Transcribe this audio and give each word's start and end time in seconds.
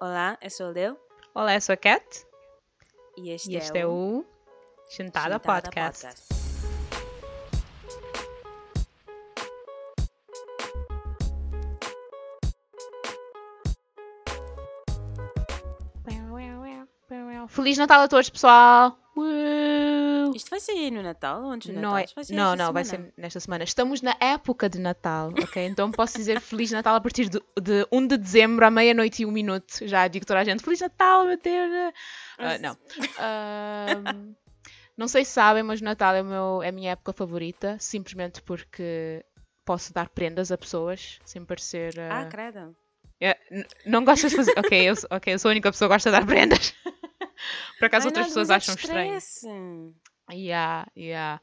Olá, 0.00 0.38
eu 0.40 0.48
sou 0.48 0.68
o 0.68 0.70
Leo 0.70 0.96
Olá, 1.34 1.54
eu 1.56 1.60
sou 1.60 1.72
a 1.72 1.76
Cat 1.76 2.24
e 3.16 3.30
este, 3.30 3.50
e 3.50 3.56
este 3.56 3.76
é 3.76 3.84
o 3.84 4.24
Chantada 4.88 5.34
Chantada 5.34 5.40
Podcast. 5.40 6.06
Feliz 17.48 17.76
Natal 17.76 18.02
a 18.02 18.08
todos, 18.08 18.30
pessoal! 18.30 18.96
Uh! 19.16 19.57
Isto 20.38 20.50
vai 20.50 20.60
sair 20.60 20.90
no 20.90 21.02
Natal 21.02 21.42
ou 21.42 21.50
antes 21.50 21.68
do 21.68 21.74
Não, 21.74 21.90
Natal? 21.92 21.98
é, 21.98 22.06
vai 22.14 22.24
sair 22.24 22.36
não, 22.36 22.56
não, 22.56 22.72
vai 22.72 22.84
ser 22.84 23.12
nesta 23.16 23.40
semana. 23.40 23.64
Estamos 23.64 24.00
na 24.00 24.16
época 24.20 24.68
de 24.68 24.78
Natal, 24.78 25.30
ok? 25.42 25.66
Então 25.66 25.90
posso 25.90 26.16
dizer 26.16 26.40
Feliz 26.40 26.70
Natal 26.70 26.94
a 26.94 27.00
partir 27.00 27.28
de, 27.28 27.38
de 27.60 27.86
1 27.92 28.06
de 28.06 28.16
dezembro 28.16 28.64
à 28.64 28.70
meia-noite 28.70 29.22
e 29.22 29.26
um 29.26 29.30
minuto. 29.30 29.86
Já 29.86 30.08
digo 30.08 30.24
toda 30.24 30.40
a 30.40 30.44
gente 30.44 30.62
Feliz 30.62 30.80
Natal, 30.80 31.24
meu 31.26 31.36
Deus! 31.36 31.92
Mas- 32.38 32.60
não. 32.60 32.76
Ahm, 33.18 34.34
não 34.96 35.06
sei 35.08 35.24
se 35.24 35.32
sabem, 35.32 35.62
mas 35.62 35.80
o 35.80 35.84
Natal 35.84 36.14
é, 36.14 36.22
meu, 36.22 36.62
é 36.62 36.68
a 36.68 36.72
minha 36.72 36.92
época 36.92 37.12
favorita, 37.12 37.76
simplesmente 37.78 38.40
porque 38.42 39.24
posso 39.64 39.92
dar 39.92 40.08
prendas 40.08 40.50
a 40.50 40.56
pessoas 40.58 41.18
sem 41.24 41.44
parecer. 41.44 41.98
Ah, 42.00 42.20
ah, 42.20 42.24
credo. 42.26 42.74
é, 43.20 43.36
n- 43.50 43.66
não 43.86 44.04
gostas 44.04 44.30
de 44.30 44.36
fazer. 44.36 44.54
ok, 44.58 44.88
eu, 44.90 44.94
eu 45.26 45.38
sou 45.38 45.48
a 45.50 45.52
única 45.52 45.70
pessoa 45.70 45.88
que 45.88 45.94
gosta 45.94 46.10
de 46.10 46.16
dar 46.18 46.26
prendas. 46.26 46.74
Por 47.78 47.84
acaso 47.84 48.06
Ai, 48.06 48.08
outras 48.08 48.26
não, 48.26 48.30
pessoas 48.30 48.50
é 48.50 48.54
acham 48.54 48.74
estranho. 48.74 49.18
Yeah, 50.30 50.86
yeah. 50.96 51.40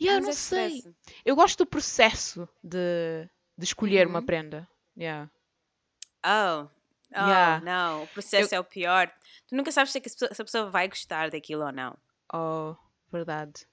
Yeah, 0.00 0.18
eu 0.18 0.22
não 0.22 0.30
é 0.30 0.32
sei. 0.32 0.82
Eu 1.24 1.36
gosto 1.36 1.58
do 1.58 1.66
processo 1.66 2.48
de, 2.62 3.28
de 3.56 3.64
escolher 3.64 4.06
uma 4.06 4.18
Uhum. 4.20 4.26
prenda. 4.26 4.68
Yeah. 4.98 5.30
Oh, 6.24 6.66
oh 6.66 6.68
Yeah. 7.12 7.64
não, 7.64 8.02
o 8.04 8.06
processo 8.08 8.54
é 8.54 8.60
o 8.60 8.64
pior. 8.64 9.10
Tu 9.46 9.54
nunca 9.54 9.70
sabes 9.70 9.92
pessoa, 9.92 10.34
se 10.34 10.42
a 10.42 10.44
pessoa 10.44 10.70
vai 10.70 10.88
gostar 10.88 11.30
daquilo 11.30 11.64
ou 11.64 11.72
não. 11.72 11.96
Oh, 12.32 12.74
verdade. 13.12 13.66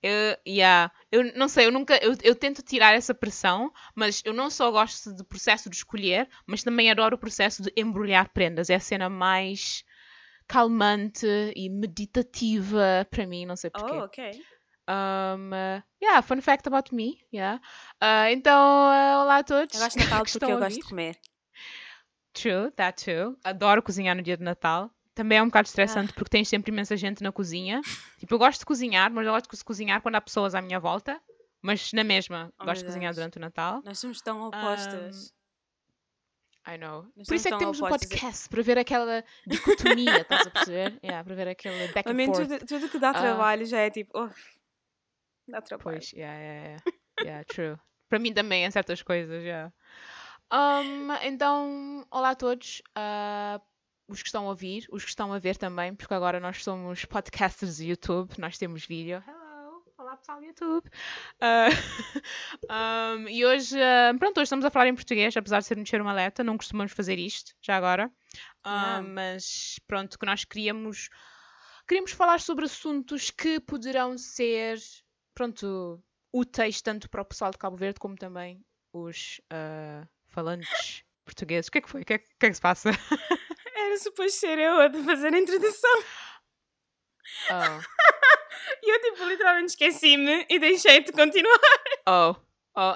Eu, 0.00 0.36
yeah. 0.46 0.92
eu 1.10 1.34
não 1.34 1.48
sei, 1.48 1.66
eu 1.66 1.72
nunca. 1.72 1.96
Eu, 1.96 2.16
eu 2.22 2.34
tento 2.36 2.62
tirar 2.62 2.94
essa 2.94 3.12
pressão, 3.12 3.72
mas 3.96 4.22
eu 4.24 4.32
não 4.32 4.48
só 4.48 4.70
gosto 4.70 5.12
do 5.12 5.24
processo 5.24 5.68
de 5.68 5.74
escolher, 5.74 6.28
mas 6.46 6.62
também 6.62 6.88
adoro 6.88 7.16
o 7.16 7.18
processo 7.18 7.62
de 7.64 7.72
embrulhar 7.76 8.28
prendas. 8.28 8.70
É 8.70 8.76
a 8.76 8.80
cena 8.80 9.08
mais 9.08 9.82
calmante 10.48 11.26
e 11.54 11.68
meditativa 11.68 13.06
para 13.10 13.26
mim, 13.26 13.46
não 13.46 13.54
sei 13.54 13.70
porquê. 13.70 13.94
Oh, 13.94 14.04
ok. 14.04 14.44
Um, 14.88 15.50
uh, 15.50 15.82
yeah, 16.02 16.22
fun 16.22 16.40
fact 16.40 16.66
about 16.66 16.94
me. 16.94 17.20
Yeah. 17.32 17.60
Uh, 18.02 18.32
então, 18.32 18.56
uh, 18.58 19.22
olá 19.22 19.38
a 19.38 19.44
todos. 19.44 19.74
Eu 19.74 19.80
gosto 19.80 19.98
de 19.98 20.04
Natal 20.04 20.24
que 20.24 20.32
porque 20.32 20.44
eu 20.46 20.58
gosto 20.58 20.80
de 20.80 20.88
comer. 20.88 21.18
True, 22.32 22.70
that 22.72 23.04
too. 23.04 23.36
Adoro 23.44 23.82
cozinhar 23.82 24.16
no 24.16 24.22
dia 24.22 24.36
de 24.36 24.42
Natal. 24.42 24.90
Também 25.14 25.38
é 25.38 25.42
um 25.42 25.46
bocado 25.46 25.66
estressante 25.66 26.12
porque 26.12 26.30
tens 26.30 26.48
sempre 26.48 26.70
imensa 26.70 26.96
gente 26.96 27.22
na 27.22 27.32
cozinha. 27.32 27.80
Tipo, 28.18 28.34
eu 28.34 28.38
gosto 28.38 28.60
de 28.60 28.66
cozinhar, 28.66 29.12
mas 29.12 29.26
eu 29.26 29.32
gosto 29.32 29.50
de 29.50 29.64
cozinhar 29.64 30.00
quando 30.00 30.14
há 30.14 30.20
pessoas 30.20 30.54
à 30.54 30.62
minha 30.62 30.78
volta. 30.78 31.20
Mas 31.60 31.92
na 31.92 32.04
mesma, 32.04 32.52
Oh, 32.60 32.64
gosto 32.64 32.82
de 32.82 32.86
cozinhar 32.86 33.12
durante 33.12 33.36
o 33.36 33.40
Natal. 33.40 33.82
Nós 33.84 33.98
somos 33.98 34.20
tão 34.20 34.40
opostas. 34.46 35.32
I 36.68 36.76
know. 36.78 37.06
Nós 37.16 37.26
Por 37.26 37.34
isso 37.34 37.48
é 37.48 37.50
que 37.52 37.58
temos 37.58 37.80
um 37.80 37.88
podcast, 37.88 38.48
para 38.48 38.62
ver 38.62 38.78
aquela 38.78 39.24
dicotomia, 39.46 40.20
estás 40.20 40.46
a 40.46 40.50
perceber? 40.50 40.98
Yeah, 41.02 41.24
para 41.24 41.34
ver 41.34 41.48
aquele 41.48 41.88
back 41.92 42.08
and 42.08 42.26
forth. 42.26 42.48
tudo, 42.48 42.66
tudo 42.66 42.88
que 42.90 42.98
dá 42.98 43.10
Ah. 43.10 43.14
trabalho 43.14 43.64
já 43.64 43.78
é 43.80 43.90
tipo. 43.90 44.10
Oh, 44.18 44.28
dá 45.48 45.62
trabalho. 45.62 45.98
Pois, 45.98 46.12
yeah, 46.12 46.38
yeah, 46.38 46.64
yeah. 46.66 46.82
yeah 47.22 47.44
true. 47.44 47.78
Para 48.08 48.18
mim 48.18 48.32
também, 48.34 48.64
em 48.64 48.70
certas 48.70 49.02
coisas, 49.02 49.42
yeah. 49.42 49.72
Um, 50.52 51.12
então, 51.22 52.06
olá 52.10 52.30
a 52.30 52.34
todos. 52.34 52.82
ah, 52.94 53.60
os 54.10 54.22
que 54.22 54.28
estão 54.28 54.46
a 54.46 54.48
ouvir, 54.48 54.86
os 54.90 55.04
que 55.04 55.10
estão 55.10 55.32
a 55.34 55.38
ver 55.38 55.58
também, 55.58 55.94
porque 55.94 56.14
agora 56.14 56.40
nós 56.40 56.64
somos 56.64 57.04
podcasters 57.04 57.76
de 57.76 57.90
YouTube, 57.90 58.30
nós 58.38 58.56
temos 58.56 58.86
vídeo. 58.86 59.22
Olá 60.08 60.16
pessoal 60.16 60.38
do 60.40 60.46
YouTube! 60.46 60.90
Ah, 61.38 61.68
um, 63.14 63.28
e 63.28 63.44
hoje, 63.44 63.78
ah, 63.78 64.14
pronto, 64.18 64.38
hoje 64.38 64.44
estamos 64.44 64.64
a 64.64 64.70
falar 64.70 64.86
em 64.86 64.94
português, 64.94 65.36
apesar 65.36 65.58
de 65.58 65.66
sermos 65.66 65.86
ser 65.90 66.00
uma 66.00 66.14
letra, 66.14 66.42
não 66.42 66.56
costumamos 66.56 66.92
fazer 66.92 67.18
isto, 67.18 67.52
já 67.60 67.76
agora. 67.76 68.10
Yeah. 68.66 69.02
Mas 69.06 69.78
pronto, 69.86 70.18
que 70.18 70.24
nós 70.24 70.46
queríamos, 70.46 71.10
queríamos 71.86 72.12
falar 72.12 72.40
sobre 72.40 72.64
assuntos 72.64 73.30
que 73.30 73.60
poderão 73.60 74.16
ser, 74.16 74.78
pronto, 75.34 76.02
úteis 76.32 76.80
tanto 76.80 77.10
para 77.10 77.20
o 77.20 77.26
pessoal 77.26 77.50
de 77.50 77.58
Cabo 77.58 77.76
Verde 77.76 78.00
como 78.00 78.16
também 78.16 78.64
os 78.94 79.42
falantes 80.28 81.04
portugueses. 81.22 81.68
O 81.68 81.70
que 81.72 81.78
é 81.78 81.80
que 81.82 81.90
foi? 81.90 82.00
O 82.00 82.04
que 82.06 82.14
é, 82.14 82.18
que- 82.18 82.24
o 82.32 82.38
que 82.40 82.46
é 82.46 82.48
que 82.48 82.54
se 82.54 82.62
passa? 82.62 82.88
Era 83.76 83.98
suposto 83.98 84.32
ser 84.40 84.58
eu 84.58 84.80
a 84.80 84.90
fazer 85.04 85.34
a 85.34 85.38
introdução. 85.38 86.02
Oh, 87.50 87.97
E 88.82 88.90
eu, 88.94 89.00
tipo, 89.00 89.24
literalmente 89.28 89.70
esqueci-me 89.70 90.46
e 90.48 90.58
deixei 90.58 91.00
de 91.02 91.12
continuar. 91.12 91.58
oh, 92.08 92.34
oh. 92.76 92.94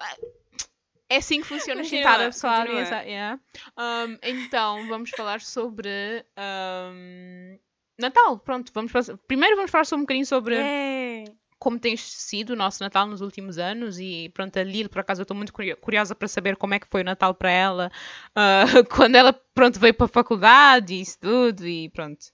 É 1.09 1.17
assim 1.17 1.41
que 1.43 1.47
funciona 1.47 1.83
a 1.83 1.85
chitada, 1.85 2.25
pessoal. 2.27 2.67
yeah. 2.67 3.39
Um, 3.79 4.17
então, 4.23 4.89
vamos 4.89 5.11
falar 5.11 5.43
sobre 5.43 6.25
um, 6.39 7.59
Natal. 8.01 8.39
Pronto, 8.39 8.73
vamos 8.75 8.91
fazer- 8.91 9.19
primeiro 9.29 9.55
vamos 9.57 9.71
falar 9.71 9.85
sobre 9.85 10.01
um 10.01 10.05
bocadinho 10.05 10.25
sobre 10.27 10.57
É. 10.57 11.25
como 11.59 11.79
tem 11.79 11.99
sido 11.99 12.51
o 12.55 12.57
nosso 12.57 12.83
Natal 12.83 13.07
nos 13.07 13.21
últimos 13.21 13.59
anos 13.59 13.99
e 13.99 14.31
pronto, 14.33 14.59
a 14.59 14.63
Lil, 14.63 14.89
por 14.89 15.01
acaso 15.01 15.21
eu 15.21 15.25
estou 15.25 15.37
muito 15.37 15.53
curio- 15.53 15.77
curiosa 15.77 16.15
para 16.15 16.27
saber 16.29 16.57
como 16.57 16.73
é 16.75 16.79
que 16.81 16.89
foi 16.91 17.03
o 17.03 17.05
Natal 17.05 17.35
para 17.35 17.51
ela 17.51 17.93
ah, 18.35 18.65
quando 18.89 19.15
ela 19.17 19.33
pronto 19.55 19.79
veio 19.79 19.93
para 19.95 20.07
a 20.07 20.09
faculdade 20.09 20.95
e 20.95 21.03
isso 21.03 21.19
tudo 21.21 21.67
e 21.69 21.91
pronto 21.91 22.25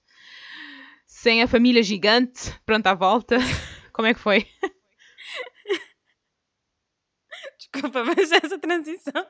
sem 1.23 1.43
a 1.43 1.49
família 1.49 1.83
gigante 1.83 2.53
pronto 2.65 2.87
à 2.87 2.95
volta 2.95 3.37
como 3.93 4.07
é 4.09 4.15
que 4.15 4.21
foi? 4.21 4.47
Desculpa, 7.59 8.05
mas 8.05 8.33
essa 8.33 8.59
transição. 8.59 9.27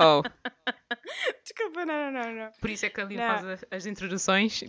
Oh, 0.00 0.22
Desculpa, 1.44 1.84
não, 1.84 2.10
não, 2.10 2.22
não, 2.22 2.34
não. 2.34 2.50
por 2.60 2.70
isso 2.70 2.86
é 2.86 2.90
que 2.90 3.00
a 3.00 3.04
Lil 3.04 3.18
faz 3.18 3.44
a- 3.44 3.66
as 3.76 3.86
introduções 3.86 4.62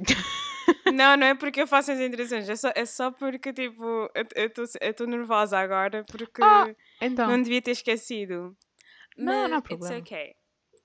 Não, 0.91 1.15
não 1.17 1.27
é 1.27 1.35
porque 1.35 1.61
eu 1.61 1.67
faço 1.67 1.91
as 1.91 1.99
introduções, 1.99 2.47
é 2.49 2.55
só, 2.55 2.71
é 2.75 2.85
só 2.85 3.11
porque, 3.11 3.53
tipo, 3.53 4.09
eu 4.35 4.51
estou 4.89 5.07
nervosa 5.07 5.57
agora 5.57 6.03
porque 6.09 6.41
Ah, 6.41 6.73
então 7.01 7.27
não 7.27 7.41
devia 7.41 7.61
ter 7.61 7.71
esquecido. 7.71 8.55
Não, 9.17 9.47
não 9.47 9.57
há 9.57 9.61
Mas 9.61 9.63
problema. 9.63 9.97
It's 9.97 10.11
okay. 10.11 10.35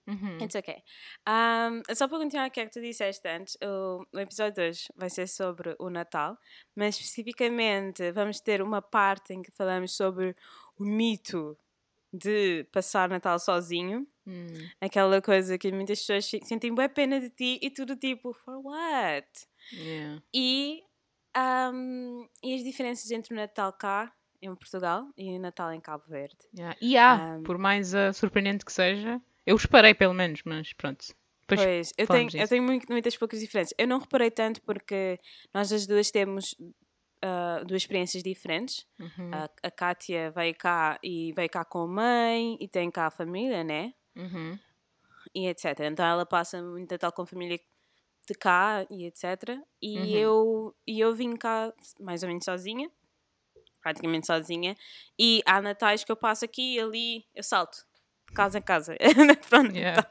Uhum. 0.08 0.38
It's 0.42 0.54
okay. 0.54 0.82
Um, 1.28 1.82
só 1.94 2.08
para 2.08 2.18
continuar 2.18 2.48
o 2.48 2.50
que 2.50 2.60
é 2.60 2.66
que 2.66 2.72
tu 2.72 2.80
disseste 2.80 3.28
antes, 3.28 3.56
o, 3.62 4.06
o 4.12 4.18
episódio 4.18 4.54
de 4.54 4.68
hoje 4.68 4.88
vai 4.96 5.10
ser 5.10 5.28
sobre 5.28 5.76
o 5.78 5.90
Natal, 5.90 6.36
mas 6.74 6.96
especificamente 6.96 8.10
vamos 8.12 8.40
ter 8.40 8.62
uma 8.62 8.82
parte 8.82 9.32
em 9.34 9.42
que 9.42 9.52
falamos 9.52 9.94
sobre 9.94 10.34
o 10.78 10.84
mito 10.84 11.56
de 12.12 12.64
passar 12.72 13.08
Natal 13.08 13.38
sozinho. 13.38 14.06
Hum. 14.26 14.46
Aquela 14.80 15.20
coisa 15.20 15.58
que 15.58 15.70
muitas 15.72 16.00
pessoas 16.00 16.30
sentem 16.46 16.74
bem 16.74 16.88
pena 16.88 17.20
de 17.20 17.30
ti 17.30 17.58
e 17.62 17.70
tudo 17.70 17.96
tipo, 17.96 18.32
for 18.32 18.58
what? 18.64 19.28
Yeah. 19.72 20.22
E, 20.34 20.82
um, 21.36 22.26
e 22.42 22.54
as 22.54 22.64
diferenças 22.64 23.10
entre 23.10 23.34
o 23.34 23.36
Natal 23.36 23.72
cá, 23.72 24.12
em 24.40 24.54
Portugal, 24.54 25.06
e 25.16 25.36
o 25.36 25.40
Natal 25.40 25.72
em 25.72 25.80
Cabo 25.80 26.04
Verde. 26.08 26.36
Yeah. 26.54 26.76
E 26.80 26.96
há, 26.96 27.36
Um, 27.36 27.42
por 27.42 27.58
mais 27.58 27.94
ah, 27.94 28.12
surpreendente 28.12 28.64
que 28.64 28.72
seja 28.72 29.20
eu 29.48 29.56
esperei 29.56 29.94
pelo 29.94 30.14
menos, 30.14 30.42
mas 30.44 30.72
pronto 30.72 31.06
Depois 31.46 31.64
Pois, 31.66 31.92
eu 31.96 32.06
tenho, 32.06 32.28
eu 32.36 32.48
tenho 32.48 32.62
muito- 32.62 32.92
muitas 32.92 33.16
poucas 33.16 33.40
diferenças. 33.40 33.72
Eu 33.78 33.88
não 33.88 33.98
reparei 33.98 34.30
tanto 34.30 34.60
porque 34.62 35.18
nós 35.54 35.72
as 35.72 35.86
duas 35.86 36.10
temos 36.10 36.54
ah, 37.22 37.62
duas 37.66 37.82
experiências 37.82 38.22
diferentes. 38.22 38.86
Uhum. 39.00 39.30
A, 39.32 39.48
a 39.62 39.70
Kátia 39.70 40.30
veio 40.30 40.54
cá 40.54 40.98
e 41.02 41.32
veio 41.32 41.48
cá 41.50 41.64
com 41.64 41.80
a 41.80 41.86
mãe 41.86 42.56
e 42.60 42.68
tem 42.68 42.90
cá 42.90 43.06
a 43.06 43.10
família, 43.10 43.64
né? 43.64 43.92
Uhum. 44.14 44.58
E 45.34 45.46
etc. 45.48 45.64
Então 45.90 46.04
ela 46.06 46.24
passa 46.26 46.62
muito 46.62 46.90
Natal 46.92 47.10
com 47.12 47.22
a 47.22 47.26
família 47.26 47.58
de 48.28 48.34
cá 48.34 48.86
e 48.90 49.06
etc. 49.06 49.58
E, 49.82 49.98
Uhum. 49.98 50.04
eu, 50.06 50.76
e 50.86 51.00
eu 51.00 51.14
vim 51.14 51.34
cá 51.34 51.72
mais 51.98 52.22
ou 52.22 52.28
menos 52.28 52.44
sozinha, 52.44 52.90
praticamente 53.82 54.26
sozinha. 54.26 54.76
E 55.18 55.42
há 55.46 55.60
natais 55.62 56.04
que 56.04 56.12
eu 56.12 56.16
passo 56.16 56.44
aqui 56.44 56.74
e 56.74 56.80
ali, 56.80 57.26
eu 57.34 57.42
salto. 57.42 57.87
Casa 58.34 58.58
em 58.58 58.62
casa. 58.62 58.96
Pronto, 59.48 59.74
Yeah. 59.74 60.02
tá. 60.02 60.10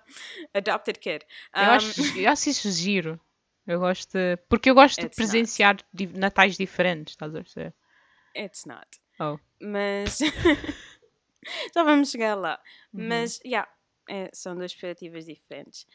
adopted 0.53 0.99
kid. 0.99 1.25
Eu, 1.55 1.61
Um, 1.63 1.69
acho, 1.71 2.17
eu 2.19 2.29
acho 2.31 2.49
isso 2.49 2.71
giro. 2.71 3.19
Eu 3.65 3.79
gosto 3.79 4.11
de... 4.13 4.37
Porque 4.49 4.69
eu 4.69 4.75
gosto 4.75 4.97
de 4.97 5.03
not. 5.03 5.15
presenciar 5.15 5.77
di- 5.93 6.07
natais 6.07 6.55
diferentes, 6.57 7.13
estás 7.13 7.35
a 7.35 7.39
perceber? 7.41 7.73
It's 8.35 8.65
not. 8.65 8.87
Oh. 9.19 9.37
Mas. 9.61 10.19
Já 11.73 11.83
vamos 11.83 12.09
chegar 12.11 12.35
lá. 12.35 12.59
Uhum. 12.93 13.07
Mas, 13.07 13.39
yeah, 13.45 13.69
é, 14.09 14.29
são 14.33 14.55
duas 14.55 14.73
perspectivas 14.73 15.25
diferentes. 15.25 15.85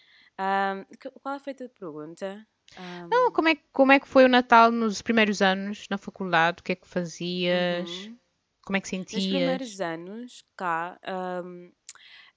Que- 1.00 1.10
qual 1.22 1.38
foi 1.40 1.52
a 1.52 1.56
tua 1.56 1.68
pergunta? 1.68 2.46
Ahm, 2.76 3.08
Não, 3.10 3.30
como 3.32 3.48
é, 3.48 3.54
que- 3.54 3.64
como 3.72 3.92
é 3.92 4.00
que 4.00 4.08
foi 4.08 4.24
o 4.24 4.28
Natal 4.28 4.70
nos 4.70 5.02
primeiros 5.02 5.42
anos 5.42 5.86
na 5.90 5.98
faculdade? 5.98 6.60
O 6.60 6.62
que 6.64 6.72
é 6.72 6.76
que 6.76 6.86
fazias? 6.88 7.88
uhum. 7.88 8.18
Como 8.64 8.76
é 8.76 8.80
que 8.80 8.88
Nos 9.12 9.26
sentias? 9.26 9.26
primeiros 9.26 9.80
anos, 9.80 10.44
cá, 10.56 10.98
ahm, 11.04 11.70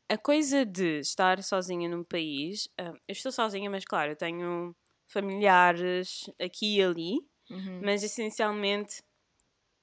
a 0.10 0.18
coisa 0.18 0.66
de 0.66 1.00
estar 1.01 1.42
sozinha 1.44 1.89
num 1.89 2.04
país, 2.04 2.69
ah, 2.80 2.94
eu 3.07 3.13
estou 3.13 3.31
sozinha, 3.31 3.69
mas 3.69 3.86
claro, 3.86 4.12
eu 4.13 4.18
tenho 4.18 4.75
familiares 5.07 6.25
aqui 6.42 6.77
e 6.80 6.83
ali, 6.83 7.18
Uhum. 7.50 7.80
mas 7.81 8.04
essencialmente 8.04 9.04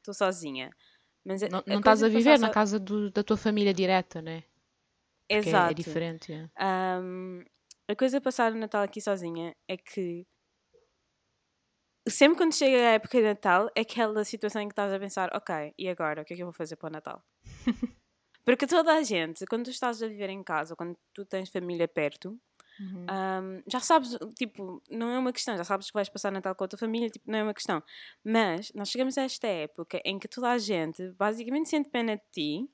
estou 0.00 0.14
sozinha. 0.14 0.70
Mas 1.24 1.42
a- 1.44 1.48
Não, 1.48 1.62
a 1.68 1.76
não 1.76 1.78
coisa 1.78 1.80
estás 1.80 2.02
a 2.02 2.08
viver 2.08 2.36
na 2.38 2.48
so- 2.48 2.56
casa 2.56 2.78
do- 2.80 3.10
da 3.10 3.22
tua 3.22 3.36
família 3.36 3.72
direta, 3.74 4.20
né? 4.22 4.42
Porque 5.30 5.50
é- 5.50 5.58
Exato. 5.58 5.72
é 5.72 5.74
diferente. 5.74 6.32
é. 6.32 6.50
Ahm, 6.58 7.44
a 7.88 7.96
coisa 7.96 8.18
de 8.20 8.24
passar 8.24 8.52
o 8.52 8.56
Natal 8.58 8.82
aqui 8.82 9.00
sozinha 9.00 9.54
é 9.68 9.76
que 9.76 10.26
sempre 12.08 12.38
quando 12.38 12.54
chega 12.54 12.76
a 12.76 12.92
época 12.92 13.18
de 13.18 13.24
Natal 13.24 13.70
é 13.74 13.82
aquela 13.82 14.24
situação 14.24 14.62
em 14.62 14.68
que 14.68 14.72
estás 14.72 14.92
a 14.92 14.98
pensar, 14.98 15.30
ok, 15.34 15.74
e 15.78 15.88
agora? 15.88 16.22
O 16.22 16.24
que 16.24 16.34
é 16.34 16.36
que 16.36 16.42
eu 16.42 16.46
vou 16.46 16.52
fazer 16.52 16.76
para 16.76 16.88
o 16.88 16.92
Natal? 16.92 17.24
Porque 18.44 18.66
toda 18.66 18.92
a 18.94 19.02
gente, 19.02 19.46
quando 19.46 19.64
tu 19.64 19.70
estás 19.70 20.02
a 20.02 20.08
viver 20.08 20.28
em 20.30 20.42
casa, 20.42 20.74
quando 20.74 20.96
tu 21.14 21.24
tens 21.24 21.48
família 21.50 21.86
perto, 21.86 22.38
Uhum. 22.80 23.06
ahm, 23.08 23.62
já 23.70 23.80
sabes, 23.80 24.16
tipo, 24.36 24.82
não 24.90 25.10
é 25.10 25.18
uma 25.18 25.32
questão, 25.32 25.56
já 25.56 25.64
sabes 25.64 25.88
que 25.88 25.94
vais 25.94 26.08
passar 26.08 26.32
Natal 26.32 26.54
com 26.54 26.64
a 26.64 26.68
tua 26.68 26.78
família, 26.78 27.08
tipo, 27.10 27.30
não 27.30 27.38
é 27.38 27.42
uma 27.42 27.54
questão. 27.54 27.82
Mas 28.24 28.72
nós 28.74 28.88
chegamos 28.88 29.16
a 29.18 29.22
esta 29.22 29.46
época 29.46 30.00
em 30.04 30.18
que 30.18 30.28
toda 30.28 30.50
a 30.50 30.58
gente 30.58 31.12
basicamente 31.12 31.68
sente 31.68 31.90
pena 31.90 32.16
de 32.16 32.22
ti, 32.32 32.70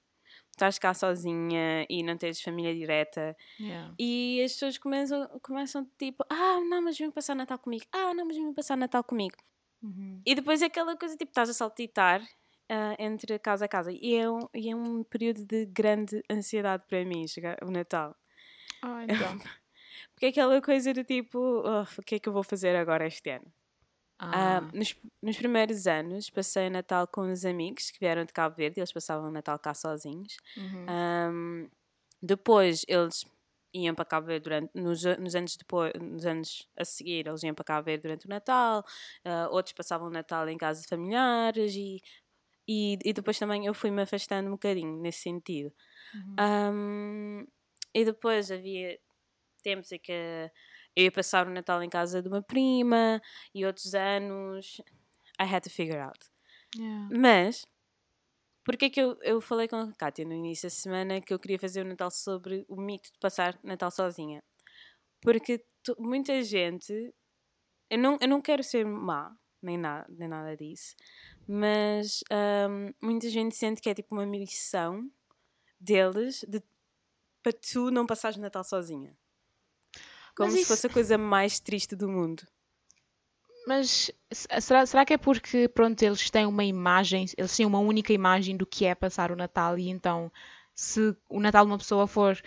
estás 0.59 0.79
cá 0.79 0.93
sozinha 0.93 1.87
e 1.89 2.03
não 2.03 2.17
tens 2.17 2.41
família 2.43 2.75
direta, 2.75 3.37
Yeah. 3.59 3.95
e 3.99 4.43
as 4.45 4.53
pessoas 4.53 4.77
começam, 4.79 5.27
começam 5.43 5.89
tipo, 5.99 6.25
ah, 6.29 6.61
não, 6.69 6.83
mas 6.83 6.99
vem 6.99 7.11
passar 7.11 7.35
Natal 7.35 7.59
comigo, 7.59 7.85
ah, 7.93 8.13
não, 8.15 8.27
mas 8.27 8.37
vem 8.37 8.53
passar 8.53 8.77
Natal 8.77 9.05
comigo. 9.05 9.37
Uhum. 9.83 10.21
E 10.27 10.35
depois 10.35 10.61
é 10.61 10.67
aquela 10.67 10.97
coisa, 10.97 11.17
tipo, 11.17 11.31
estás 11.31 11.49
a 11.49 11.55
saltitar 11.55 12.21
ah, 12.69 12.97
entre 12.99 13.39
casa 13.39 13.65
a 13.65 13.69
casa. 13.69 13.91
E 13.93 14.15
é, 14.17 14.29
um, 14.31 14.41
e 14.55 14.71
é 14.71 14.75
um 14.77 15.03
período 15.05 15.45
de 15.45 15.65
grande 15.67 16.23
ansiedade 16.31 16.85
para 16.89 17.05
mim, 17.05 17.27
chegar 17.29 17.57
o 17.63 17.71
Natal. 17.71 18.15
Ah, 18.83 19.05
então. 19.05 19.15
Porque 20.15 20.27
é 20.27 20.29
aquela 20.31 20.61
coisa 20.61 20.93
de 20.93 21.05
tipo, 21.05 21.39
"Uf, 21.83 22.01
o 22.01 22.03
que 22.03 22.17
é 22.17 22.19
que 22.19 22.29
eu 22.29 22.33
vou 22.33 22.43
fazer 22.43 22.75
agora 22.77 23.07
este 23.07 23.31
ano? 23.31 23.53
Ah, 24.19 24.61
Ah, 24.61 24.61
nos, 24.73 24.95
nos 25.23 25.37
primeiros 25.39 25.87
anos, 25.87 26.31
passei 26.31 26.69
o 26.69 26.71
Natal 26.71 27.07
com 27.09 27.23
uns 27.23 27.45
amigos 27.45 27.91
que 27.91 27.99
vieram 28.01 28.25
de 28.25 28.33
Cabo 28.33 28.57
Verde, 28.57 28.81
eles 28.81 28.93
passavam 28.93 29.29
o 29.29 29.33
Natal 29.33 29.59
cá 29.59 29.75
sozinhos. 29.75 30.37
uhum. 30.57 30.93
Depois 32.23 32.85
eles 32.89 33.25
iam 33.75 33.95
para 33.95 34.05
Cabo 34.05 34.27
Verde 34.27 34.45
durante, 34.45 34.71
nos, 34.75 35.05
nos 35.05 35.35
anos 35.35 35.57
depois, 35.57 35.93
nos 36.01 36.25
anos 36.27 36.69
a 36.77 36.85
seguir, 36.85 37.27
eles 37.29 37.43
iam 37.43 37.55
para 37.55 37.65
Cabo 37.65 37.85
Verde 37.85 38.03
durante 38.03 38.27
o 38.27 38.29
Natal, 38.31 38.85
ah, 39.25 39.49
outros 39.51 39.73
passavam 39.75 40.09
o 40.09 40.11
Natal 40.11 40.49
em 40.49 40.57
casas 40.59 40.83
de 40.85 40.89
familiares 40.89 41.75
e, 41.77 42.01
e, 42.69 42.99
e 43.05 43.13
depois 43.13 43.39
também 43.39 43.67
eu 43.67 43.75
fui-me 43.75 44.03
afastando 44.03 44.49
um 44.49 44.53
bocadinho 44.53 45.01
nesse 45.01 45.21
sentido. 45.23 45.73
Uhum. 46.15 46.45
E 47.95 48.05
depois 48.05 48.51
havia 48.51 48.99
tempos 49.63 49.93
em 49.93 49.99
que 49.99 50.51
eu 50.99 51.05
ia 51.05 51.13
passar 51.13 51.47
o 51.47 51.51
Natal 51.51 51.81
em 51.81 51.89
casa 51.89 52.21
de 52.21 52.29
uma 52.29 52.43
prima 52.43 53.23
e 53.55 53.65
outros 53.65 53.95
anos 53.95 54.81
I 55.41 55.45
had 55.45 55.63
to 55.63 55.71
figure 55.71 56.01
out. 56.01 56.19
Yeah. 56.77 57.09
Mas, 57.17 57.65
porque 58.65 58.87
é 58.87 58.91
que 58.91 59.01
eu, 59.01 59.17
eu 59.23 59.41
falei 59.41 59.69
com 59.69 59.77
a 59.77 59.93
Kátia 59.93 60.25
no 60.25 60.35
início 60.35 60.67
da 60.67 60.71
semana 60.71 61.21
que 61.21 61.33
eu 61.33 61.39
queria 61.39 61.59
fazer 61.59 61.83
o 61.83 61.89
Natal 61.89 62.11
sobre 62.11 62.67
o 62.69 62.77
mito 62.77 63.13
de 63.13 63.19
passar 63.21 63.57
Natal 63.63 63.93
sozinha? 63.93 64.43
Porque 65.21 65.65
muita 66.01 66.43
gente, 66.43 67.15
eu 67.89 67.99
não, 67.99 68.19
eu 68.21 68.29
não 68.29 68.43
quero 68.43 68.65
ser 68.65 68.85
má, 68.85 69.37
nem 69.63 69.79
nada, 69.79 70.05
nem 70.11 70.29
nada 70.29 70.57
disso, 70.57 70.97
mas 71.47 72.25
ahm, 72.29 72.93
muita 73.01 73.31
gente 73.31 73.55
sente 73.55 73.81
que 73.81 73.89
é 73.89 73.95
tipo 73.95 74.17
uma 74.17 74.27
missão 74.27 75.09
deles 75.81 76.45
de, 76.49 76.61
para 77.41 77.53
tu 77.53 77.89
não 77.93 78.05
passares 78.05 78.37
o 78.37 78.41
Natal 78.41 78.65
sozinha. 78.65 79.17
Como 80.39 80.47
Mas 80.51 80.55
se 80.55 80.61
isso- 80.63 80.69
fosse 80.69 80.87
a 80.87 80.91
coisa 80.91 81.19
mais 81.19 81.59
triste 81.61 81.95
do 81.97 82.09
mundo. 82.09 82.43
Mas 83.67 84.11
se- 84.33 84.47
será, 84.61 84.87
será 84.87 85.05
que 85.05 85.13
é 85.13 85.19
porque, 85.19 85.69
pronto, 85.69 86.01
eles 86.03 86.31
têm 86.31 86.47
uma 86.47 86.65
imagem, 86.65 87.27
eles 87.37 87.55
têm 87.57 87.67
uma 87.67 87.81
única 87.81 88.13
imagem 88.13 88.57
do 88.57 88.65
que 88.65 88.87
é 88.87 88.95
passar 88.95 89.31
o 89.31 89.37
Natal 89.37 89.79
e 89.79 89.89
então 89.91 90.33
se 90.75 91.15
o 91.29 91.41
Natal 91.41 91.67
de 91.67 91.73
uma 91.73 91.79
pessoa 91.79 92.07
for, 92.07 92.41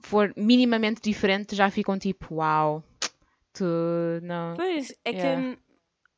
for 0.00 0.32
minimamente 0.36 1.00
diferente, 1.00 1.54
já 1.56 1.70
ficam 1.70 1.98
tipo, 1.98 2.34
uau, 2.34 2.82
tu 3.52 3.64
não. 4.22 4.54
Pois, 4.56 4.92
é 5.04 5.10
Yeah. 5.12 5.54
que 5.54 5.62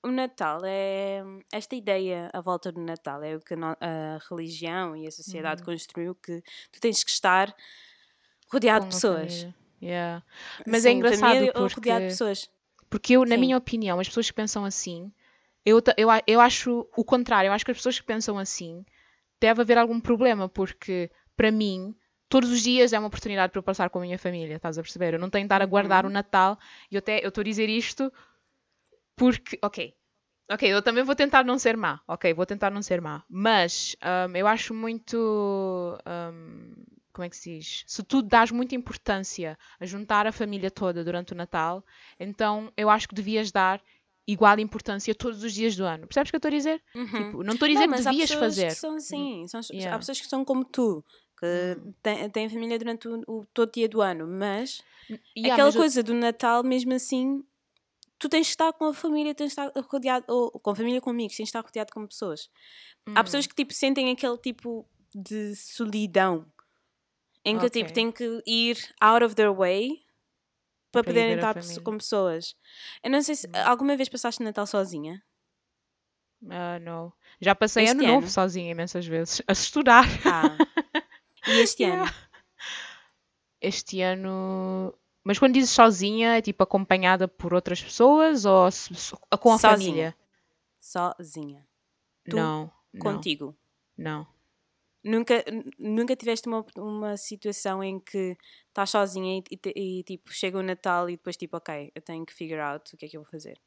o 0.02 0.10
Natal 0.10 0.62
é 0.64 1.22
esta 1.52 1.76
ideia 1.76 2.30
à 2.32 2.40
volta 2.40 2.72
do 2.72 2.80
Natal, 2.80 3.22
é 3.22 3.36
o 3.36 3.40
que 3.40 3.54
a, 3.54 4.18
religião 4.30 4.96
e 4.96 5.06
a 5.06 5.10
sociedade 5.12 5.60
Uhum. 5.60 5.66
construiu 5.66 6.14
que 6.14 6.42
tu 6.72 6.80
tens 6.80 7.04
que 7.04 7.10
estar 7.10 7.54
rodeado 8.50 8.86
com 8.86 8.88
de 8.88 8.94
pessoas. 8.96 9.46
Yeah. 9.84 10.22
Mas 10.66 10.84
é 10.86 10.90
Sim, 10.90 10.96
engraçado 10.98 11.36
rodeado 11.36 11.46
de 11.46 11.52
porque, 11.52 12.18
porque 12.90 13.14
eu, 13.16 13.24
na 13.24 13.36
Sim. 13.36 13.40
minha 13.40 13.56
opinião, 13.58 14.00
as 14.00 14.08
pessoas 14.08 14.28
que 14.30 14.34
pensam 14.36 14.64
assim, 14.64 15.12
eu, 15.64 15.82
eu, 15.96 16.08
eu 16.26 16.40
acho 16.40 16.88
o 16.96 17.04
contrário, 17.04 17.48
eu 17.48 17.52
acho 17.52 17.64
que 17.64 17.70
as 17.70 17.76
pessoas 17.78 17.98
que 18.00 18.06
pensam 18.06 18.38
assim 18.38 18.84
deve 19.40 19.62
haver 19.62 19.78
algum 19.78 20.00
problema, 20.00 20.48
porque 20.48 21.10
para 21.36 21.50
mim 21.52 21.94
todos 22.28 22.50
os 22.50 22.62
dias 22.62 22.92
é 22.92 22.98
uma 22.98 23.08
oportunidade 23.08 23.52
para 23.52 23.58
eu 23.60 23.62
passar 23.64 23.90
com 23.90 23.98
a 23.98 24.02
minha 24.02 24.18
família, 24.18 24.56
estás 24.56 24.78
a 24.78 24.82
perceber? 24.82 25.14
Eu 25.14 25.20
não 25.20 25.30
tenho 25.30 25.44
de 25.44 25.46
estar 25.46 25.62
a 25.62 25.66
guardar 25.66 26.06
o 26.06 26.08
Uhum. 26.08 26.14
Natal 26.14 26.58
e 26.90 26.96
eu 26.96 27.00
até 27.00 27.24
eu 27.24 27.28
estou 27.28 27.42
a 27.42 27.44
dizer 27.44 27.68
isto 27.68 28.12
porque, 29.16 29.58
ok, 29.62 29.94
ok, 30.50 30.62
eu 30.72 30.82
também 30.82 31.04
vou 31.04 31.14
tentar 31.14 31.44
não 31.44 31.58
ser 31.58 31.76
má, 31.76 32.00
ok, 32.08 32.34
vou 32.34 32.46
tentar 32.46 32.70
não 32.70 32.82
ser 32.82 33.00
má, 33.00 33.24
mas 33.28 33.96
hum, 34.30 34.36
eu 34.36 34.46
acho 34.46 34.74
muito, 34.74 35.98
hum, 36.06 36.74
como 37.14 37.24
é 37.24 37.30
que 37.30 37.36
se 37.36 37.58
diz? 37.58 37.84
Se 37.86 38.02
tu 38.02 38.20
dás 38.20 38.50
muita 38.50 38.74
importância 38.74 39.56
a 39.80 39.86
juntar 39.86 40.26
a 40.26 40.32
família 40.32 40.70
toda 40.70 41.02
durante 41.04 41.32
o 41.32 41.36
Natal, 41.36 41.84
então 42.20 42.72
eu 42.76 42.90
acho 42.90 43.08
que 43.08 43.14
devias 43.14 43.50
dar 43.52 43.80
igual 44.26 44.58
importância 44.58 45.14
todos 45.14 45.42
os 45.44 45.52
dias 45.52 45.76
do 45.76 45.84
ano. 45.84 46.06
Percebes 46.06 46.28
o 46.28 46.32
que 46.32 46.36
eu 46.36 46.38
estou 46.38 46.48
a 46.48 46.52
dizer? 46.52 46.82
Uhum. 46.94 47.06
Tipo, 47.06 47.42
não 47.42 47.54
estou 47.54 47.66
a 47.66 47.68
dizer 47.70 47.84
que 47.84 47.88
mas 47.90 48.06
há 48.06 48.10
devias 48.10 48.30
pessoas 48.30 48.54
fazer. 48.54 48.68
Que 48.68 48.74
são 48.74 48.96
assim, 48.96 49.46
são, 49.48 49.60
Yeah. 49.72 49.94
Há 49.94 49.98
pessoas 49.98 50.20
que 50.20 50.26
são 50.26 50.44
como 50.44 50.64
tu, 50.64 51.04
que 51.38 51.46
Hum. 51.78 51.92
têm, 52.02 52.30
têm 52.30 52.48
família 52.48 52.78
durante 52.78 53.06
o, 53.08 53.22
o- 53.28 53.46
todo 53.52 53.70
dia 53.72 53.88
do 53.88 54.00
ano, 54.02 54.26
mas 54.26 54.82
Yeah, 55.36 55.52
aquela 55.54 55.68
mas 55.68 55.74
eu- 55.74 55.80
coisa 55.82 56.02
do 56.02 56.14
Natal, 56.14 56.62
mesmo 56.64 56.94
assim, 56.94 57.44
tu 58.18 58.28
tens 58.28 58.46
de 58.46 58.52
estar 58.52 58.72
com 58.72 58.86
a 58.86 58.94
família, 58.94 59.34
tens 59.34 59.54
de 59.54 59.60
estar 59.60 59.70
rodeado, 59.90 60.24
ou 60.28 60.50
com 60.52 60.70
a 60.70 60.74
família, 60.74 61.00
com 61.02 61.10
amigos, 61.10 61.36
tens 61.36 61.44
de 61.44 61.48
estar 61.50 61.60
rodeado 61.60 61.92
com 61.92 62.06
pessoas. 62.06 62.48
Há 63.14 63.20
Hum. 63.20 63.24
pessoas 63.24 63.46
que 63.46 63.54
tipo 63.54 63.74
sentem 63.74 64.10
aquele 64.10 64.38
tipo 64.38 64.88
de 65.14 65.54
solidão 65.54 66.46
em 67.44 67.58
que 67.58 67.68
tipo 67.70 67.84
Ok. 67.90 67.94
têm 67.94 68.10
que 68.12 68.42
ir 68.46 68.76
out 69.00 69.24
of 69.24 69.34
their 69.34 69.52
way 69.52 70.02
para 70.90 71.02
Para 71.02 71.12
poderem 71.12 71.34
estar. 71.34 71.56
Hum. 71.58 71.82
com 71.84 71.98
pessoas. 71.98 72.56
Eu 73.02 73.10
não 73.10 73.20
sei 73.22 73.34
se 73.34 73.48
alguma 73.64 73.96
vez 73.96 74.08
passaste 74.08 74.42
Natal 74.42 74.66
sozinha. 74.66 75.22
Ah, 76.50 76.78
não. 76.78 77.12
Já 77.40 77.54
passei 77.54 77.84
Este 77.84 77.92
ano 77.92 78.02
novo 78.06 78.18
ano? 78.18 78.28
sozinha 78.30 78.70
imensas 78.70 79.06
vezes. 79.06 79.42
A 79.46 79.52
estudar. 79.52 80.04
Ah. 80.26 80.56
E 81.46 81.60
este 81.60 81.82
Yeah. 81.82 82.04
ano? 82.04 82.14
Este 83.60 84.00
ano. 84.00 84.94
Mas 85.22 85.38
quando 85.38 85.52
dizes 85.54 85.70
sozinha, 85.70 86.36
é 86.38 86.40
tipo 86.42 86.62
acompanhada 86.62 87.28
por 87.28 87.52
outras 87.52 87.82
pessoas 87.82 88.44
ou 88.46 88.68
com 89.40 89.52
a 89.52 89.58
Sozinha. 89.58 89.68
família? 89.78 90.16
Sozinha. 90.80 91.66
Tu. 92.28 92.34
Não. 92.36 92.72
Contigo. 92.98 93.54
Não. 93.96 94.26
Nunca, 95.04 95.44
nunca 95.78 96.16
tiveste 96.16 96.48
uma, 96.48 96.64
uma 96.78 97.16
situação 97.18 97.84
em 97.84 98.00
que 98.00 98.36
estás 98.68 98.88
sozinha 98.88 99.38
e, 99.38 99.58
e 99.76 99.98
e, 100.00 100.02
tipo 100.02 100.32
chega 100.32 100.56
o 100.58 100.62
Natal 100.62 101.10
e 101.10 101.16
depois 101.16 101.36
tipo, 101.36 101.56
ok, 101.58 101.92
eu 101.94 102.00
tenho 102.00 102.24
que 102.24 102.32
figure 102.32 102.60
out 102.60 102.94
o 102.94 102.96
que 102.96 103.04
é 103.04 103.08
que 103.08 103.16
eu 103.16 103.22
vou 103.22 103.30
fazer. 103.30 103.60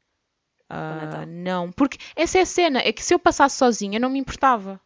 Natal. 0.70 1.26
não. 1.28 1.72
Porque 1.72 1.98
essa 2.16 2.40
é 2.40 2.42
a 2.42 2.46
cena. 2.46 2.80
É 2.80 2.92
que 2.92 3.04
se 3.04 3.14
eu 3.14 3.20
passasse 3.20 3.56
sozinha, 3.58 4.00
não 4.00 4.10
me 4.10 4.20
importava. 4.20 4.82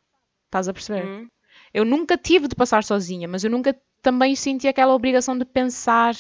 Estás 0.46 0.67
a 0.67 0.74
perceber? 0.74 1.05
Hum? 1.08 1.29
Eu 1.74 1.86
nunca 1.86 2.17
tive 2.17 2.48
de 2.48 2.55
passar 2.55 2.84
sozinha, 2.84 3.27
mas 3.27 3.43
eu 3.43 3.50
nunca 3.50 3.74
também 4.01 4.36
senti 4.36 4.67
aquela 4.67 4.93
obrigação 4.93 5.38
de 5.38 5.46
pensar 5.46 6.13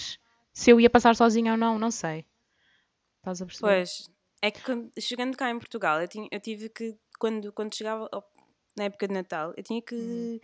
se 0.53 0.69
eu 0.71 0.79
ia 0.79 0.89
passar 0.89 1.15
sozinha 1.15 1.51
ou 1.51 1.57
não. 1.57 1.77
Não 1.77 1.91
sei. 1.91 2.25
Estás 3.17 3.41
a 3.41 3.45
perceber? 3.45 3.67
Pois, 3.67 4.09
é 4.41 4.49
que 4.49 4.61
quando- 4.63 4.91
chegando 4.99 5.37
cá 5.37 5.49
em 5.51 5.59
Portugal, 5.59 6.01
eu, 6.01 6.07
tinha- 6.07 6.27
eu 6.31 6.39
tive 6.39 6.69
que, 6.69 6.97
quando, 7.19 7.51
quando 7.53 7.75
chegava 7.75 8.07
ao- 8.11 8.30
na 8.77 8.85
época 8.85 9.07
de 9.07 9.13
Natal, 9.13 9.53
eu 9.57 9.63
tinha 9.63 9.81
que, 9.81 9.95
Uhum. 9.95 10.39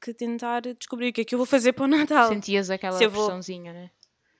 que 0.00 0.14
tentar 0.14 0.60
descobrir 0.62 1.08
o 1.08 1.12
que 1.12 1.20
é 1.22 1.24
que 1.24 1.34
eu 1.34 1.38
vou 1.38 1.46
fazer 1.46 1.72
para 1.72 1.84
o 1.84 1.88
Natal. 2.22 2.28
Sentias 2.28 2.70
aquela 2.70 2.98
Se 2.98 3.06
vou- 3.06 3.24
pressãozinha, 3.26 3.72
né? 3.72 3.90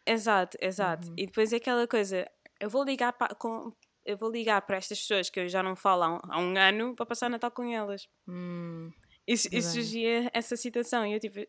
Exato, 0.07 0.57
exato. 0.61 1.09
Uhum. 1.09 1.15
E 1.17 1.27
depois 1.27 1.53
é 1.53 1.57
aquela 1.57 1.87
coisa, 1.89 2.31
eu 2.61 2.69
vou 2.69 2.85
ligar 2.85 3.13
para, 3.15 3.35
com, 3.35 3.73
eu 4.05 4.17
vou 4.19 4.31
ligar 4.31 4.61
para 4.63 4.77
estas 4.77 5.01
pessoas 5.01 5.31
que 5.31 5.41
eu 5.41 5.49
já 5.49 5.63
não 5.63 5.75
falo 5.75 6.03
há 6.03 6.15
um, 6.15 6.21
há 6.31 6.39
um 6.41 6.57
ano 6.59 6.95
para 6.95 7.07
passar 7.07 7.31
Natal 7.31 7.51
com 7.51 7.65
elas. 7.73 8.07
Hum, 8.29 8.91
E, 9.27 9.33
e 9.33 9.63
surgia 9.63 10.31
essa 10.35 10.57
situação 10.57 11.07
e 11.07 11.15
eu 11.15 11.21
tipo, 11.21 11.41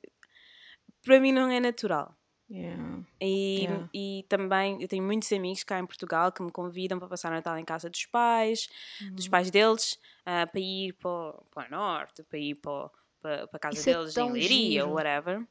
para 1.03 1.20
mim 1.20 1.34
não 1.34 1.50
é 1.51 1.60
natural. 1.60 2.15
Yeah. 2.49 2.99
E, 3.21 3.61
Yeah. 3.63 3.89
e 3.93 4.25
também 4.29 4.81
eu 4.81 4.87
tenho 4.87 5.03
muitos 5.03 5.31
amigos 5.31 5.63
cá 5.63 5.79
em 5.79 5.85
Portugal 5.85 6.31
que 6.31 6.43
me 6.43 6.51
convidam 6.51 6.99
para 6.99 7.07
passar 7.07 7.31
Natal 7.31 7.57
em 7.57 7.65
casa 7.65 7.89
dos 7.89 8.05
pais, 8.05 8.67
Uhum. 9.01 9.15
dos 9.15 9.27
pais 9.27 9.49
deles, 9.49 9.99
ah, 10.25 10.45
para 10.45 10.59
ir 10.59 10.93
para, 10.93 11.09
o- 11.09 11.45
para 11.53 11.67
o 11.67 11.71
norte, 11.71 12.23
para 12.23 12.37
ir 12.39 12.55
para, 12.55 12.71
o- 12.71 12.91
para, 13.21 13.47
para 13.47 13.57
a 13.57 13.59
casa 13.59 13.79
Isso 13.79 13.89
é 13.89 13.93
deles 13.93 14.11
em 14.11 14.13
tão 14.15 14.31
Leiria 14.33 14.85
ou 14.85 14.93
whatever. 14.93 15.45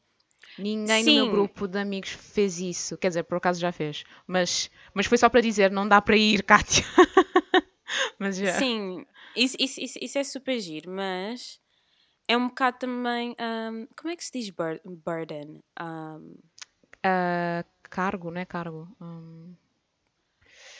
Ninguém 0.58 1.02
no 1.04 1.12
meu 1.12 1.24
Sim. 1.26 1.30
grupo 1.32 1.66
de 1.66 1.78
amigos 1.78 2.10
fez 2.10 2.60
isso. 2.60 2.96
Quer 2.98 3.08
dizer, 3.08 3.22
por 3.24 3.36
acaso 3.38 3.58
já 3.58 3.72
fez. 3.72 4.04
Mas, 4.26 4.70
mas 4.92 5.06
foi 5.06 5.16
só 5.18 5.28
para 5.28 5.40
dizer, 5.40 5.70
não 5.70 5.88
dá 5.88 6.00
para 6.02 6.16
ir, 6.16 6.42
Kátia. 6.46 6.84
mas 8.18 8.36
já. 8.36 8.58
Sim, 8.58 9.04
isso, 9.34 9.56
isso, 9.58 9.80
isso, 9.80 9.98
isso 10.00 10.18
é 10.18 10.22
super 10.24 10.58
giro, 10.60 10.90
mas 10.92 11.58
é 12.28 12.36
um 12.36 12.48
bocado 12.48 12.78
também. 12.78 13.34
ahm, 13.38 13.86
como 13.96 14.12
é 14.12 14.16
que 14.16 14.24
se 14.24 14.32
diz 14.32 14.50
bur- 14.50 14.80
burden? 14.84 15.62
Ahm, 15.76 16.34
Ah, 17.04 17.64
cargo, 17.90 18.30
não 18.30 18.40
é 18.40 18.44
cargo? 18.44 18.88
Hum, 19.00 19.54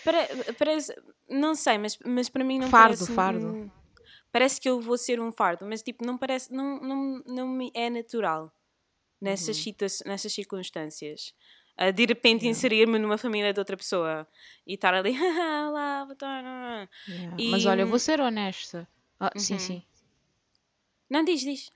pare- 0.05 0.53
parece. 0.59 0.95
Não 1.29 1.55
sei, 1.55 1.79
mas, 1.79 1.99
mas 2.05 2.29
para 2.29 2.45
mim 2.45 2.59
não 2.59 2.69
Fardo, 2.71 2.97
parece. 2.97 3.15
fardo. 3.15 3.47
hum, 3.49 3.71
parece 4.33 4.61
que 4.61 4.69
eu 4.69 4.81
vou 4.81 4.97
ser 4.99 5.21
um 5.21 5.31
fardo, 5.33 5.65
mas 5.67 5.83
tipo, 5.83 6.05
não 6.05 6.17
parece. 6.19 6.53
Não, 6.53 6.81
não, 6.81 7.23
não 7.27 7.49
me 7.49 7.71
é 7.75 7.89
natural 7.91 8.53
nessas, 9.21 9.65
Uhum. 9.67 9.75
nessas 10.07 10.33
circunstâncias. 10.33 11.35
Ah, 11.77 11.91
de 11.91 12.07
repente 12.07 12.47
inserir-me 12.47 12.99
numa 13.01 13.19
família 13.19 13.53
de 13.53 13.59
outra 13.59 13.77
pessoa 13.77 14.29
e 14.67 14.75
estar 14.75 14.95
ali, 14.95 15.13
olá, 15.69 16.05
boa 16.05 16.15
tarde. 16.17 16.89
yeah. 17.09 17.37
E- 17.39 17.51
Mas 17.51 17.67
olha, 17.67 17.83
eu 17.83 17.87
vou 17.89 17.99
ser 17.99 18.21
honesta. 18.21 18.87
Ah, 19.19 19.33
Sim, 19.37 19.55
Uhum. 19.55 19.59
sim. 19.59 19.83
Não, 21.11 21.25
diz, 21.25 21.41
diz. 21.41 21.71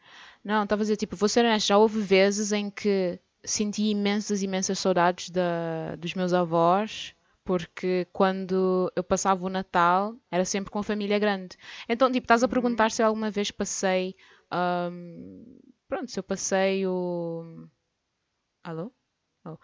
Não, 0.44 0.62
estava 0.64 0.82
a 0.82 0.84
dizer, 0.84 0.96
tipo, 0.96 1.16
vou 1.16 1.28
ser 1.28 1.44
honesta, 1.44 1.66
já 1.68 1.78
houve 1.78 2.00
vezes 2.00 2.52
em 2.52 2.70
que 2.70 3.18
senti 3.44 3.84
imensas, 3.90 4.42
imensas 4.42 4.78
saudades 4.78 5.30
da, 5.30 5.96
dos 5.96 6.14
meus 6.14 6.32
avós, 6.32 7.14
porque 7.44 8.06
quando 8.12 8.92
eu 8.94 9.02
passava 9.04 9.44
o 9.46 9.48
Natal 9.48 10.14
era 10.30 10.44
sempre 10.44 10.70
com 10.70 10.78
a 10.78 10.82
família 10.82 11.18
grande. 11.18 11.56
Então, 11.88 12.10
tipo, 12.10 12.24
estás 12.24 12.42
a 12.42 12.48
perguntar 12.48 12.90
se 12.90 13.02
eu 13.02 13.06
alguma 13.06 13.30
vez 13.30 13.50
passei. 13.50 14.14
ahm, 14.50 15.44
pronto, 15.88 16.10
se 16.10 16.18
eu 16.18 16.22
passei 16.22 16.86
o. 16.86 17.66
Alô? 18.62 18.92
A 19.44 19.56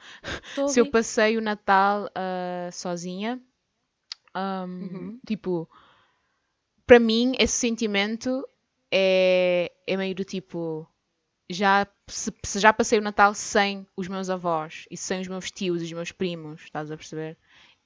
Se 0.68 0.80
eu 0.80 0.86
passei 0.86 1.36
o 1.36 1.40
Natal 1.42 2.08
ah, 2.14 2.70
sozinha, 2.72 3.40
ahm, 4.34 4.80
Uhum. 4.84 5.20
tipo, 5.26 5.68
para 6.86 6.98
mim 6.98 7.32
esse 7.38 7.54
sentimento 7.56 8.46
é, 8.90 9.72
é 9.86 9.96
meio 9.96 10.14
do 10.14 10.24
tipo, 10.24 10.86
já, 11.50 11.86
se, 12.08 12.32
se 12.44 12.58
já 12.58 12.72
passei 12.72 12.98
o 12.98 13.02
Natal 13.02 13.34
sem 13.34 13.86
os 13.96 14.08
meus 14.08 14.30
avós 14.30 14.86
e 14.90 14.96
sem 14.96 15.20
os 15.20 15.28
meus 15.28 15.50
tios 15.50 15.82
e 15.82 15.84
os 15.86 15.92
meus 15.92 16.12
primos, 16.12 16.62
estás 16.62 16.90
a 16.90 16.96
perceber? 16.96 17.36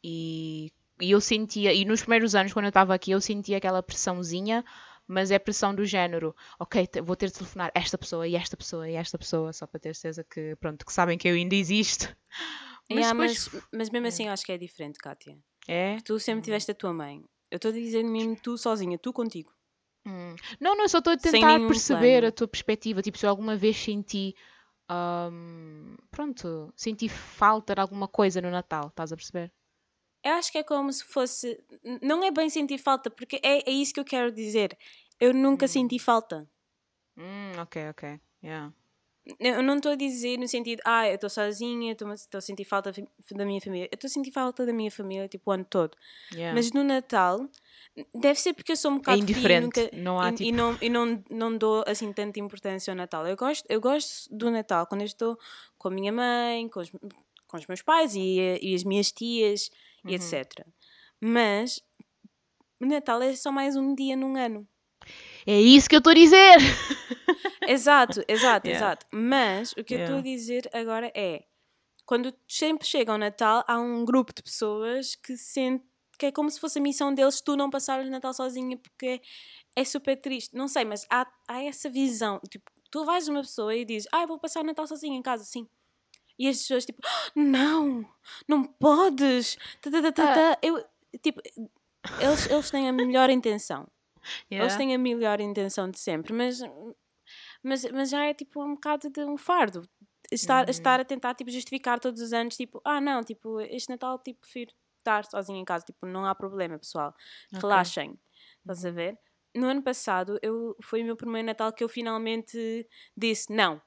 E, 0.02 0.72
e 1.00 1.10
eu 1.10 1.20
sentia, 1.20 1.72
e 1.72 1.84
nos 1.84 2.02
primeiros 2.02 2.34
anos 2.34 2.52
quando 2.52 2.66
eu 2.66 2.70
estava 2.70 2.94
aqui, 2.94 3.10
eu 3.10 3.20
sentia 3.20 3.56
aquela 3.56 3.82
pressãozinha, 3.82 4.64
mas 5.06 5.30
é 5.30 5.38
pressão 5.38 5.74
do 5.74 5.84
género, 5.84 6.36
ok, 6.58 6.86
vou 7.02 7.16
ter 7.16 7.28
de 7.28 7.34
telefonar 7.34 7.72
esta 7.74 7.96
pessoa 7.96 8.28
e 8.28 8.36
esta 8.36 8.56
pessoa 8.56 8.88
e 8.88 8.94
esta 8.94 9.18
pessoa, 9.18 9.52
só 9.52 9.66
para 9.66 9.80
ter 9.80 9.94
certeza 9.94 10.22
que, 10.22 10.54
pronto, 10.56 10.84
que 10.84 10.92
sabem 10.92 11.16
que 11.18 11.26
eu 11.28 11.34
ainda 11.34 11.54
existo. 11.54 12.14
Mas 12.90 13.00
Yeah, 13.00 13.12
depois 13.12 13.48
mas, 13.52 13.64
mas 13.70 13.90
mesmo 13.90 14.06
assim 14.06 14.26
eu 14.26 14.32
acho 14.32 14.46
que 14.46 14.52
é 14.52 14.56
diferente, 14.56 14.98
Kátia. 14.98 15.36
é. 15.66 15.98
Tu 16.04 16.18
sempre 16.18 16.42
tiveste 16.42 16.70
a 16.70 16.74
tua 16.74 16.92
mãe. 16.92 17.22
Eu 17.50 17.56
estou 17.56 17.70
a 17.70 17.74
dizer 17.74 18.02
mesmo 18.02 18.34
tu 18.36 18.56
sozinha, 18.56 18.96
tu 18.98 19.12
contigo. 19.12 19.52
Hum. 20.08 20.34
Não, 20.58 20.74
não, 20.74 20.84
eu 20.84 20.88
só 20.88 20.98
estou 20.98 21.12
a 21.12 21.16
tentar 21.18 21.58
perceber 21.66 22.20
plano. 22.20 22.26
a 22.28 22.32
tua 22.32 22.48
perspectiva. 22.48 23.02
Tipo, 23.02 23.18
se 23.18 23.26
eu 23.26 23.30
alguma 23.30 23.56
vez 23.56 23.76
senti. 23.76 24.34
ahm, 24.88 25.96
pronto, 26.10 26.72
senti 26.74 27.08
falta 27.08 27.74
de 27.74 27.80
alguma 27.80 28.08
coisa 28.08 28.40
no 28.40 28.50
Natal, 28.50 28.88
estás 28.88 29.12
a 29.12 29.16
perceber? 29.16 29.52
Eu 30.24 30.32
acho 30.32 30.50
que 30.50 30.58
é 30.58 30.62
como 30.62 30.90
se 30.90 31.04
fosse. 31.04 31.62
Não 32.02 32.24
é 32.24 32.30
bem 32.30 32.48
sentir 32.48 32.78
falta, 32.78 33.10
porque 33.10 33.38
é, 33.42 33.68
é 33.68 33.72
isso 33.72 33.92
que 33.92 34.00
eu 34.00 34.04
quero 34.04 34.32
dizer. 34.32 34.76
Eu 35.20 35.34
nunca 35.34 35.68
senti 35.68 35.98
falta. 35.98 36.48
Hum, 37.16 37.52
ok, 37.60 37.90
ok. 37.90 38.20
Yeah. 38.42 38.72
Eu 39.38 39.62
não 39.62 39.76
estou 39.76 39.92
a 39.92 39.94
dizer 39.94 40.38
no 40.38 40.48
sentido, 40.48 40.80
ah, 40.86 41.06
eu 41.08 41.16
estou 41.16 41.28
sozinha, 41.28 41.92
estou 41.92 42.08
a 42.38 42.40
sentir 42.40 42.64
falta 42.64 42.90
da 43.32 43.44
minha 43.44 43.60
família. 43.60 43.84
Eu 43.90 43.94
estou 43.94 44.08
a 44.08 44.10
sentir 44.10 44.30
falta 44.32 44.64
da 44.64 44.72
minha 44.72 44.90
família, 44.90 45.28
tipo, 45.28 45.50
o 45.50 45.52
ano 45.52 45.64
todo. 45.64 45.96
Yeah. 46.32 46.54
Mas 46.54 46.72
no 46.72 46.82
Natal, 46.82 47.46
deve 48.14 48.40
ser 48.40 48.54
porque 48.54 48.72
eu 48.72 48.76
sou 48.76 48.90
um 48.92 48.96
bocado 48.96 49.18
fria 49.20 49.28
e 49.28 49.30
indiferente, 49.32 49.80
nunca- 49.82 49.96
não 49.96 50.18
há, 50.18 50.30
e, 50.30 50.32
e 50.32 50.36
tipo- 50.36 50.52
não, 50.56 50.78
e 50.80 50.88
não, 50.88 51.24
não 51.30 51.56
dou 51.58 51.84
assim 51.86 52.10
tanta 52.12 52.40
importância 52.40 52.90
ao 52.90 52.96
Natal. 52.96 53.26
Eu 53.26 53.36
gosto, 53.36 53.64
eu 53.68 53.80
gosto 53.80 54.34
do 54.34 54.50
Natal 54.50 54.86
quando 54.86 55.02
eu 55.02 55.06
estou 55.06 55.38
com 55.76 55.88
a 55.88 55.90
minha 55.90 56.12
mãe, 56.12 56.66
com 56.68 56.80
os, 56.80 56.90
com 57.46 57.56
os 57.56 57.66
meus 57.66 57.82
pais 57.82 58.14
e, 58.14 58.58
e 58.62 58.74
as 58.74 58.82
minhas 58.84 59.12
tias 59.12 59.70
Uhum. 60.04 60.12
e 60.12 60.14
etc. 60.14 60.64
Mas 61.20 61.82
o 62.80 62.86
Natal 62.86 63.20
é 63.20 63.34
só 63.34 63.50
mais 63.52 63.74
um 63.76 63.94
dia 63.94 64.16
num 64.16 64.36
ano. 64.36 64.66
É 65.50 65.58
isso 65.58 65.88
que 65.88 65.94
eu 65.96 65.98
estou 65.98 66.10
a 66.10 66.14
dizer! 66.14 66.56
Exato, 67.66 68.22
exato, 68.28 68.66
Yeah. 68.66 68.86
exato. 68.86 69.06
Mas 69.12 69.72
o 69.72 69.82
que 69.84 69.94
eu 69.94 70.00
estou 70.00 70.16
a 70.16 70.18
Yeah. 70.18 70.22
dizer 70.22 70.70
agora 70.74 71.10
é 71.14 71.44
quando 72.04 72.34
sempre 72.46 72.86
chega 72.86 73.12
o 73.14 73.18
Natal, 73.18 73.64
há 73.66 73.78
um 73.78 74.04
grupo 74.04 74.32
de 74.34 74.42
pessoas 74.42 75.14
que 75.16 75.36
sente 75.36 75.84
que 76.18 76.26
é 76.26 76.32
como 76.32 76.50
se 76.50 76.58
fosse 76.58 76.78
a 76.80 76.82
missão 76.82 77.14
deles 77.14 77.40
tu 77.40 77.56
não 77.56 77.70
passares 77.70 78.06
o 78.08 78.10
Natal 78.10 78.34
sozinha 78.34 78.76
porque 78.76 79.20
é 79.76 79.84
super 79.84 80.20
triste. 80.20 80.54
Não 80.56 80.66
sei, 80.68 80.84
mas 80.84 81.06
há, 81.10 81.26
há 81.46 81.62
essa 81.62 81.88
visão. 81.88 82.40
Tipo, 82.50 82.70
tu 82.90 83.04
vais 83.04 83.28
a 83.28 83.32
uma 83.32 83.40
pessoa 83.42 83.74
e 83.74 83.84
dizes, 83.84 84.08
ah, 84.12 84.26
vou 84.26 84.38
passar 84.38 84.60
o 84.60 84.66
Natal 84.66 84.86
sozinha 84.86 85.16
em 85.16 85.22
casa, 85.22 85.44
sim. 85.44 85.66
E 86.38 86.48
as 86.48 86.58
pessoas 86.58 86.84
tipo, 86.84 87.00
"Ah, 87.04 87.30
não, 87.36 88.04
não 88.48 88.64
podes. 88.64 89.56
Tá, 89.80 89.90
tá, 89.90 90.02
tá, 90.02 90.12
tá, 90.12 90.30
Ah. 90.30 90.34
tá." 90.56 90.58
Eu, 90.62 90.84
tipo, 91.22 91.40
eles, 92.20 92.50
eles 92.50 92.70
têm 92.70 92.88
a 92.88 92.92
melhor 92.92 93.30
intenção. 93.30 93.86
Eles 94.58 94.74
Yeah. 94.74 94.76
têm 94.76 94.94
a 94.94 94.98
melhor 94.98 95.40
intenção 95.40 95.90
de 95.90 95.98
sempre, 95.98 96.32
mas, 96.32 96.60
mas, 97.62 97.84
mas 97.90 98.10
já 98.10 98.24
é 98.24 98.34
tipo 98.34 98.62
um 98.62 98.74
bocado 98.74 99.10
de 99.10 99.24
um 99.24 99.36
fardo. 99.36 99.82
Estar, 100.30 100.64
Uhum. 100.64 100.70
estar 100.70 101.00
a 101.00 101.04
tentar 101.04 101.34
tipo, 101.34 101.50
justificar 101.50 101.98
todos 101.98 102.20
os 102.20 102.32
anos, 102.32 102.56
tipo, 102.56 102.80
ah 102.84 103.00
não, 103.00 103.22
tipo, 103.24 103.60
este 103.60 103.88
Natal 103.90 104.18
tipo, 104.18 104.40
prefiro 104.40 104.72
estar 104.98 105.24
sozinha 105.24 105.58
em 105.58 105.64
casa, 105.64 105.84
tipo, 105.84 106.06
não 106.06 106.24
há 106.26 106.34
problema, 106.34 106.78
pessoal. 106.78 107.14
Ok. 107.54 107.60
Relaxem. 107.62 108.18
Estás 108.60 108.84
a 108.84 108.90
ver? 108.90 109.18
No 109.56 109.66
ano 109.68 109.82
passado, 109.82 110.38
eu, 110.42 110.76
foi 110.82 111.02
o 111.02 111.04
meu 111.06 111.16
primeiro 111.16 111.46
Natal 111.46 111.72
que 111.72 111.82
eu 111.82 111.88
finalmente 111.88 112.86
disse, 113.16 113.50
não. 113.52 113.80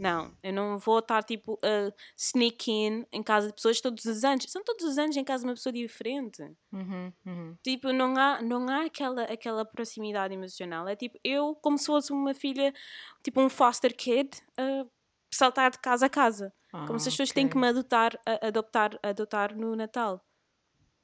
Não, 0.00 0.34
eu 0.42 0.52
não 0.52 0.78
vou 0.78 0.98
estar 1.00 1.22
tipo 1.22 1.58
a 1.62 1.92
sneak 2.16 2.70
in 2.70 3.06
em 3.12 3.22
casa 3.22 3.48
de 3.48 3.54
pessoas 3.54 3.80
todos 3.80 4.04
os 4.06 4.24
anos. 4.24 4.46
São 4.48 4.64
todos 4.64 4.84
os 4.84 4.98
anos 4.98 5.16
em 5.16 5.24
casa 5.24 5.42
de 5.44 5.48
uma 5.50 5.54
pessoa 5.54 5.72
diferente. 5.72 6.42
Uhum, 6.72 7.12
uhum. 7.26 7.58
Tipo, 7.62 7.92
não 7.92 8.16
há, 8.16 8.40
não 8.42 8.68
há 8.68 8.86
aquela, 8.86 9.24
aquela 9.24 9.64
proximidade 9.66 10.32
emocional. 10.32 10.88
É 10.88 10.96
tipo, 10.96 11.18
eu, 11.22 11.54
como 11.56 11.76
se 11.78 11.86
fosse 11.86 12.10
uma 12.12 12.32
filha, 12.34 12.72
tipo 13.22 13.40
um 13.40 13.50
foster 13.50 13.94
kid, 13.94 14.30
a 14.58 14.86
saltar 15.32 15.70
de 15.70 15.78
casa 15.78 16.06
a 16.06 16.10
casa. 16.10 16.54
Como 16.86 16.98
se 16.98 17.08
as 17.08 17.14
Ah, 17.14 17.14
pessoas 17.14 17.32
têm 17.32 17.48
que 17.48 17.58
me 17.58 17.68
adotar, 17.68 18.18
a- 18.26 18.46
adotar, 18.48 18.98
adotar 19.02 19.54
no 19.56 19.76
Natal. 19.76 20.24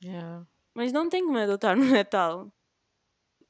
Yeah. 0.02 0.44
Mas 0.74 0.92
não 0.92 1.08
têm 1.08 1.26
que 1.26 1.32
me 1.32 1.42
adotar 1.42 1.76
no 1.76 1.84
Natal. 1.86 2.52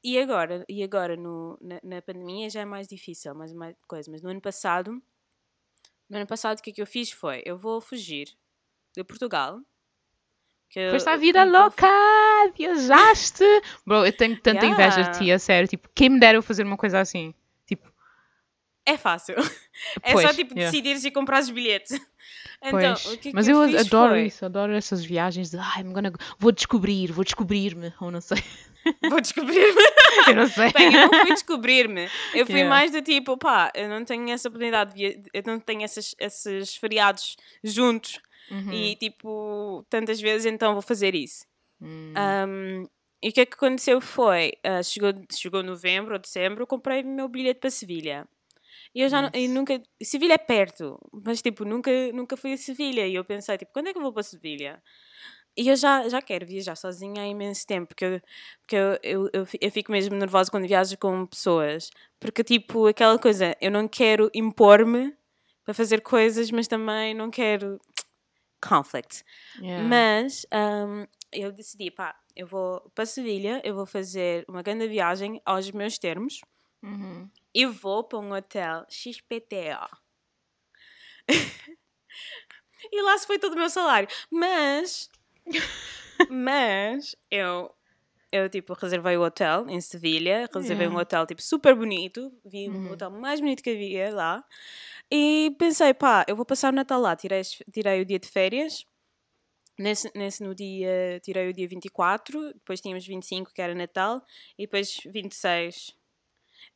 E 0.02 0.18
agora, 0.24 0.64
e 0.68 0.82
agora 0.88 1.16
no, 1.16 1.58
na, 1.60 1.80
na 1.82 2.00
pandemia 2.02 2.48
já 2.48 2.60
é 2.60 2.64
mais 2.64 2.86
difícil, 2.86 3.34
mais, 3.34 3.52
mais 3.52 3.74
coisa. 3.88 4.10
Mas 4.10 4.22
no 4.22 4.30
ano 4.30 4.40
passado, 4.40 5.02
no 6.08 6.16
ano 6.18 6.26
passado 6.26 6.58
o 6.58 6.62
que 6.62 6.70
é 6.70 6.72
que 6.72 6.82
eu 6.82 6.86
fiz 6.86 7.10
foi, 7.10 7.42
eu 7.44 7.56
vou 7.56 7.80
fugir 7.80 8.28
de 8.94 9.04
Portugal. 9.04 9.60
Que 10.70 10.80
eu- 10.80 10.90
Foste 10.92 11.08
à 11.08 11.16
vida 11.16 11.42
e 11.42 11.50
vou- 11.50 11.60
louca! 11.62 11.86
Viajaste! 12.56 13.44
Bro, 13.86 14.06
eu 14.06 14.16
tenho 14.16 14.40
tanta 14.40 14.64
inveja 14.66 14.96
de 14.96 15.08
Yeah. 15.08 15.18
ti, 15.18 15.32
a 15.32 15.38
sério. 15.38 15.68
Tipo, 15.68 15.88
quem 15.94 16.08
me 16.08 16.18
dera 16.20 16.36
eu 16.38 16.42
fazer 16.42 16.64
uma 16.64 16.76
coisa 16.76 17.00
assim? 17.00 17.32
É 18.86 18.96
fácil. 18.96 19.34
É 20.02 20.12
Pois, 20.12 20.26
só 20.26 20.32
tipo 20.34 20.54
yeah. 20.54 20.70
decidires 20.70 21.04
e 21.04 21.10
comprar 21.10 21.40
os 21.42 21.50
bilhetes. 21.50 21.90
Então, 22.62 22.80
pois. 22.94 23.06
o 23.12 23.18
que, 23.18 23.32
Mas 23.34 23.44
que 23.46 23.52
eu, 23.52 23.60
adoro 23.60 24.12
foi, 24.14 24.22
isso, 24.24 24.44
adoro 24.46 24.72
essas 24.72 25.04
viagens 25.04 25.50
de 25.50 25.58
ai, 25.58 25.82
I'm 25.82 25.92
gonna 25.92 26.08
go- 26.10 26.18
vou 26.38 26.50
descobrir, 26.50 27.12
vou 27.12 27.22
descobrir-me, 27.22 27.92
ou 28.00 28.10
não 28.10 28.20
sei. 28.22 28.42
Vou 29.10 29.20
descobrir-me. 29.20 29.82
Eu 30.28 30.34
não 30.36 30.48
sei. 30.48 30.72
Bem, 30.72 30.94
eu 30.94 31.08
não 31.10 31.20
fui 31.20 31.32
descobrir-me. 31.34 32.04
Eu 32.32 32.46
fui 32.46 32.54
Yeah. 32.54 32.70
mais 32.70 32.90
do 32.92 33.02
tipo, 33.02 33.36
pá, 33.36 33.70
eu 33.74 33.88
não 33.90 34.04
tenho 34.04 34.30
essa 34.30 34.48
oportunidade, 34.48 34.94
de 34.94 34.96
via- 34.96 35.22
eu 35.34 35.42
não 35.44 35.60
tenho 35.60 35.82
essas, 35.82 36.14
esses 36.18 36.76
feriados 36.76 37.36
juntos 37.62 38.20
Uhum. 38.50 38.72
e 38.72 38.96
tipo, 38.96 39.84
tantas 39.90 40.18
vezes, 40.20 40.46
então 40.46 40.72
vou 40.72 40.82
fazer 40.82 41.14
isso. 41.14 41.44
Hum. 41.80 42.14
Um, 42.48 42.88
e 43.22 43.28
o 43.28 43.32
que 43.32 43.40
é 43.42 43.46
que 43.46 43.54
aconteceu 43.54 44.00
foi, 44.00 44.52
ah, 44.64 44.82
chegou, 44.82 45.12
chegou 45.32 45.62
novembro 45.62 46.14
ou 46.14 46.18
dezembro, 46.18 46.62
eu 46.62 46.66
comprei 46.66 47.02
o 47.02 47.06
meu 47.06 47.28
bilhete 47.28 47.60
para 47.60 47.70
Sevilha. 47.70 48.26
E 48.96 49.02
eu 49.02 49.10
já 49.10 49.20
não- 49.20 49.28
e 49.34 49.40
Nice. 49.42 49.52
nunca. 49.52 49.82
Sevilha 50.02 50.32
é 50.32 50.38
perto, 50.38 50.98
mas 51.12 51.42
tipo, 51.42 51.66
nunca, 51.66 51.90
nunca 52.14 52.34
fui 52.34 52.54
a 52.54 52.56
Sevilha. 52.56 53.06
E 53.06 53.14
eu 53.14 53.26
pensei, 53.26 53.58
tipo, 53.58 53.70
quando 53.70 53.88
é 53.88 53.92
que 53.92 53.98
eu 53.98 54.02
vou 54.02 54.10
para 54.10 54.22
Sevilha? 54.22 54.82
E 55.54 55.68
eu 55.68 55.76
já, 55.76 56.08
já 56.08 56.22
quero 56.22 56.46
viajar 56.46 56.76
sozinha 56.76 57.20
há 57.22 57.26
imenso 57.26 57.66
tempo, 57.66 57.88
porque, 57.88 58.04
eu, 58.06 58.20
porque 58.62 58.74
eu, 58.76 58.98
eu, 59.02 59.30
eu, 59.34 59.46
eu 59.60 59.70
fico 59.70 59.92
mesmo 59.92 60.16
nervosa 60.16 60.50
quando 60.50 60.66
viajo 60.66 60.96
com 60.96 61.26
pessoas. 61.26 61.90
Porque, 62.18 62.42
tipo, 62.42 62.86
aquela 62.86 63.18
coisa, 63.18 63.54
eu 63.60 63.70
não 63.70 63.86
quero 63.86 64.30
impor-me 64.34 65.14
para 65.62 65.74
fazer 65.74 66.00
coisas, 66.00 66.50
mas 66.50 66.66
também 66.66 67.12
não 67.12 67.30
quero 67.30 67.78
conflict. 68.66 69.22
Yeah. 69.60 69.86
Mas 69.86 70.46
um, 70.50 71.06
eu 71.30 71.52
decidi, 71.52 71.90
pá, 71.90 72.16
eu 72.34 72.46
vou 72.46 72.80
para 72.94 73.04
Sevilha, 73.04 73.60
eu 73.62 73.74
vou 73.74 73.84
fazer 73.84 74.46
uma 74.48 74.62
grande 74.62 74.88
viagem 74.88 75.38
aos 75.44 75.70
meus 75.70 75.98
termos 75.98 76.40
Uhum. 76.82 77.28
e 77.54 77.66
vou 77.66 78.04
para 78.04 78.18
um 78.18 78.32
hotel 78.32 78.84
XPTO. 78.88 79.88
e 82.92 83.02
lá 83.02 83.18
se 83.18 83.26
foi 83.26 83.38
todo 83.38 83.54
o 83.54 83.56
meu 83.56 83.68
salário. 83.70 84.08
Mas, 84.30 85.10
mas 86.30 87.16
eu, 87.30 87.74
eu 88.30 88.48
tipo 88.48 88.74
reservei 88.74 89.16
o 89.16 89.22
hotel 89.22 89.68
em 89.68 89.80
Sevilha, 89.80 90.48
reservei 90.52 90.88
um 90.88 90.96
hotel 90.96 91.26
tipo 91.26 91.42
super 91.42 91.74
bonito, 91.74 92.32
vi 92.44 92.68
um 92.68 92.74
Uhum. 92.74 92.92
hotel 92.92 93.10
mais 93.10 93.40
bonito 93.40 93.62
que 93.62 93.70
havia 93.70 94.14
lá. 94.14 94.44
E 95.10 95.54
pensei, 95.58 95.94
pá, 95.94 96.24
eu 96.28 96.36
vou 96.36 96.44
passar 96.44 96.72
o 96.72 96.76
Natal 96.76 97.00
lá. 97.00 97.14
Tirei, 97.16 97.42
tirei 97.72 98.02
o 98.02 98.04
dia 98.04 98.18
de 98.18 98.28
férias. 98.28 98.84
Nesse, 99.78 100.10
nesse 100.14 100.42
no 100.42 100.54
dia, 100.54 101.20
tirei 101.22 101.50
o 101.50 101.52
dia 101.52 101.68
24, 101.68 102.54
depois 102.54 102.80
tínhamos 102.80 103.06
25, 103.06 103.52
que 103.52 103.60
era 103.60 103.74
Natal, 103.74 104.24
e 104.58 104.62
depois 104.62 105.00
26, 105.04 105.94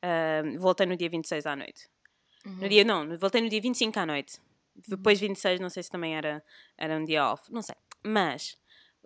ah, 0.03 0.43
voltei 0.59 0.87
no 0.87 0.97
dia 0.97 1.09
26 1.09 1.47
à 1.47 1.57
noite. 1.57 1.89
No 2.45 2.69
dia, 2.69 2.85
não, 2.85 3.19
voltei 3.19 3.41
no 3.41 3.49
dia 3.49 3.61
25 3.61 3.99
à 3.99 4.07
noite. 4.07 4.41
Depois 4.89 5.21
26, 5.21 5.61
não 5.61 5.69
sei 5.69 5.83
se 5.83 5.91
também 5.91 6.17
era, 6.17 6.43
era 6.77 6.97
um 6.97 7.05
dia 7.05 7.27
off, 7.31 7.53
não 7.53 7.61
sei. 7.61 7.75
Mas, 8.03 8.59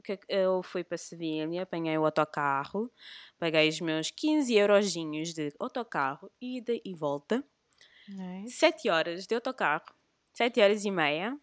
é 0.09 0.19
eu 0.29 0.63
fui 0.63 0.85
para 0.85 0.97
Sevilha, 0.97 1.63
apanhei 1.63 1.97
o 1.99 2.05
autocarro, 2.05 2.91
paguei 3.39 3.69
os 3.69 3.81
meus 3.81 4.11
15 4.11 4.55
eurozinhos 4.55 5.33
de 5.33 5.53
autocarro, 5.59 6.31
ida 6.41 6.73
e 6.85 6.95
volta. 6.95 7.45
Nice. 8.09 8.57
7 8.57 8.89
horas 8.89 9.27
de 9.27 9.35
autocarro, 9.35 9.95
7 10.33 10.61
horas 10.61 10.85
e 10.85 10.91
meia. 10.91 11.37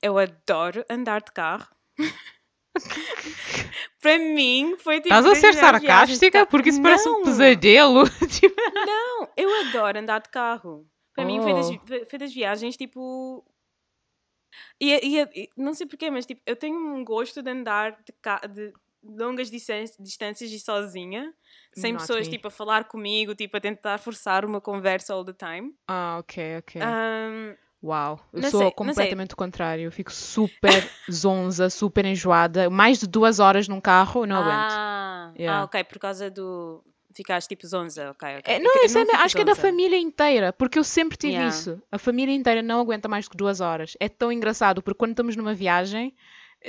Eu 0.00 0.18
adoro 0.18 0.84
andar 0.90 1.22
de 1.22 1.32
carro. 1.32 1.68
Para 4.00 4.18
mim 4.18 4.76
foi 4.78 4.96
tipo. 5.00 5.14
Estás 5.14 5.26
a 5.26 5.34
ser 5.34 5.54
sarcástica? 5.54 6.46
Porque 6.46 6.70
isso 6.70 6.82
parece 6.82 7.08
um 7.08 7.12
Não! 7.18 7.22
pesadelo. 7.22 8.02
Tipo, 8.28 8.56
Não, 8.74 9.28
eu 9.36 9.60
adoro 9.66 9.98
andar 9.98 10.20
de 10.20 10.28
carro. 10.30 10.86
Para 11.14 11.24
mim 11.24 11.40
foi 11.42 11.52
das, 11.52 11.66
Oh. 11.70 12.06
foi- 12.08 12.18
das 12.18 12.32
viagens 12.32 12.76
tipo. 12.76 13.44
E, 14.80 14.90
e- 15.20 15.22
e- 15.44 15.48
não 15.56 15.74
sei 15.74 15.86
porquê, 15.86 16.10
mas 16.10 16.26
tipo, 16.26 16.40
eu 16.46 16.56
tenho 16.56 16.76
um 16.76 17.04
gosto 17.04 17.42
de 17.42 17.50
andar 17.50 17.92
de, 18.04 18.12
ca- 18.20 18.40
de 18.46 18.72
longas 19.02 19.50
distâncias, 19.50 20.50
e 20.50 20.58
sozinha, 20.60 21.32
sem 21.74 21.92
Not 21.92 22.02
pessoas 22.06 22.26
me. 22.26 22.34
tipo 22.34 22.48
a 22.48 22.50
falar 22.50 22.84
comigo, 22.84 23.34
tipo 23.34 23.56
a 23.56 23.60
tentar 23.60 23.98
forçar 23.98 24.44
uma 24.44 24.60
conversa 24.60 25.14
all 25.14 25.24
the 25.24 25.32
time. 25.32 25.74
Ah, 25.88 26.18
ok, 26.20 26.58
ok. 26.58 26.80
Ahm, 26.82 27.56
Uau, 27.82 28.20
eu 28.32 28.40
não 28.42 28.50
sou 28.50 28.60
sei, 28.60 28.68
não 28.68 28.72
completamente 28.76 29.34
o 29.34 29.36
contrário. 29.36 29.84
Eu 29.84 29.90
fico 29.92 30.12
super 30.12 30.88
zonza, 31.10 31.68
super 31.68 32.04
enjoada. 32.04 32.70
Mais 32.70 32.98
de 32.98 33.06
duas 33.08 33.40
horas 33.40 33.66
num 33.66 33.80
carro, 33.80 34.22
eu 34.22 34.26
não 34.26 34.36
aguento. 34.36 34.72
ah, 34.72 35.32
Yeah. 35.36 35.60
ah, 35.60 35.64
ok, 35.64 35.84
por 35.84 35.98
causa 35.98 36.30
do. 36.30 36.84
Ficaste 37.14 37.48
tipo 37.48 37.66
zonza, 37.66 38.10
ok, 38.10 38.38
ok. 38.38 38.54
É, 38.54 38.58
não, 38.58 38.70
eu 38.74 38.84
é- 38.84 38.88
fico 38.88 39.16
acho 39.16 39.34
que 39.36 39.42
é 39.42 39.44
da 39.44 39.52
zonza. 39.52 39.66
família 39.66 39.98
inteira, 39.98 40.52
porque 40.52 40.78
eu 40.78 40.84
sempre 40.84 41.16
tive 41.18 41.32
Yeah. 41.34 41.50
isso. 41.54 41.82
A 41.90 41.98
família 41.98 42.34
inteira 42.34 42.62
não 42.62 42.80
aguenta 42.80 43.08
mais 43.08 43.26
do 43.26 43.30
que 43.32 43.36
duas 43.36 43.60
horas. 43.60 43.94
É 44.00 44.08
tão 44.08 44.30
engraçado, 44.32 44.80
porque 44.82 44.96
quando 44.98 45.10
estamos 45.10 45.34
numa 45.36 45.52
viagem, 45.54 46.14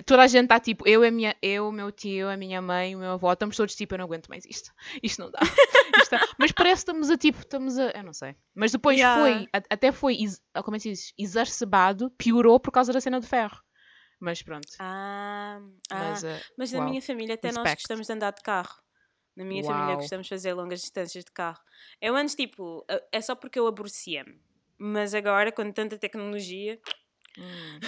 toda 0.06 0.24
a 0.24 0.28
gente 0.28 0.44
está 0.46 0.60
tipo, 0.60 0.88
eu, 0.88 1.04
a 1.04 1.12
minha, 1.12 1.36
eu, 1.42 1.68
o 1.68 1.72
meu 1.72 1.92
tio, 1.92 2.30
a 2.30 2.36
minha 2.38 2.62
mãe, 2.62 2.96
o 2.96 3.00
meu 3.00 3.12
avô, 3.12 3.32
estamos 3.32 3.56
todos 3.56 3.76
tipo, 3.76 3.94
eu 3.94 3.98
não 4.00 4.06
aguento 4.06 4.28
mais 4.28 4.46
isto. 4.46 4.72
Isto 5.02 5.22
não 5.24 5.32
dá. 5.32 5.40
Isto 6.04 6.10
tá- 6.10 6.28
Mas 6.40 6.52
parece 6.52 6.76
que 6.86 6.92
estamos 6.92 7.10
a 7.10 7.18
tipo, 7.18 7.40
estamos 7.40 7.78
a. 7.78 7.92
Eu 7.92 8.04
não 8.04 8.14
sei. 8.14 8.36
Mas 8.56 8.72
depois 8.72 8.98
Yeah. 8.98 9.22
foi, 9.22 9.48
a- 9.54 9.64
até 9.74 9.92
foi, 9.92 10.18
como 10.64 10.76
é 10.76 10.80
que 10.80 10.84
se 10.84 10.90
diz? 10.90 11.14
Exacerbado, 11.18 12.10
piorou 12.12 12.60
por 12.60 12.72
causa 12.72 12.92
da 12.94 13.00
cena 13.02 13.20
do 13.20 13.28
ferro. 13.28 13.60
Mas 14.20 14.42
pronto. 14.42 14.68
Ah, 14.80 15.60
ah, 15.92 16.00
Mas, 16.00 16.24
uh, 16.24 16.28
Mas 16.58 16.72
na 16.72 16.80
uau. 16.80 16.90
minha 16.90 17.02
família 17.02 17.36
até 17.36 17.50
nós 17.50 17.58
Respect. 17.58 17.82
gostamos 17.84 18.08
de 18.08 18.14
andar 18.14 18.32
de 18.32 18.42
carro. 18.42 18.82
Na 19.36 19.44
minha 19.44 19.64
família 19.64 19.96
gostamos 19.96 20.28
de 20.28 20.30
fazer 20.30 20.54
longas 20.54 20.80
distâncias 20.82 21.26
de 21.26 21.32
carro. 21.32 21.60
Eu 22.00 22.16
antes, 22.16 22.36
tipo, 22.36 22.86
eh, 22.90 23.04
é 23.12 23.20
só 23.22 23.36
porque 23.36 23.60
eu 23.60 23.68
aborrecia-me. 23.68 24.40
Mas 24.78 25.14
agora, 25.14 25.52
com 25.52 25.72
tanta 25.72 25.98
tecnologia. 25.98 26.80
Hum. 27.38 27.80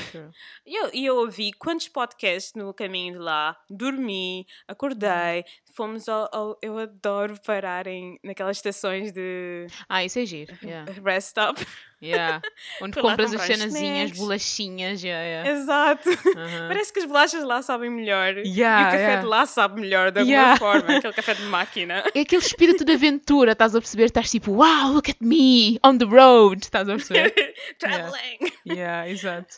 E 0.65 0.75
eu, 0.75 0.89
e 0.93 1.05
eu 1.05 1.17
ouvi 1.17 1.53
quantos 1.53 1.87
podcasts 1.87 2.53
no 2.53 2.73
caminho 2.73 3.13
de 3.13 3.19
lá, 3.19 3.57
dormi, 3.69 4.47
acordei, 4.67 5.45
fomos 5.75 6.07
ao, 6.09 6.29
ao- 6.31 6.57
Eu 6.61 6.77
adoro 6.77 7.35
parar 7.45 7.85
em, 7.87 8.17
naquelas 8.23 8.57
estações 8.57 9.11
de 9.11 9.67
Ah, 9.89 10.03
isso 10.03 10.17
é 10.19 10.25
giro. 10.25 10.57
Yeah. 10.63 10.91
rest 11.03 11.27
stop. 11.27 11.65
Yeah. 12.01 12.41
Onde 12.81 12.99
compras 13.01 13.33
as 13.33 13.41
cenazinhas, 13.41 13.97
snacks. 14.11 14.19
bolachinhas. 14.19 15.03
Yeah, 15.03 15.23
yeah. 15.25 15.49
Exato. 15.51 16.09
Aham. 16.09 16.67
Parece 16.67 16.93
que 16.93 16.99
as 16.99 17.05
bolachas 17.05 17.43
lá 17.43 17.61
sabem 17.61 17.89
melhor. 17.89 18.37
e 18.37 18.47
Yeah, 18.47 18.87
o 18.87 18.91
café 18.91 19.17
de 19.21 19.25
lá 19.25 19.45
sabe 19.45 19.81
melhor, 19.81 20.11
de 20.11 20.19
alguma 20.19 20.57
forma. 20.57 20.97
Aquele 20.97 21.13
café 21.13 21.33
de 21.33 21.43
máquina. 21.43 22.03
É 22.13 22.21
aquele 22.21 22.41
espírito 22.41 22.85
de 22.85 22.93
aventura, 22.93 23.51
estás 23.53 23.75
a 23.75 23.79
perceber? 23.79 24.05
Estás 24.05 24.29
tipo, 24.31 24.51
wow, 24.53 24.91
look 24.93 25.09
at 25.09 25.17
me, 25.19 25.79
on 25.83 25.97
the 25.97 26.05
road, 26.05 26.61
estás 26.63 26.87
a 26.87 26.93
perceber? 26.95 27.33
Traveling. 27.79 28.51
yeah, 28.67 29.09
exato. 29.09 29.55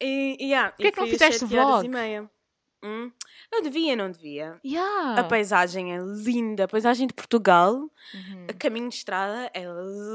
E, 0.00 0.36
e, 0.40 0.46
yeah, 0.50 0.70
Porquê 0.72 0.88
e 0.88 0.92
que 0.92 1.00
não 1.00 1.06
fizeste 1.06 1.44
vlog? 1.44 1.84
e 1.86 1.88
meia. 1.88 2.28
Hum? 2.82 3.10
Eu 3.56 3.62
devia, 3.62 3.94
não 3.96 4.10
devia. 4.10 4.58
Yeah. 4.64 5.20
A 5.20 5.24
paisagem 5.24 5.94
é 5.94 5.98
linda. 5.98 6.64
A 6.64 6.68
paisagem 6.68 7.06
de 7.06 7.14
Portugal, 7.14 7.74
Uhum. 7.74 8.46
o 8.50 8.58
caminho 8.58 8.88
de 8.88 8.96
estrada 8.96 9.50
é 9.54 9.64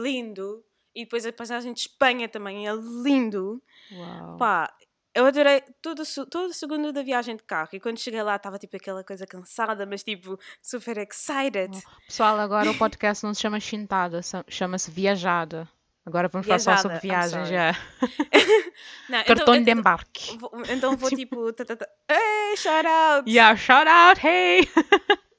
lindo. 0.04 0.64
E 0.96 1.04
depois 1.06 1.26
a 1.26 1.32
paisagem 1.32 1.72
de 1.74 1.82
Espanha 1.82 2.28
também 2.28 2.68
é 2.68 2.74
lindo. 2.74 3.62
Uau. 3.92 4.38
Pá, 4.38 4.74
eu 5.16 5.26
adorei 5.26 5.62
todo, 5.82 6.04
todo 6.30 6.50
o 6.50 6.54
segundo 6.54 6.92
da 6.92 7.02
viagem 7.02 7.36
de 7.36 7.44
carro. 7.44 7.70
E 7.74 7.80
quando 7.80 7.98
cheguei 8.00 8.22
lá 8.22 8.36
estava 8.36 8.58
tipo 8.60 8.76
aquela 8.76 9.04
coisa 9.04 9.26
cansada, 9.26 9.86
mas 9.86 10.04
tipo 10.04 10.38
super 10.62 10.98
excited. 10.98 11.72
Pessoal, 12.08 12.38
agora 12.40 12.70
o 12.70 12.78
podcast 12.78 13.24
não 13.24 13.34
se 13.34 13.42
chama 13.42 13.60
Chintada, 13.60 14.20
chama-se 14.48 14.92
Viajada. 14.92 15.68
Agora 16.10 16.28
vamos 16.28 16.46
falar 16.48 16.60
só 16.60 16.76
sobre 16.78 17.00
Viajada, 17.00 17.44
viagens, 17.44 17.50
já. 17.50 17.76
Não, 19.10 19.20
então- 19.20 19.36
Cartão 19.36 19.54
de 19.56 19.62
então- 19.62 19.74
embarque. 19.80 20.38
Vou- 20.38 20.52
Então 20.70 20.98
vou 20.98 21.10
tipo. 21.16 21.54
tá, 21.54 21.64
tá, 21.64 21.76
tá. 21.76 21.88
Ei, 22.10 22.58
shout 22.58 22.86
out! 22.88 23.30
Yeah, 23.32 23.56
shout 23.56 23.88
out, 23.88 24.20
hey! 24.26 24.68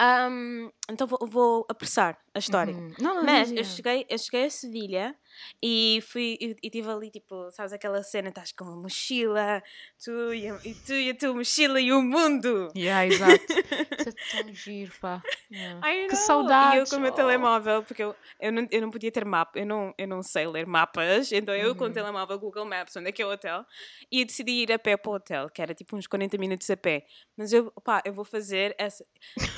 Um, 0.00 0.70
então 0.90 1.06
vou, 1.06 1.18
vou 1.28 1.66
apressar 1.68 2.18
a 2.34 2.38
história. 2.40 2.74
Uhum. 2.74 2.92
Não, 2.98 3.14
não, 3.16 3.24
Mas 3.24 3.50
não, 3.50 3.58
eu 3.58 3.64
cheguei, 3.64 4.04
eu 4.08 4.18
cheguei 4.18 4.46
a 4.46 4.50
Sevilha 4.50 5.14
e 5.62 6.00
fui 6.06 6.38
e, 6.40 6.56
e 6.62 6.70
tive 6.70 6.90
ali 6.90 7.10
tipo, 7.10 7.50
sabes 7.50 7.72
aquela 7.72 8.02
cena, 8.02 8.30
estás 8.30 8.52
com 8.52 8.64
a 8.64 8.76
mochila, 8.76 9.62
tu 10.02 10.32
e, 10.32 10.48
a, 10.48 10.58
e 10.64 10.74
tu 10.74 10.92
e 10.92 11.10
a 11.10 11.14
tua 11.14 11.34
mochila 11.34 11.80
e 11.80 11.92
o 11.92 12.02
mundo. 12.02 12.72
Yeah, 12.76 13.06
exato. 13.06 13.44
Isso 14.00 14.08
é 14.08 14.42
tão 14.42 14.54
giro, 14.54 14.92
pá. 15.00 15.22
Yeah. 15.50 15.80
Que 16.08 16.14
know. 16.14 16.16
saudades. 16.16 16.74
E 16.74 16.78
eu 16.78 16.86
com 16.86 16.96
o 16.96 17.00
meu 17.00 17.12
oh. 17.12 17.14
telemóvel, 17.14 17.82
porque 17.82 18.02
eu, 18.02 18.16
eu, 18.40 18.52
não, 18.52 18.66
eu 18.70 18.80
não 18.80 18.90
podia 18.90 19.12
ter 19.12 19.24
mapa, 19.24 19.58
eu 19.58 19.66
não, 19.66 19.94
eu 19.98 20.08
não 20.08 20.22
sei 20.22 20.46
ler 20.46 20.66
mapas, 20.66 21.30
então 21.32 21.54
eu 21.54 21.74
com 21.74 21.84
o 21.84 21.90
Uhum. 21.90 21.92
telemóvel 21.92 22.38
Google 22.38 22.64
Maps, 22.64 22.96
onde 22.96 23.08
é 23.08 23.12
que 23.12 23.22
é 23.22 23.26
o 23.26 23.30
hotel, 23.30 23.64
e 24.10 24.24
decidi 24.24 24.62
ir 24.62 24.72
a 24.72 24.78
pé 24.78 24.96
para 24.96 25.10
o 25.10 25.14
hotel, 25.14 25.50
que 25.50 25.60
era 25.60 25.74
tipo 25.74 25.96
uns 25.96 26.06
40 26.06 26.38
minutos 26.38 26.68
a 26.70 26.76
pé. 26.76 27.06
Mas 27.36 27.52
eu, 27.52 27.70
pá, 27.84 28.02
eu 28.04 28.12
vou 28.12 28.24
fazer 28.24 28.74
essa. 28.78 29.04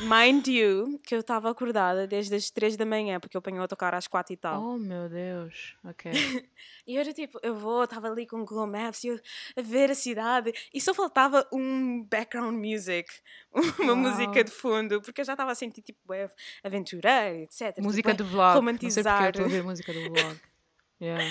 Mind 0.00 0.46
you, 0.48 0.98
que 1.04 1.14
eu 1.14 1.20
estava 1.20 1.50
acordada 1.50 2.06
desde 2.06 2.34
as 2.34 2.50
3 2.50 2.76
da 2.76 2.84
manhã, 2.84 3.20
porque 3.20 3.36
eu 3.36 3.40
apanhei 3.40 3.58
o 3.58 3.62
autocarro 3.62 3.96
às 3.96 4.06
4 4.06 4.32
e 4.32 4.36
tal. 4.36 4.62
Oh, 4.62 4.78
meu 4.78 5.08
Deus. 5.08 5.71
Ok. 5.84 6.10
E 6.84 6.96
eu 6.96 7.00
era 7.00 7.12
tipo, 7.12 7.38
eu 7.44 7.54
vou, 7.54 7.84
estava 7.84 8.08
ali 8.08 8.26
com 8.26 8.40
o 8.40 8.44
Google 8.44 8.66
Maps 8.66 9.04
e 9.04 9.08
eu 9.08 9.20
a 9.56 9.62
ver 9.62 9.88
a 9.88 9.94
cidade 9.94 10.52
e 10.74 10.80
só 10.80 10.92
faltava 10.92 11.46
um 11.52 12.02
background 12.02 12.56
music, 12.56 13.08
uma 13.78 13.92
Uau. 13.92 13.96
música 13.96 14.42
de 14.42 14.50
fundo, 14.50 15.00
porque 15.00 15.20
eu 15.20 15.24
já 15.24 15.34
estava 15.34 15.52
a 15.52 15.54
sentir 15.54 15.80
tipo, 15.80 16.00
bué 16.04 16.28
aventureira, 16.64 17.38
etc. 17.38 17.68
tipo, 17.68 17.82
música 17.84 18.08
bué 18.08 18.16
do 18.16 18.24
vlog. 18.24 18.32
Não 18.32 18.40
sei 18.42 18.50
porque 18.50 18.50
eu 18.50 18.56
romantizar. 18.56 19.28
estou 19.28 19.44
a 19.46 19.62
música 19.62 19.92
do 19.92 20.00
vlog. 20.10 20.40
Yeah. 21.00 21.24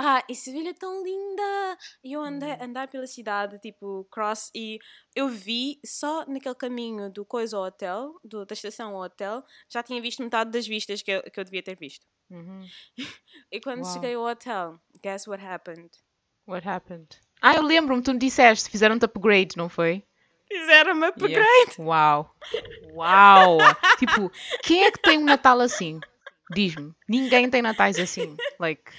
Ah, 0.00 0.22
e 0.28 0.34
Sevilha 0.34 0.70
é 0.70 0.74
tão 0.74 1.02
linda! 1.02 1.76
E 2.04 2.12
eu 2.12 2.22
andei 2.22 2.52
Uhum. 2.52 2.62
andar 2.62 2.86
pela 2.86 3.04
cidade, 3.06 3.58
tipo, 3.58 4.06
cross, 4.12 4.48
e 4.54 4.78
eu 5.16 5.28
vi 5.28 5.80
só 5.84 6.24
naquele 6.26 6.54
caminho 6.54 7.10
do 7.10 7.24
coisa 7.24 7.56
ao 7.56 7.64
hotel, 7.64 8.14
do, 8.22 8.46
da 8.46 8.52
estação 8.52 8.94
ao 8.94 9.02
hotel, 9.02 9.42
já 9.68 9.82
tinha 9.82 10.00
visto 10.00 10.22
metade 10.22 10.52
das 10.52 10.68
vistas 10.68 11.02
que 11.02 11.10
eu, 11.10 11.22
que 11.24 11.40
eu 11.40 11.42
devia 11.44 11.64
ter 11.64 11.76
visto. 11.76 12.06
Uhum. 12.30 12.64
E 13.50 13.60
quando 13.60 13.82
Uau. 13.82 13.92
cheguei 13.92 14.14
ao 14.14 14.22
hotel, 14.24 14.78
guess 15.02 15.26
what 15.26 15.42
happened? 15.44 15.90
What 16.46 16.68
happened? 16.68 17.08
Ah, 17.42 17.54
eu 17.54 17.62
lembro-me, 17.62 18.02
tu 18.02 18.12
me 18.12 18.18
disseste, 18.18 18.70
fizeram-te 18.70 19.04
upgrade, 19.04 19.56
não 19.56 19.68
foi? 19.68 20.04
Fizeram-me 20.46 21.06
upgrade! 21.06 21.32
Yeah. 21.32 21.82
Uau! 21.82 22.34
Uau! 22.94 23.58
tipo, 23.98 24.30
quem 24.62 24.84
é 24.84 24.90
que 24.92 24.98
tem 25.02 25.18
um 25.18 25.24
Natal 25.24 25.58
assim? 25.60 26.00
Diz-me. 26.50 26.94
Ninguém 27.08 27.48
tem 27.50 27.60
Natais 27.62 27.98
assim. 27.98 28.36
Like, 28.58 28.90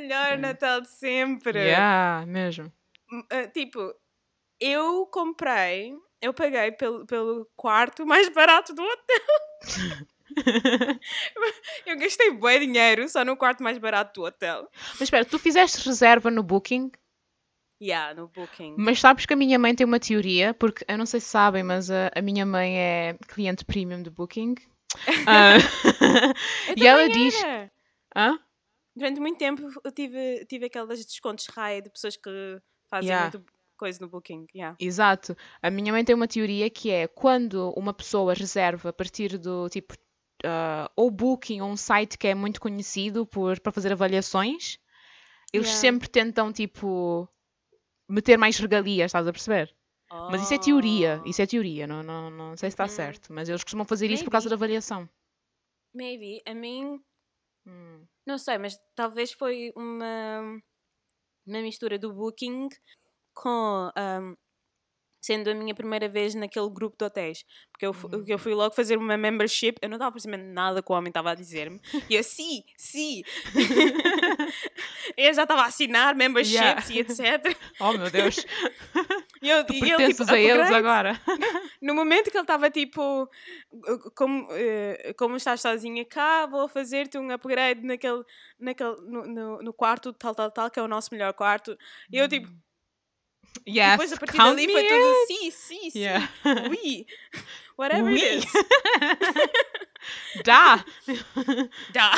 melhor. 0.00 0.38
Natal 0.38 0.80
de 0.80 0.88
sempre. 0.88 1.58
yeah, 1.58 2.24
mesmo. 2.26 2.72
Ah, 3.30 3.46
tipo, 3.48 3.92
eu 4.60 5.06
comprei, 5.06 5.92
eu 6.22 6.32
paguei 6.34 6.72
pelo, 6.72 7.04
pelo 7.06 7.48
quarto 7.56 8.06
mais 8.06 8.28
barato 8.28 8.74
do 8.74 8.82
hotel. 8.82 9.26
Eu 11.84 11.98
gastei 11.98 12.30
bué 12.30 12.58
dinheiro 12.60 13.08
só 13.08 13.24
no 13.24 13.36
quarto 13.36 13.62
mais 13.64 13.78
barato 13.78 14.20
do 14.20 14.26
hotel. 14.26 14.68
Mas 14.92 15.02
espera, 15.02 15.24
tu 15.24 15.38
fizeste 15.38 15.84
reserva 15.86 16.30
no 16.30 16.42
Booking, 16.42 16.90
Yeah, 17.82 18.14
no 18.14 18.28
booking. 18.28 18.74
mas 18.78 19.00
sabes 19.00 19.24
que 19.26 19.32
a 19.32 19.36
minha 19.36 19.58
mãe 19.58 19.74
tem 19.74 19.86
uma 19.86 19.98
teoria, 19.98 20.52
porque 20.54 20.84
eu 20.86 20.98
não 20.98 21.06
sei 21.06 21.18
se 21.18 21.26
sabem, 21.28 21.62
mas 21.62 21.90
a, 21.90 22.10
a 22.14 22.20
minha 22.22 22.44
mãe 22.44 22.78
é 22.78 23.16
cliente 23.26 23.64
premium 23.64 24.02
do 24.02 24.10
Booking. 24.10 24.54
Ah, 25.26 25.54
Eu 26.68 26.74
e 26.76 26.86
ela 26.86 27.04
também 27.04 27.26
diz. 27.28 27.42
era. 27.42 27.72
Hã? 28.14 28.38
Durante 29.00 29.20
muito 29.20 29.38
tempo 29.38 29.62
eu 29.84 29.90
tive, 29.92 30.44
tive 30.46 30.66
aquelas 30.66 31.04
descontos 31.04 31.46
raio 31.46 31.82
de 31.82 31.90
pessoas 31.90 32.16
que 32.16 32.60
fazem 32.88 33.08
Yeah. 33.10 33.30
muito 33.38 33.52
coisa 33.76 33.98
no 34.00 34.08
Booking. 34.10 34.46
Yeah. 34.54 34.76
Exato. 34.78 35.34
A 35.62 35.70
minha 35.70 35.92
mãe 35.92 36.04
tem 36.04 36.14
uma 36.14 36.28
teoria 36.28 36.68
que 36.68 36.90
é 36.90 37.08
quando 37.08 37.70
uma 37.76 37.94
pessoa 37.94 38.34
reserva 38.34 38.90
a 38.90 38.92
partir 38.92 39.38
do 39.38 39.68
tipo 39.70 39.94
ah, 40.44 40.90
ou 40.94 41.10
Booking 41.10 41.60
ou 41.62 41.68
um 41.70 41.76
site 41.76 42.18
que 42.18 42.28
é 42.28 42.34
muito 42.34 42.60
conhecido 42.60 43.26
por, 43.26 43.58
para 43.60 43.72
fazer 43.72 43.92
avaliações, 43.92 44.78
eles 45.52 45.66
Yeah. 45.68 45.80
sempre 45.80 46.08
tentam 46.08 46.52
tipo 46.52 47.28
meter 48.08 48.36
mais 48.36 48.58
regalias, 48.58 49.06
estás 49.06 49.26
a 49.26 49.32
perceber? 49.32 49.74
Mas 50.30 50.42
isso 50.42 50.54
é 50.54 50.58
teoria, 50.58 51.22
isso 51.24 51.40
é 51.40 51.46
teoria, 51.46 51.86
não, 51.86 52.02
não, 52.02 52.30
não 52.30 52.56
sei 52.56 52.68
se 52.68 52.74
está 52.74 52.82
Uhum. 52.84 52.88
certo, 52.90 53.32
mas 53.32 53.48
eles 53.48 53.62
costumam 53.62 53.86
fazer 53.86 54.10
isso 54.10 54.24
por 54.24 54.30
causa 54.32 54.48
da 54.48 54.56
Maybe. 54.56 54.64
avaliação. 54.64 55.08
Maybe. 55.94 56.42
A 56.46 56.52
mim, 56.54 57.00
Hum. 57.66 58.04
não 58.26 58.38
sei, 58.38 58.58
mas 58.58 58.78
talvez 58.94 59.32
foi 59.32 59.72
uma, 59.76 60.60
uma 61.46 61.62
mistura 61.62 61.98
do 61.98 62.12
Booking 62.12 62.68
com. 63.34 63.90
ahm, 63.96 64.34
sendo 65.22 65.50
a 65.50 65.54
minha 65.54 65.74
primeira 65.74 66.08
vez 66.08 66.34
naquele 66.34 66.70
grupo 66.70 66.96
de 66.98 67.04
hotéis. 67.04 67.44
Porque 67.70 67.84
eu, 67.84 67.90
Uhum. 67.92 68.24
eu 68.26 68.38
fui 68.38 68.54
logo 68.54 68.74
fazer 68.74 68.96
uma 68.96 69.18
membership, 69.18 69.74
eu 69.82 69.88
não 69.90 69.96
estava 69.96 70.12
percebendo 70.12 70.44
nada 70.44 70.82
que 70.82 70.90
o 70.90 70.94
homem 70.94 71.10
estava 71.10 71.32
a 71.32 71.34
dizer-me. 71.34 71.78
E 72.08 72.14
eu, 72.14 72.24
sim, 72.24 72.64
sim. 72.78 73.22
eu 75.18 75.34
já 75.34 75.42
estava 75.42 75.62
a 75.62 75.66
assinar 75.66 76.14
memberships 76.14 76.88
Yeah. 76.88 76.94
e 76.94 76.98
etc. 77.00 77.56
Oh 77.78 77.92
meu 77.92 78.10
Deus, 78.10 78.36
E 79.42 79.48
eu, 79.48 79.64
tu 79.64 79.72
e 79.72 79.90
ele, 79.90 80.04
tipo, 80.04 80.22
a 80.28 80.38
eles 80.38 80.70
upgrade. 80.70 80.70
agora. 80.70 81.18
No 81.82 81.94
momento 81.94 82.30
que 82.30 82.36
ele 82.36 82.44
estava 82.44 82.70
tipo, 82.70 83.28
como, 84.14 84.48
eh, 84.52 85.14
como 85.18 85.36
estás 85.36 85.60
sozinha 85.62 86.04
cá, 86.04 86.46
vou 86.46 86.68
fazer-te 86.68 87.18
um 87.18 87.30
upgrade 87.32 87.82
naquele, 87.86 88.22
naquele, 88.58 88.96
no, 89.02 89.26
no, 89.26 89.62
no 89.62 89.72
quarto 89.72 90.12
tal, 90.12 90.34
tal, 90.34 90.50
tal, 90.50 90.70
que 90.70 90.78
é 90.78 90.82
o 90.82 90.88
nosso 90.88 91.08
melhor 91.14 91.32
quarto. 91.34 91.76
E 92.12 92.18
eu 92.18 92.28
tipo, 92.28 92.48
e 93.74 93.80
Yes, 93.80 93.90
depois 93.90 94.12
a 94.12 94.16
partir 94.16 94.40
dali 94.40 94.68
foi 94.68 94.84
tudo 94.84 95.14
sim, 95.14 95.50
sim, 95.50 95.90
sim, 95.90 95.98
Yeah. 96.00 96.28
oui, 96.68 97.06
whatever 97.78 98.12
Oui. 98.12 98.20
it 98.22 98.44
is. 98.44 98.64
Dá! 100.44 100.84
Dá. 101.88 102.12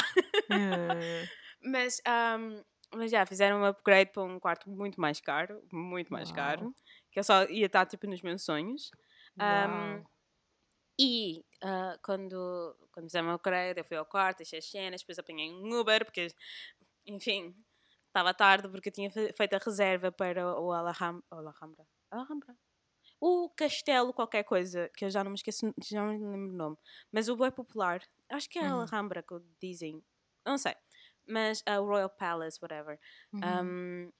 Eh, 0.51 1.27
Mas, 1.65 2.01
ahm, 2.07 2.63
mas 2.95 3.11
já, 3.11 3.25
fizeram 3.27 3.61
um 3.61 3.65
upgrade 3.67 4.13
para 4.13 4.23
um 4.23 4.39
quarto 4.41 4.69
muito 4.71 5.01
mais 5.01 5.21
caro, 5.21 5.63
muito 5.73 6.13
mais 6.13 6.31
Uau. 6.31 6.33
caro, 6.33 6.69
que 7.13 7.21
eu 7.21 7.25
só 7.25 7.45
ia 7.45 7.67
estar 7.67 7.87
tipo 7.87 8.07
nos 8.09 8.23
meus 8.23 8.43
sonhos. 8.45 8.91
Um. 9.41 10.05
E 10.99 11.45
ah, 11.63 11.99
quando, 12.03 12.77
quando 12.93 13.07
fizemos 13.07 13.33
o 13.33 13.35
upgrade, 13.35 13.81
eu 13.81 13.85
fui 13.85 13.97
ao 13.97 14.07
quarto, 14.07 14.39
deixei 14.39 14.59
as 14.59 14.71
cenas, 14.71 15.01
depois 15.01 15.19
apanhei 15.19 15.51
um 15.51 15.73
Uber, 15.81 16.05
porque, 16.05 16.29
enfim, 17.07 17.55
estava 18.07 18.35
tarde 18.35 18.69
porque 18.69 18.89
eu 18.91 18.93
tinha 18.93 19.11
fe- 19.11 19.33
feito 19.37 19.55
a 19.55 19.59
reserva 19.59 20.13
para 20.13 20.47
o 20.61 20.73
Alhambra. 20.73 21.23
Alhambra. 21.31 21.87
Alhambra. 22.11 22.57
O 23.21 23.49
castelo, 23.51 24.13
qualquer 24.13 24.45
coisa, 24.45 24.91
que 24.97 25.05
eu 25.05 25.11
já 25.11 25.25
não 25.25 25.31
me 25.31 25.37
esqueço, 25.37 25.73
já 25.91 26.01
não 26.05 26.13
me 26.13 26.19
lembro 26.19 26.53
o 26.55 26.57
nome, 26.57 26.77
mas 27.13 27.29
o 27.29 27.37
bem 27.37 27.51
popular, 27.53 28.03
acho 28.29 28.49
que 28.51 28.59
é 28.59 28.63
Uhum. 28.63 28.81
Alhambra 28.83 29.23
que 29.23 29.35
dizem, 29.61 30.03
não 30.45 30.59
sei, 30.59 30.75
mas 31.27 31.63
a 31.67 31.77
Royal 31.77 32.11
Palace, 32.11 32.59
whatever 32.61 32.99
Uhum. 33.33 33.41
um, 33.65 34.13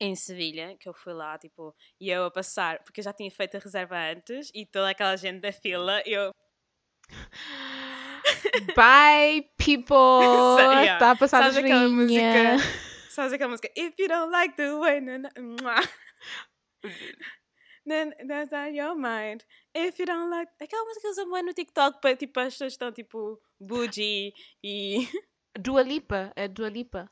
em 0.00 0.14
Sevilha, 0.14 0.76
que 0.78 0.88
eu 0.88 0.94
fui 0.94 1.12
lá, 1.12 1.38
tipo, 1.38 1.74
e 2.00 2.10
eu 2.10 2.24
a 2.24 2.30
passar, 2.30 2.82
porque 2.82 3.00
eu 3.00 3.04
já 3.04 3.12
tinha 3.12 3.30
feito 3.30 3.56
a 3.56 3.60
reserva 3.60 3.96
antes, 3.96 4.50
e 4.54 4.66
toda 4.66 4.90
aquela 4.90 5.16
gente 5.16 5.40
da 5.40 5.52
fila, 5.52 6.02
eu, 6.04 6.30
Bye, 8.74 9.48
people! 9.58 10.56
yeah. 10.58 10.94
Está 10.94 11.12
a 11.12 11.16
passar 11.16 11.42
sabes 11.42 11.56
a 11.56 11.60
aquela 11.60 11.88
música, 11.88 12.58
sabes 13.10 13.32
aquela 13.32 13.50
música, 13.50 13.70
If 13.76 13.94
you 13.98 14.08
don't 14.08 14.30
like 14.30 14.56
the 14.56 14.74
way, 14.78 15.00
then 17.86 18.12
that's 18.26 18.50
not 18.50 18.74
your 18.74 18.96
mind, 18.96 19.44
if 19.74 19.98
you 19.98 20.06
don't 20.06 20.28
like, 20.30 20.50
aquela 20.60 20.84
música 20.84 21.02
que 21.02 21.08
usam 21.08 21.30
bem 21.30 21.42
no 21.42 21.52
TikTok, 21.54 22.00
para, 22.00 22.16
tipo, 22.16 22.40
as 22.40 22.54
pessoas 22.54 22.72
estão, 22.72 22.92
tipo, 22.92 23.40
bougie, 23.60 24.32
e, 24.62 25.08
Dua 25.58 25.82
Lipa, 25.82 26.32
é 26.36 26.48
Dua 26.48 26.68
Lipa. 26.68 27.10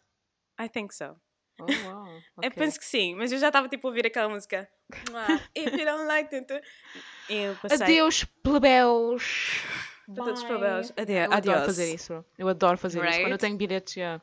I 0.61 0.69
think 0.69 0.95
so. 0.95 1.17
Oh, 1.59 1.67
wow. 1.67 2.23
Eu 2.43 2.51
penso 2.51 2.79
que 2.79 2.85
sim, 2.85 3.15
mas 3.15 3.31
eu 3.33 3.39
já 3.39 3.47
estava, 3.49 3.69
tipo, 3.69 3.87
a 3.87 3.91
ouvir 3.91 4.07
aquela 4.07 4.29
música. 4.29 4.69
If 5.57 5.73
you 5.73 5.85
don't 5.85 6.07
like 6.07 6.35
it, 6.35 6.53
eu 7.29 7.57
passei. 7.57 7.79
Adeus, 7.85 8.25
plebeus. 8.43 9.63
Para 10.07 10.25
todos 10.25 10.41
os 10.41 10.45
Bye. 10.45 10.49
problemas. 10.49 10.93
Ade- 10.97 11.13
Eu 11.13 11.33
adoro 11.33 11.65
fazer 11.67 11.95
isso. 11.95 12.25
Eu 12.39 12.49
adoro 12.49 12.77
fazer 12.79 12.99
isso. 13.09 13.21
Quando 13.21 13.23
eu 13.25 13.29
Right? 13.31 13.41
tenho 13.41 13.57
bilhetes, 13.57 13.95
já. 13.95 14.21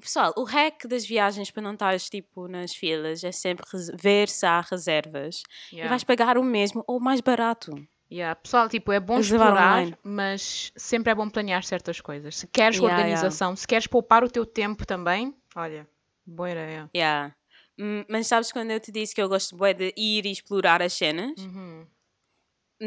Pessoal, 0.00 0.32
o 0.36 0.44
hack 0.44 0.86
das 0.86 1.04
viagens 1.06 1.50
para 1.50 1.62
não 1.62 1.72
estares 1.74 2.08
tipo 2.08 2.48
nas 2.48 2.74
filas 2.74 3.22
é 3.22 3.30
sempre 3.32 3.64
ver 3.94 4.28
se 4.28 4.44
há 4.46 4.60
reservas. 4.60 5.42
E 5.72 5.76
Yeah. 5.76 5.88
vais 5.88 6.04
pagar 6.04 6.36
o 6.38 6.42
mesmo 6.44 6.82
ou 6.86 6.98
mais 7.00 7.20
barato. 7.20 7.72
Yeah. 8.10 8.34
Pessoal, 8.36 8.68
tipo, 8.68 8.92
é 8.92 9.00
bom 9.00 9.16
Reservar 9.16 9.48
explorar, 9.48 9.78
online. 9.78 9.98
mas 10.02 10.72
sempre 10.76 11.10
é 11.12 11.14
bom 11.14 11.28
planear 11.28 11.62
certas 11.64 12.00
coisas. 12.00 12.36
Se 12.36 12.46
queres 12.46 12.76
Yeah, 12.78 12.94
organização, 12.96 13.54
se 13.56 13.66
queres 13.66 13.86
poupar 13.86 14.22
o 14.24 14.30
teu 14.30 14.44
tempo 14.46 14.86
também, 14.86 15.34
olha, 15.54 15.86
boa 16.26 16.50
ideia. 16.50 16.90
Yeah. 16.94 17.34
Hum, 17.78 18.04
Mas 18.08 18.26
sabes 18.26 18.52
quando 18.52 18.70
eu 18.70 18.78
te 18.80 18.92
disse 18.92 19.14
que 19.14 19.20
eu 19.20 19.28
gosto 19.28 19.56
bué 19.56 19.74
de 19.74 19.92
ir 19.96 20.24
e 20.26 20.30
explorar 20.30 20.80
as 20.82 20.92
cenas? 20.92 21.32
Uhum. 21.38 21.86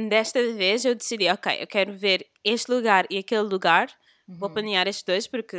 Desta 0.10 0.42
vez 0.54 0.86
eu 0.86 0.94
decidi, 0.96 1.30
ok, 1.30 1.62
eu 1.62 1.68
quero 1.68 1.94
ver 1.94 2.26
este 2.44 2.70
lugar 2.72 3.06
e 3.10 3.18
aquele 3.18 3.42
lugar. 3.44 3.88
Vou 4.30 4.50
Uhum. 4.50 4.54
planear 4.56 4.86
estes 4.90 5.04
dois 5.06 5.26
porque 5.26 5.58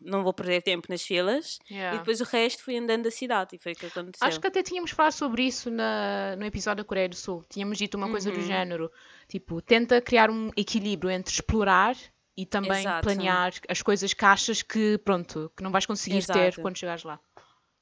não 0.00 0.24
vou 0.24 0.32
perder 0.34 0.60
tempo 0.62 0.88
nas 0.90 1.00
filas. 1.02 1.60
Yeah. 1.70 1.94
E 1.94 1.98
depois 2.00 2.20
o 2.20 2.24
resto 2.24 2.64
fui 2.64 2.76
andando 2.76 3.04
da 3.04 3.10
cidade 3.10 3.54
e 3.54 3.58
foi 3.58 3.72
o 3.72 3.76
que 3.76 3.86
aconteceu. 3.86 4.26
Acho 4.26 4.40
que 4.40 4.48
até 4.48 4.64
tínhamos 4.64 4.90
falado 4.90 5.12
sobre 5.12 5.44
isso 5.44 5.70
na, 5.70 6.34
no 6.36 6.44
episódio 6.44 6.82
da 6.82 6.88
Coreia 6.88 7.08
do 7.08 7.14
Sul. 7.14 7.44
Tínhamos 7.48 7.78
dito 7.78 7.96
uma 7.96 8.10
coisa 8.10 8.32
do 8.32 8.38
Uhum. 8.38 8.42
género. 8.46 8.90
Tipo, 9.28 9.62
tenta 9.62 10.00
criar 10.00 10.28
um 10.28 10.50
equilíbrio 10.56 11.08
entre 11.08 11.32
explorar 11.32 11.96
e 12.42 12.46
também 12.46 12.80
Exato. 12.80 13.02
planear 13.04 13.52
as 13.68 13.82
coisas 13.82 14.12
que 14.14 14.24
achas 14.24 14.62
que, 14.62 14.98
pronto, 14.98 15.52
que 15.56 15.62
não 15.62 15.70
vais 15.70 15.86
conseguir 15.86 16.24
ter 16.26 16.38
Exato. 16.48 16.62
quando 16.62 16.76
chegares 16.78 17.04
lá. 17.04 17.20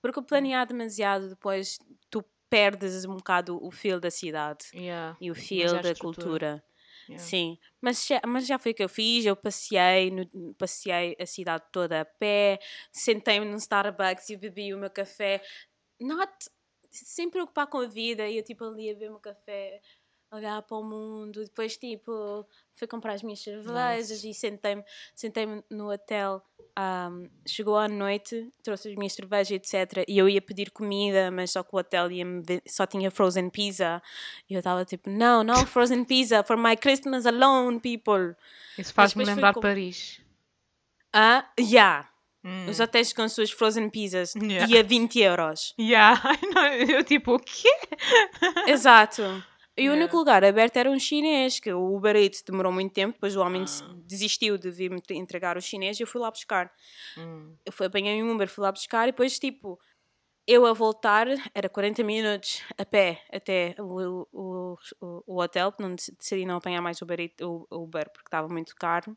Porque 0.02 0.22
planear 0.22 0.66
demasiado 0.66 1.28
depois 1.28 1.78
tu 2.10 2.24
perdes 2.50 3.04
um 3.04 3.16
bocado 3.16 3.58
o 3.64 3.70
feel 3.70 4.00
da 4.00 4.10
cidade. 4.10 4.64
Yeah. 4.74 5.16
e 5.20 5.30
o 5.30 5.34
Demasiada 5.34 5.68
feel 5.70 5.82
da 5.82 5.92
estrutura. 5.92 6.24
cultura. 6.26 6.64
Yeah. 7.08 7.24
Sim, 7.24 7.58
mas 7.80 8.06
já, 8.06 8.20
mas 8.26 8.46
já 8.46 8.58
foi 8.58 8.72
o 8.72 8.74
que 8.74 8.84
eu 8.84 8.88
fiz. 8.88 9.24
Eu 9.24 9.34
passei, 9.34 10.10
no- 10.10 10.54
passei 10.54 11.16
a 11.18 11.24
cidade 11.26 11.64
toda 11.72 12.02
a 12.02 12.04
pé, 12.04 12.58
sentei-me 12.92 13.46
num 13.46 13.56
Starbucks 13.56 14.28
e 14.30 14.36
bebi 14.36 14.74
o 14.74 14.78
meu 14.78 14.90
café, 14.90 15.42
not, 16.00 16.30
sem 16.90 17.30
preocupar 17.30 17.66
com 17.66 17.78
a 17.78 17.86
vida. 17.86 18.28
E 18.28 18.36
eu 18.36 18.42
tipo 18.44 18.62
ali 18.64 18.90
a 18.90 18.92
beber 18.94 19.08
meu 19.10 19.20
café, 19.20 19.80
olhar 20.30 20.60
para 20.62 20.76
o 20.76 20.82
mundo. 20.84 21.42
Depois 21.44 21.76
tipo 21.76 22.46
fui 22.74 22.86
comprar 22.86 23.14
as 23.14 23.22
minhas 23.22 23.40
cervejas 23.42 24.22
e 24.24 24.32
sentei-me 24.34 24.84
sentei 25.14 25.46
no 25.70 25.90
hotel. 25.92 26.42
ahm, 26.76 27.26
chegou 27.46 27.76
à 27.76 27.88
noite, 27.88 28.52
trouxe 28.62 28.90
as 28.90 28.94
minhas 28.94 29.12
cervejas, 29.12 29.50
etc. 29.50 30.04
E 30.06 30.16
eu 30.16 30.28
ia 30.28 30.40
pedir 30.40 30.70
comida, 30.70 31.28
mas 31.30 31.50
só 31.50 31.62
que 31.64 31.74
o 31.74 31.78
hotel 31.78 32.10
ia 32.12 32.24
só 32.68 32.86
tinha 32.86 33.10
frozen 33.10 33.50
pizza. 33.50 34.00
E 34.48 34.54
eu 34.54 34.58
estava 34.58 34.84
tipo, 34.84 35.10
não, 35.10 35.42
não 35.42 35.54
frozen 35.66 36.04
pizza 36.04 36.42
for 36.44 36.56
my 36.56 36.76
Christmas 36.76 37.26
alone, 37.26 37.80
people. 37.80 38.36
Isso 38.78 38.94
faz-me 38.94 39.24
lembrar 39.24 39.54
com- 39.54 39.60
Paris. 39.60 40.20
Ah, 41.12 41.50
yeah. 41.58 42.08
Hum. 42.44 42.66
Os 42.70 42.78
hotéis 42.78 43.12
com 43.12 43.22
as 43.22 43.32
suas 43.32 43.50
frozen 43.50 43.90
pizzas 43.90 44.34
Yeah. 44.36 44.72
e 44.72 44.78
a 44.78 44.82
20 44.84 45.18
euros. 45.20 45.74
Yeah. 45.80 46.22
Eu 46.88 47.02
tipo, 47.02 47.34
o 47.34 47.38
quê? 47.40 47.68
Exato. 48.68 49.42
E 49.78 49.88
o 49.88 49.92
único 49.92 50.16
lugar 50.16 50.44
aberto 50.44 50.76
era 50.76 50.90
um 50.90 50.98
chinês, 50.98 51.60
que 51.60 51.72
o 51.72 51.94
Uber 51.96 52.16
Eats 52.16 52.42
demorou 52.42 52.72
muito 52.72 52.92
tempo, 52.92 53.12
depois 53.14 53.36
o 53.36 53.40
homem 53.40 53.62
Ah. 53.62 53.64
des- 53.64 53.82
desistiu 54.04 54.58
de 54.58 54.70
vir-me 54.70 55.00
entregar 55.12 55.56
o 55.56 55.60
chinês 55.62 55.98
e 55.98 56.02
eu 56.02 56.06
fui 56.06 56.20
lá 56.20 56.30
buscar. 56.30 56.72
Hum. 57.16 57.54
Eu 57.64 57.72
fui, 57.72 57.86
apanhei 57.86 58.22
um 58.22 58.34
Uber, 58.34 58.48
fui 58.48 58.62
lá 58.62 58.72
buscar 58.72 59.04
e 59.08 59.12
depois, 59.12 59.38
tipo, 59.38 59.78
eu 60.46 60.66
a 60.66 60.72
voltar, 60.72 61.26
era 61.54 61.68
40 61.68 62.02
minutos 62.02 62.62
a 62.76 62.84
pé 62.84 63.22
até 63.32 63.74
o, 63.78 64.26
o, 64.32 64.78
o, 65.00 65.22
o 65.26 65.40
hotel, 65.42 65.72
não 65.78 65.94
dec- 65.94 66.16
decidi 66.18 66.44
não 66.46 66.56
apanhar 66.56 66.80
mais 66.82 67.00
Uber, 67.02 67.20
Eats- 67.20 67.40
o 67.46 67.66
o 67.70 67.84
Uber 67.84 68.10
porque 68.10 68.26
estava 68.28 68.48
muito 68.48 68.74
caro. 68.74 69.16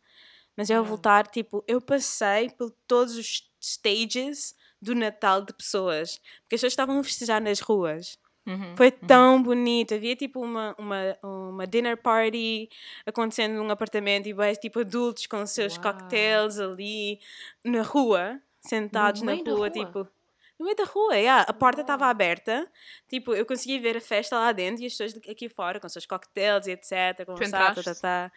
Mas 0.56 0.70
eu 0.70 0.80
a 0.80 0.82
voltar, 0.84 1.26
tipo, 1.28 1.64
eu 1.68 1.80
passei 1.82 2.50
por 2.50 2.70
todos 2.86 3.16
os 3.16 3.50
stages 3.60 4.54
do 4.82 4.94
Natal 4.94 5.42
de 5.44 5.54
pessoas, 5.54 6.18
porque 6.42 6.56
as 6.56 6.60
pessoas 6.62 6.74
estavam 6.74 7.00
a 7.00 7.04
festejar 7.04 7.42
nas 7.42 7.62
ruas. 7.62 8.20
Uhum. 8.48 8.76
Foi 8.76 8.90
tão 8.92 9.42
bonito. 9.42 9.94
Havia 9.94 10.16
tipo 10.16 10.42
uma, 10.42 10.76
uma, 10.78 11.18
uma 11.24 11.68
dinner 11.68 11.96
party 11.98 12.68
acontecendo 13.06 13.54
num 13.54 13.70
apartamento 13.70 14.28
e 14.28 14.34
vais 14.34 14.58
tipo 14.58 14.80
adultos 14.80 15.28
com 15.28 15.46
seus 15.46 15.76
Uau. 15.76 15.84
cocktails 15.84 16.60
ali 16.60 17.20
na 17.64 17.82
rua, 17.84 18.40
sentados 18.60 19.22
na 19.22 19.34
rua, 19.36 19.56
rua? 19.56 19.70
tipo. 19.70 20.08
No 20.60 20.66
meio 20.66 20.78
da 20.78 20.84
rua, 20.84 21.16
yeah. 21.18 21.44
a 21.50 21.54
porta 21.54 21.82
estava 21.82 22.06
aberta, 22.06 22.70
tipo, 23.10 23.34
eu 23.34 23.44
conseguia 23.48 23.82
ver 23.82 23.98
a 23.98 24.02
festa 24.02 24.38
lá 24.38 24.52
dentro 24.52 24.84
e 24.84 24.86
as 24.86 24.94
pessoas 24.96 25.20
aqui 25.28 25.50
fora 25.50 25.80
com 25.80 25.88
os 25.88 25.94
seus 25.94 26.06
cocktails 26.06 26.68
e 26.68 26.72
etc. 26.74 27.26
Conversar, 27.26 27.74
tá, 27.74 27.82
tá, 27.82 27.96
tá. 27.96 28.32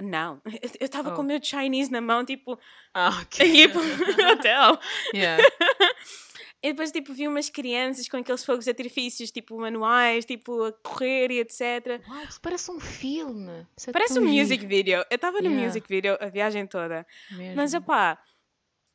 Não, 0.00 0.40
eu 0.44 0.84
estava 0.84 1.10
com 1.10 1.16
Oh. 1.18 1.24
o 1.24 1.26
meu 1.26 1.42
Chinese 1.42 1.90
na 1.90 2.00
mão, 2.00 2.24
tipo, 2.24 2.56
Ah, 2.94 3.08
a 3.08 3.22
ok. 3.22 3.44
ir 3.64 3.72
para 3.72 3.80
o 3.80 3.82
hotel. 4.34 4.78
Yeah. 5.12 5.42
E 6.64 6.68
depois, 6.68 6.90
tipo, 6.90 7.12
vi 7.12 7.28
umas 7.28 7.50
crianças 7.50 8.08
com 8.08 8.16
aqueles 8.16 8.42
fogos 8.42 8.64
de 8.64 8.70
artifícios, 8.70 9.30
tipo, 9.30 9.54
manuais, 9.60 10.24
tipo, 10.24 10.64
a 10.64 10.72
correr 10.72 11.30
e 11.30 11.38
etc. 11.40 12.00
Uau, 12.08 12.22
isso 12.24 12.40
parece 12.40 12.70
um 12.70 12.80
filme. 12.80 13.66
Isso 13.76 13.90
é 13.90 13.92
Parece 13.92 14.18
um 14.18 14.22
giro. 14.26 14.32
music 14.40 14.64
video. 14.64 15.04
Eu 15.10 15.14
estava 15.16 15.40
no 15.42 15.48
Yeah. 15.48 15.62
music 15.66 15.86
video 15.86 16.16
a 16.18 16.26
viagem 16.30 16.66
toda. 16.66 17.06
Mesmo. 17.32 17.56
Mas, 17.56 17.74
opá, 17.74 18.18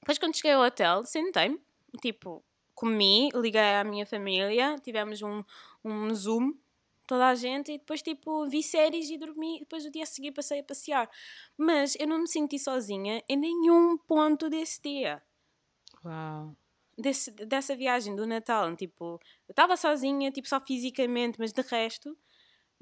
depois 0.01 0.17
quando 0.17 0.35
cheguei 0.35 0.53
ao 0.53 0.63
hotel, 0.63 1.05
sentei-me, 1.05 1.59
tipo, 2.01 2.43
comi, 2.73 3.29
liguei 3.35 3.61
à 3.75 3.83
minha 3.83 4.05
família, 4.07 4.75
tivemos 4.81 5.21
um, 5.21 5.43
um 5.85 6.11
Zoom, 6.15 6.53
toda 7.05 7.27
a 7.27 7.35
gente, 7.35 7.71
e 7.71 7.77
depois, 7.77 8.01
tipo, 8.01 8.47
vi 8.47 8.63
séries 8.63 9.11
e 9.11 9.17
dormi, 9.19 9.57
e 9.57 9.59
depois 9.59 9.85
o 9.85 9.91
dia 9.91 10.03
a 10.03 10.07
seguir 10.07 10.31
passei 10.31 10.61
a 10.61 10.63
passear. 10.63 11.07
Mas 11.55 11.95
eu 11.99 12.07
não 12.07 12.17
me 12.17 12.27
senti 12.27 12.57
sozinha 12.57 13.21
em 13.29 13.37
nenhum 13.37 13.95
ponto 13.95 14.49
desse 14.49 14.81
dia. 14.81 15.21
Uau. 16.03 16.55
Desse, 17.01 17.31
dessa 17.31 17.75
viagem 17.75 18.13
do 18.15 18.27
Natal, 18.27 18.75
tipo, 18.75 19.19
eu 19.47 19.51
estava 19.53 19.77
sozinha, 19.77 20.31
tipo, 20.31 20.47
só 20.49 20.59
fisicamente, 20.59 21.39
mas 21.39 21.53
de 21.53 21.61
resto, 21.61 22.17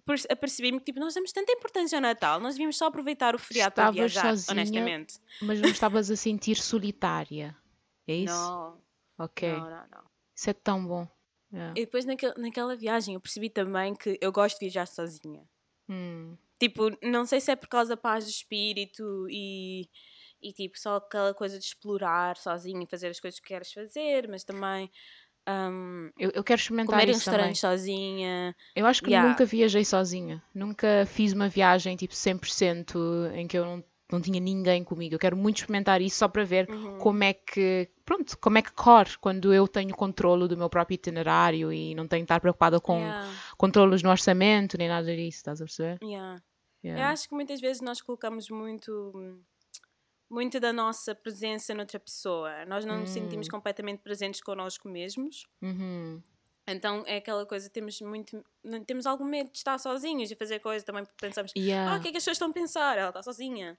perce- 0.03 0.27
apercebi-me 0.31 0.79
que, 0.79 0.85
tipo, 0.85 0.99
nós 0.99 1.13
damos 1.13 1.31
tanta 1.31 1.51
importância 1.51 1.97
ao 1.97 2.01
Natal, 2.01 2.39
nós 2.39 2.55
devíamos 2.55 2.77
só 2.77 2.87
aproveitar 2.87 3.35
o 3.35 3.39
feriado 3.39 3.75
para 3.75 3.91
viajar, 3.91 4.21
sozinha? 4.35 4.53
honestamente. 4.53 5.19
Mas 5.41 5.61
não 5.61 5.69
estavas 5.69 6.09
a 6.09 6.15
sentir 6.15 6.55
solitária. 6.55 7.55
É 8.07 8.15
isso? 8.25 8.33
Não, 8.33 8.81
Ok. 9.19 9.47
não, 9.51 9.59
não, 9.69 9.69
não. 9.91 10.03
Isso 10.35 10.49
é 10.49 10.53
tão 10.53 10.85
bom. 10.85 11.07
Yeah. 11.53 11.73
E 11.79 11.85
depois 11.85 12.03
naquele, 12.05 12.33
naquela 12.37 12.75
viagem 12.75 13.13
eu 13.13 13.21
percebi 13.21 13.49
também 13.49 13.95
que 13.95 14.17
eu 14.19 14.31
gosto 14.31 14.55
de 14.59 14.65
viajar 14.65 14.85
sozinha. 14.87 15.47
Hum. 15.87 16.35
Tipo, 16.59 16.89
não 17.03 17.25
sei 17.25 17.39
se 17.39 17.51
é 17.51 17.55
por 17.55 17.67
causa 17.69 17.89
da 17.91 17.97
paz 17.97 18.25
de 18.25 18.31
espírito 18.31 19.27
e, 19.29 19.87
e 20.41 20.53
tipo, 20.53 20.77
só 20.79 20.97
aquela 20.97 21.33
coisa 21.33 21.57
de 21.57 21.65
explorar 21.65 22.37
sozinho 22.37 22.81
e 22.83 22.87
fazer 22.87 23.07
as 23.07 23.19
coisas 23.19 23.39
que 23.39 23.47
queres 23.47 23.71
fazer, 23.71 24.27
mas 24.27 24.43
também 24.43 24.89
hum, 25.47 26.11
Eu, 26.17 26.31
eu 26.33 26.43
quero 26.43 26.59
experimentar 26.59 27.01
comer 27.01 27.09
isso 27.09 27.25
também. 27.25 27.53
sozinha. 27.55 28.55
Eu 28.75 28.85
acho 28.85 29.01
que 29.01 29.09
Yeah. 29.09 29.29
nunca 29.29 29.45
viajei 29.45 29.83
sozinha. 29.83 30.41
Nunca 30.53 31.05
fiz 31.07 31.33
uma 31.33 31.49
viagem 31.49 31.95
tipo 31.95 32.13
100% 32.15 32.97
em 33.33 33.47
que 33.47 33.57
eu 33.57 33.65
não, 33.65 33.83
não 34.11 34.21
tinha 34.21 34.39
ninguém 34.39 34.83
comigo. 34.83 35.15
Eu 35.15 35.19
quero 35.19 35.35
muito 35.35 35.57
experimentar 35.57 36.01
isso 36.01 36.17
só 36.17 36.27
para 36.27 36.43
ver 36.43 36.67
Uhum. 36.69 36.97
como 36.99 37.23
é 37.23 37.33
que, 37.33 37.89
pronto, 38.05 38.37
como 38.37 38.57
é 38.57 38.61
que 38.61 38.71
corre 38.71 39.17
quando 39.19 39.53
eu 39.53 39.67
tenho 39.67 39.95
controlo 39.95 40.47
do 40.47 40.55
meu 40.57 40.69
próprio 40.69 40.95
itinerário 40.95 41.73
e 41.73 41.95
não 41.95 42.07
tenho 42.07 42.21
que 42.21 42.25
estar 42.25 42.39
preocupada 42.39 42.79
com 42.79 42.99
Yeah, 42.99 43.41
controlos 43.57 44.03
no 44.03 44.09
orçamento 44.11 44.77
nem 44.77 44.87
nada 44.87 45.15
disso, 45.15 45.37
estás 45.37 45.59
a 45.61 45.65
perceber? 45.65 45.99
yeah. 46.01 46.39
Eu 46.83 47.03
acho 47.03 47.27
que 47.27 47.35
muitas 47.35 47.59
vezes 47.61 47.81
nós 47.81 48.01
colocamos 48.01 48.49
muito 48.49 49.13
muito 50.29 50.59
da 50.59 50.71
nossa 50.73 51.15
presença 51.15 51.73
noutra 51.73 51.99
pessoa. 51.99 52.65
Nós 52.65 52.83
não 52.85 52.99
nos 52.99 53.09
sentimos 53.11 53.47
Hum. 53.47 53.51
completamente 53.51 53.99
presentes 54.01 54.41
connosco 54.41 54.87
mesmos. 54.89 55.45
Uhum. 55.61 56.21
Então 56.69 57.03
é 57.07 57.17
aquela 57.17 57.45
coisa, 57.45 57.69
temos 57.69 58.01
muito, 58.01 58.43
temos 58.85 59.05
algum 59.05 59.23
medo 59.23 59.49
de 59.51 59.57
estar 59.57 59.77
sozinhos 59.79 60.29
e 60.29 60.35
fazer 60.35 60.59
coisas 60.59 60.83
também 60.83 61.05
porque 61.05 61.15
pensamos, 61.25 61.51
ah, 61.55 61.59
Yeah. 61.59 61.97
o 61.97 62.01
que 62.01 62.09
é 62.09 62.11
que 62.11 62.17
as 62.17 62.23
pessoas 62.23 62.35
estão 62.35 62.49
a 62.49 62.53
pensar? 62.53 62.97
Ela 62.97 63.07
está 63.09 63.23
sozinha. 63.23 63.77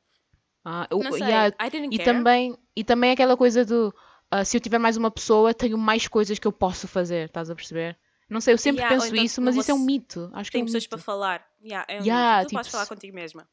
Ah, 0.65 0.87
eu- 0.91 0.99
Não 0.99 1.13
sei, 1.13 1.21
yeah, 1.23 1.55
E 1.91 1.99
também, 1.99 2.57
e 2.75 2.83
também 2.83 3.11
aquela 3.13 3.37
coisa 3.37 3.65
do 3.65 3.95
ah, 4.31 4.45
se 4.45 4.57
eu 4.57 4.61
tiver 4.61 4.79
mais 4.79 4.97
uma 4.97 5.11
pessoa, 5.11 5.53
tenho 5.55 5.77
mais 5.79 6.07
coisas 6.09 6.39
que 6.39 6.47
eu 6.47 6.53
posso 6.53 6.87
fazer, 6.89 7.27
estás 7.27 7.49
a 7.51 7.55
perceber? 7.55 7.99
Não 8.29 8.41
sei, 8.43 8.53
eu 8.53 8.59
sempre 8.59 8.83
Yeah, 8.83 8.95
penso 8.95 9.15
então, 9.15 9.25
isso, 9.25 9.41
mas 9.41 9.57
isso 9.57 9.71
é 9.71 9.75
um 9.75 9.79
mito. 9.79 10.31
Acho 10.35 10.51
que 10.51 10.57
é 10.57 10.59
Tem 10.59 10.63
um 10.63 10.67
pessoas 10.67 10.83
mito. 10.85 10.91
para 10.91 10.99
falar. 10.99 11.47
Yeah, 11.63 11.87
é 11.89 12.01
um 12.01 12.05
Yeah, 12.05 12.39
mito. 12.41 12.51
Tu 12.51 12.53
podes 12.55 12.67
tipo, 12.67 12.73
falar 12.73 12.85
se- 12.85 12.89
contigo 12.91 13.15
mesma. 13.15 13.49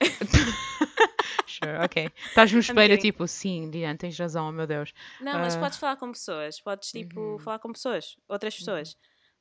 Sure, 1.46 1.78
ok. 1.84 2.10
Estás 2.28 2.52
no 2.52 2.58
espelho, 2.58 2.98
tipo, 2.98 3.26
sim, 3.28 3.70
Diane, 3.70 3.96
tens 3.98 4.18
razão, 4.18 4.50
meu 4.50 4.66
Deus. 4.66 4.92
Não, 5.20 5.34
mas 5.38 5.54
Ah. 5.56 5.60
podes 5.60 5.78
falar 5.78 5.96
com 5.96 6.10
pessoas. 6.10 6.60
Podes, 6.60 6.90
tipo, 6.90 7.20
Uhum. 7.20 7.38
falar 7.38 7.58
com 7.58 7.72
pessoas. 7.72 8.16
Outras 8.28 8.56
pessoas. 8.56 8.96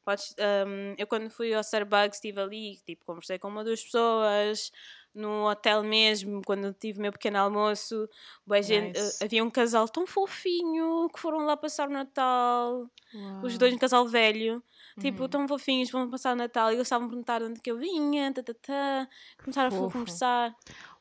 Podes, 0.05 0.35
um, 0.67 0.95
eu 0.97 1.07
quando 1.07 1.29
fui 1.29 1.53
ao 1.53 1.61
Starbucks 1.61 2.17
estive 2.17 2.39
ali, 2.41 2.77
tipo, 2.85 3.05
conversei 3.05 3.39
com 3.39 3.47
uma 3.47 3.59
ou 3.61 3.65
duas 3.65 3.81
pessoas. 3.81 4.71
No 5.15 5.47
hotel 5.49 5.83
mesmo, 5.83 6.41
quando 6.45 6.73
tive 6.73 6.97
o 6.99 7.01
meu 7.01 7.11
pequeno 7.11 7.37
almoço, 7.37 8.09
gente- 8.63 8.99
Nice. 8.99 9.21
uh, 9.21 9.25
havia 9.25 9.43
um 9.43 9.49
casal 9.49 9.87
tão 9.87 10.05
fofinho 10.07 11.07
que 11.13 11.19
foram 11.19 11.45
lá 11.45 11.55
passar 11.55 11.87
o 11.87 11.91
Natal. 11.91 12.89
Os 13.43 13.57
dois, 13.57 13.73
um 13.73 13.77
casal 13.77 14.07
velho, 14.07 14.61
tipo, 14.99 15.23
Uhum. 15.23 15.29
tão 15.29 15.47
fofinhos, 15.47 15.89
vão 15.91 16.09
passar 16.09 16.33
o 16.33 16.35
Natal 16.35 16.69
e 16.71 16.75
eles 16.75 16.87
estavam 16.87 17.07
a 17.07 17.09
perguntar 17.09 17.39
de 17.39 17.45
onde 17.45 17.59
que 17.61 17.71
eu 17.71 17.77
vinha, 17.77 18.31
tá, 18.33 18.41
tá, 18.43 18.53
tá. 18.61 19.07
começaram 19.43 19.67
a 19.87 19.91
conversar. 19.91 20.55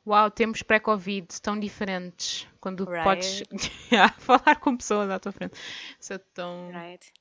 Uau, 0.06 0.30
tempos 0.30 0.62
pré-Covid 0.62 1.28
tão 1.40 1.58
diferentes. 1.60 2.48
Quando 2.60 2.84
Right. 2.84 3.04
podes 3.04 3.42
yeah, 3.92 4.12
falar 4.18 4.56
com 4.56 4.76
pessoas 4.76 5.08
à 5.10 5.18
tua 5.20 5.30
frente. 5.32 5.54
Isso 6.00 6.12
é 6.12 6.18
tão. 6.18 6.70
Right? 6.72 7.12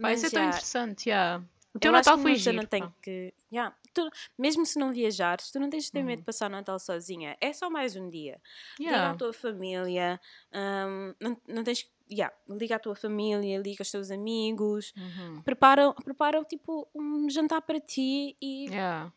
Pá, 0.00 0.12
isso 0.12 0.26
é 0.26 0.30
tão 0.30 0.44
interessante, 0.44 1.08
yeah. 1.08 1.42
O 1.74 1.78
teu 1.78 1.90
eu 1.90 1.92
Natal 1.92 2.16
que 2.16 2.22
foi 2.22 2.34
giro. 2.36 2.56
não 2.56 2.64
tem 2.64 2.90
que. 3.02 3.34
Yeah, 3.52 3.74
tu- 3.92 4.10
mesmo 4.38 4.64
se 4.64 4.78
não 4.78 4.92
viajares, 4.92 5.50
tu 5.50 5.58
não 5.60 5.68
tens 5.68 5.84
de 5.84 5.92
ter 5.92 6.02
medo 6.02 6.10
Uhum. 6.12 6.16
de 6.20 6.22
passar 6.24 6.46
o 6.46 6.52
Natal 6.52 6.78
sozinha. 6.78 7.36
É 7.38 7.52
só 7.52 7.68
mais 7.68 7.96
um 7.96 8.08
dia. 8.08 8.40
Liga 8.78 8.90
Yeah. 8.92 9.10
à 9.12 9.14
tua 9.14 9.32
família. 9.34 10.18
hum, 10.54 11.14
não, 11.20 11.40
não 11.48 11.64
tens. 11.64 11.86
Yeah, 12.10 12.32
liga 12.48 12.76
à 12.76 12.78
tua 12.78 12.94
família, 12.94 13.58
liga 13.58 13.78
aos 13.80 13.90
teus 13.90 14.10
amigos. 14.10 14.92
Uhum. 14.96 15.42
Prepara, 15.42 15.92
prepara 16.04 16.44
tipo 16.44 16.86
um 16.94 17.28
jantar 17.28 17.60
para 17.62 17.80
ti 17.80 18.36
e. 18.40 18.66
Yeah. 18.68 19.12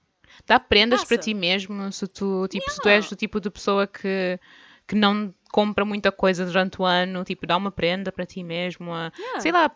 Dá 0.45 0.60
prendas 0.60 1.04
para 1.04 1.17
Passa. 1.17 1.30
ti 1.30 1.34
mesmo 1.34 1.91
se 1.91 2.08
tu, 2.08 2.47
tipo, 2.47 2.69
se 2.69 2.80
tu 2.82 2.88
és 2.89 3.10
do 3.10 3.15
tipo 3.15 3.39
de 3.39 3.49
pessoa 3.49 3.88
que, 3.88 4.39
que 4.88 4.95
não 4.95 5.34
compra 5.52 5.84
muita 5.84 6.12
coisa 6.12 6.45
durante 6.45 6.82
o 6.82 6.86
ano, 6.86 7.23
tipo, 7.23 7.45
dá 7.47 7.58
uma 7.58 7.71
prenda 7.71 8.12
para 8.12 8.25
ti 8.25 8.43
mesmo, 8.43 8.93
a- 8.93 9.12
Yeah. 9.17 9.39
sei 9.41 9.52
lá, 9.52 9.71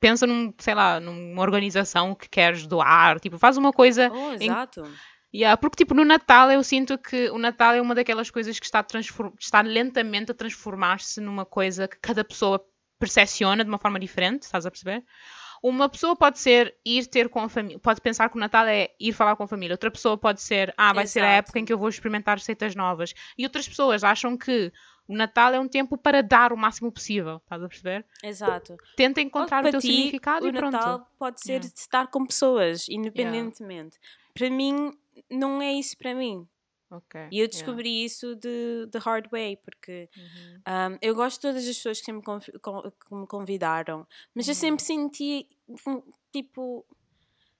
pensa 0.00 0.24
num, 0.26 0.52
sei 0.58 0.74
lá, 0.74 1.00
numa 1.00 1.42
organização 1.42 2.14
que 2.14 2.28
queres 2.28 2.64
doar, 2.66 3.18
tipo, 3.18 3.36
faz 3.38 3.56
uma 3.56 3.72
coisa 3.72 4.08
Oh, 4.12 4.32
em- 4.34 4.44
exato. 4.44 4.84
Yeah, 5.34 5.56
porque 5.58 5.76
tipo 5.76 5.94
no 5.94 6.04
Natal 6.04 6.50
eu 6.50 6.62
sinto 6.62 6.96
que 6.96 7.28
o 7.30 7.38
Natal 7.38 7.74
é 7.74 7.80
uma 7.80 7.94
daquelas 7.94 8.30
coisas 8.30 8.58
que 8.58 8.64
está, 8.64 8.84
está 9.38 9.60
lentamente 9.60 10.32
a 10.32 10.34
transformar-se 10.34 11.20
numa 11.20 11.44
coisa 11.44 11.86
que 11.86 11.98
cada 12.00 12.24
pessoa 12.24 12.64
percepciona 12.98 13.62
de 13.62 13.70
uma 13.70 13.78
forma 13.78 14.00
diferente, 14.00 14.42
estás 14.42 14.64
a 14.64 14.70
perceber? 14.70 15.04
Uma 15.62 15.88
pessoa 15.88 16.14
pode 16.16 16.38
ser 16.38 16.76
ir 16.84 17.06
ter 17.06 17.28
com 17.28 17.40
a 17.40 17.48
família, 17.48 17.78
pode 17.80 18.00
pensar 18.00 18.28
que 18.30 18.36
o 18.36 18.40
Natal 18.40 18.66
é 18.66 18.90
ir 18.98 19.12
falar 19.12 19.34
com 19.36 19.42
a 19.42 19.48
família. 19.48 19.74
Outra 19.74 19.90
pessoa 19.90 20.16
pode 20.16 20.40
ser, 20.40 20.72
ah, 20.76 20.92
vai 20.92 21.06
ser 21.06 21.20
a 21.20 21.24
Exato. 21.24 21.38
época 21.38 21.58
em 21.58 21.64
que 21.64 21.72
eu 21.72 21.78
vou 21.78 21.88
experimentar 21.88 22.38
receitas 22.38 22.76
novas. 22.76 23.12
E 23.36 23.44
outras 23.44 23.68
pessoas 23.68 24.04
acham 24.04 24.36
que 24.36 24.72
o 25.08 25.16
Natal 25.16 25.52
é 25.52 25.58
um 25.58 25.66
tempo 25.66 25.98
para 25.98 26.22
dar 26.22 26.52
o 26.52 26.56
máximo 26.56 26.92
possível, 26.92 27.38
estás 27.38 27.62
a 27.62 27.68
perceber? 27.68 28.06
Exato. 28.22 28.76
Tenta 28.96 29.20
encontrar 29.20 29.64
o 29.64 29.70
teu 29.70 29.80
ti, 29.80 29.88
significado 29.88 30.46
o 30.46 30.48
e 30.48 30.52
pronto. 30.52 30.72
Natal 30.72 31.10
pode 31.18 31.40
ser 31.40 31.54
Yeah. 31.54 31.68
estar 31.74 32.06
com 32.06 32.24
pessoas, 32.24 32.88
independentemente. 32.88 33.98
Para 34.34 34.50
mim, 34.50 34.92
não 35.30 35.60
é 35.62 35.72
isso 35.72 35.96
para 35.96 36.14
mim. 36.14 36.46
Ok. 36.90 37.14
E 37.30 37.40
eu 37.40 37.48
descobri 37.48 38.04
isso 38.04 38.34
de, 38.36 38.86
de 38.86 38.98
hard 38.98 39.28
way, 39.30 39.56
porque 39.58 40.08
um, 40.66 40.98
eu 41.02 41.14
gosto 41.14 41.36
de 41.36 41.42
todas 41.42 41.68
as 41.68 41.76
pessoas 41.76 42.00
que 42.00 42.06
sempre 42.06 42.22
me 42.32 42.40
que 42.52 43.14
me 43.14 43.26
convidaram, 43.26 44.06
mas 44.34 44.48
eu 44.48 44.54
Uhum. 44.54 44.54
sempre 44.54 44.84
senti, 44.84 45.48
um, 45.86 46.02
tipo, 46.32 46.86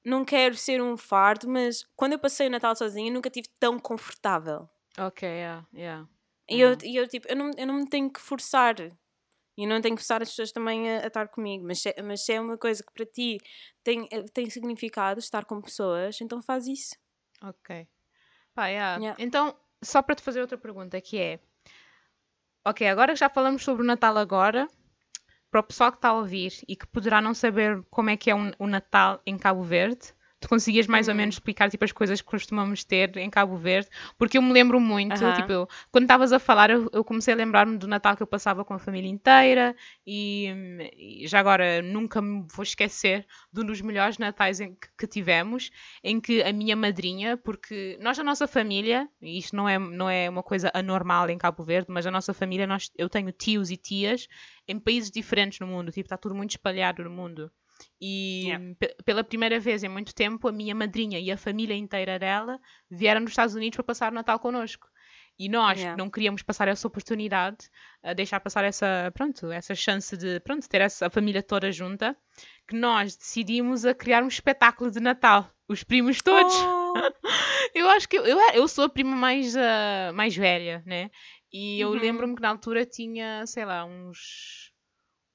não 0.04 0.24
quero 0.24 0.56
ser 0.56 0.82
um 0.82 0.96
fardo, 0.96 1.48
mas 1.48 1.84
quando 1.96 2.14
eu 2.14 2.18
passei 2.18 2.46
o 2.48 2.50
Natal 2.50 2.74
sozinha, 2.76 3.10
eu 3.10 3.14
nunca 3.14 3.30
tive 3.30 3.48
tão 3.60 3.78
confortável. 3.78 4.68
Ok, 4.98 5.22
yeah, 5.22 5.66
yeah. 5.74 6.08
E 6.50 6.60
eu, 6.60 6.70
Uhum. 6.72 6.78
e 6.82 6.96
eu, 6.96 7.06
tipo, 7.08 7.28
eu 7.28 7.36
não, 7.36 7.50
eu 7.56 7.66
não 7.66 7.74
me 7.74 7.88
tenho 7.88 8.10
que 8.12 8.20
forçar. 8.20 8.74
E 8.80 9.64
eu 9.64 9.68
não 9.68 9.80
tenho 9.80 9.96
que 9.96 10.02
forçar 10.02 10.22
as 10.22 10.30
pessoas 10.30 10.52
também 10.52 10.90
a, 10.90 11.04
a 11.04 11.06
estar 11.08 11.28
comigo. 11.28 11.64
Mas 11.66 11.80
se, 11.82 11.94
mas 12.02 12.24
se 12.24 12.32
é 12.32 12.40
uma 12.40 12.58
coisa 12.58 12.82
que 12.82 12.92
para 12.92 13.06
ti 13.06 13.38
tem, 13.84 14.08
eh, 14.12 14.24
tem 14.32 14.48
significado, 14.50 15.20
estar 15.20 15.44
com 15.44 15.60
pessoas, 15.60 16.20
então 16.20 16.40
faz 16.42 16.66
isso. 16.66 16.96
Ok. 17.42 17.86
Pá, 18.54 18.66
yeah. 18.68 18.98
Yeah. 19.00 19.16
Então, 19.22 19.54
só 19.82 20.02
para 20.02 20.14
te 20.14 20.22
fazer 20.22 20.40
outra 20.40 20.58
pergunta, 20.58 21.00
que 21.00 21.18
é... 21.18 21.40
Ok, 22.64 22.86
agora 22.86 23.12
que 23.12 23.18
já 23.20 23.28
falamos 23.30 23.62
sobre 23.62 23.82
o 23.82 23.86
Natal 23.86 24.16
agora, 24.18 24.68
para 25.50 25.60
o 25.60 25.64
pessoal 25.64 25.90
que 25.90 25.98
está 25.98 26.08
a 26.08 26.14
ouvir 26.14 26.52
e 26.68 26.76
que 26.76 26.86
poderá 26.86 27.20
não 27.20 27.32
saber 27.34 27.82
como 27.90 28.10
é 28.10 28.16
que 28.16 28.30
é 28.30 28.34
um- 28.34 28.52
o 28.58 28.66
Natal 28.66 29.22
em 29.24 29.38
Cabo 29.38 29.62
Verde, 29.62 30.12
Tu 30.40 30.48
conseguias 30.48 30.86
mais 30.86 31.08
ou 31.08 31.14
Uhum. 31.14 31.16
menos 31.16 31.34
explicar 31.34 31.68
tipo, 31.68 31.84
as 31.84 31.90
coisas 31.90 32.20
que 32.20 32.26
costumamos 32.28 32.84
ter 32.84 33.16
em 33.16 33.28
Cabo 33.28 33.56
Verde? 33.56 33.88
Porque 34.16 34.38
eu 34.38 34.42
me 34.42 34.52
lembro 34.52 34.78
muito, 34.80 35.32
Aham. 35.32 35.32
tipo, 35.32 35.52
eu- 35.52 35.68
quando 35.90 36.04
estavas 36.04 36.32
a 36.32 36.38
falar, 36.38 36.70
eu, 36.70 36.88
eu 36.92 37.02
comecei 37.04 37.34
a 37.34 37.36
lembrar-me 37.36 37.76
do 37.76 37.88
Natal 37.88 38.16
que 38.16 38.22
eu 38.22 38.26
passava 38.26 38.64
com 38.64 38.72
a 38.72 38.78
família 38.78 39.10
inteira 39.10 39.74
e, 40.06 40.46
e 40.96 41.26
já 41.26 41.40
agora 41.40 41.82
nunca 41.82 42.22
me 42.22 42.46
vou 42.54 42.62
esquecer 42.62 43.26
de 43.52 43.60
um 43.60 43.64
dos 43.64 43.80
melhores 43.80 44.16
natais 44.18 44.60
em 44.60 44.74
que, 44.74 44.88
que 44.98 45.06
tivemos, 45.08 45.70
em 46.04 46.20
que 46.20 46.40
a 46.42 46.52
minha 46.52 46.76
madrinha, 46.76 47.36
porque 47.36 47.98
nós, 48.00 48.16
a 48.18 48.24
nossa 48.24 48.46
família, 48.46 49.08
e 49.20 49.38
isto 49.38 49.56
não 49.56 49.68
é, 49.68 49.76
não 49.78 50.08
é 50.08 50.28
uma 50.30 50.42
coisa 50.42 50.70
anormal 50.72 51.28
em 51.30 51.38
Cabo 51.38 51.64
Verde, 51.64 51.88
mas 51.90 52.06
a 52.06 52.10
nossa 52.10 52.32
família, 52.32 52.66
nós, 52.66 52.90
eu 52.96 53.08
tenho 53.08 53.32
tios 53.32 53.70
e 53.70 53.76
tias 53.76 54.28
em 54.66 54.78
países 54.78 55.10
diferentes 55.10 55.58
no 55.60 55.66
mundo, 55.66 55.90
tipo, 55.90 56.06
está 56.06 56.16
tudo 56.16 56.34
muito 56.34 56.50
espalhado 56.50 57.02
no 57.02 57.10
mundo. 57.10 57.50
E 58.00 58.46
Yeah. 58.48 58.74
pe- 58.78 58.96
pela 59.04 59.24
primeira 59.24 59.58
vez 59.60 59.82
em 59.84 59.88
muito 59.88 60.14
tempo, 60.14 60.48
a 60.48 60.52
minha 60.52 60.74
madrinha 60.74 61.18
e 61.18 61.30
a 61.30 61.36
família 61.36 61.74
inteira 61.74 62.18
dela 62.18 62.58
vieram 62.90 63.22
dos 63.22 63.32
Estados 63.32 63.54
Unidos 63.54 63.76
para 63.76 63.84
passar 63.84 64.12
o 64.12 64.14
Natal 64.14 64.38
connosco. 64.38 64.86
E 65.38 65.48
nós 65.48 65.78
Yeah. 65.78 65.96
não 65.96 66.10
queríamos 66.10 66.42
passar 66.42 66.66
essa 66.66 66.86
oportunidade, 66.88 67.68
a 68.02 68.12
deixar 68.12 68.40
passar 68.40 68.64
essa, 68.64 69.10
pronto, 69.14 69.50
essa 69.52 69.74
chance 69.74 70.16
de, 70.16 70.40
pronto, 70.40 70.68
ter 70.68 70.80
essa 70.80 71.06
a 71.06 71.10
família 71.10 71.42
toda 71.42 71.70
junta, 71.70 72.16
que 72.66 72.74
nós 72.74 73.16
decidimos 73.16 73.84
a 73.84 73.94
criar 73.94 74.22
um 74.24 74.28
espetáculo 74.28 74.90
de 74.90 74.98
Natal. 75.00 75.48
Os 75.68 75.84
primos 75.84 76.20
todos. 76.22 76.54
Oh, 76.56 76.94
Eu 77.74 77.88
acho 77.90 78.08
que 78.08 78.16
eu, 78.18 78.24
eu, 78.24 78.66
sou 78.66 78.84
a 78.84 78.88
prima 78.88 79.14
mais, 79.14 79.56
ah, 79.56 80.10
mais 80.14 80.34
velha, 80.34 80.82
né? 80.86 81.10
E 81.52 81.80
eu 81.80 81.90
Uhum. 81.90 81.98
lembro-me 81.98 82.34
que 82.34 82.42
na 82.42 82.48
altura 82.48 82.84
tinha, 82.84 83.46
sei 83.46 83.64
lá, 83.64 83.84
uns, 83.84 84.67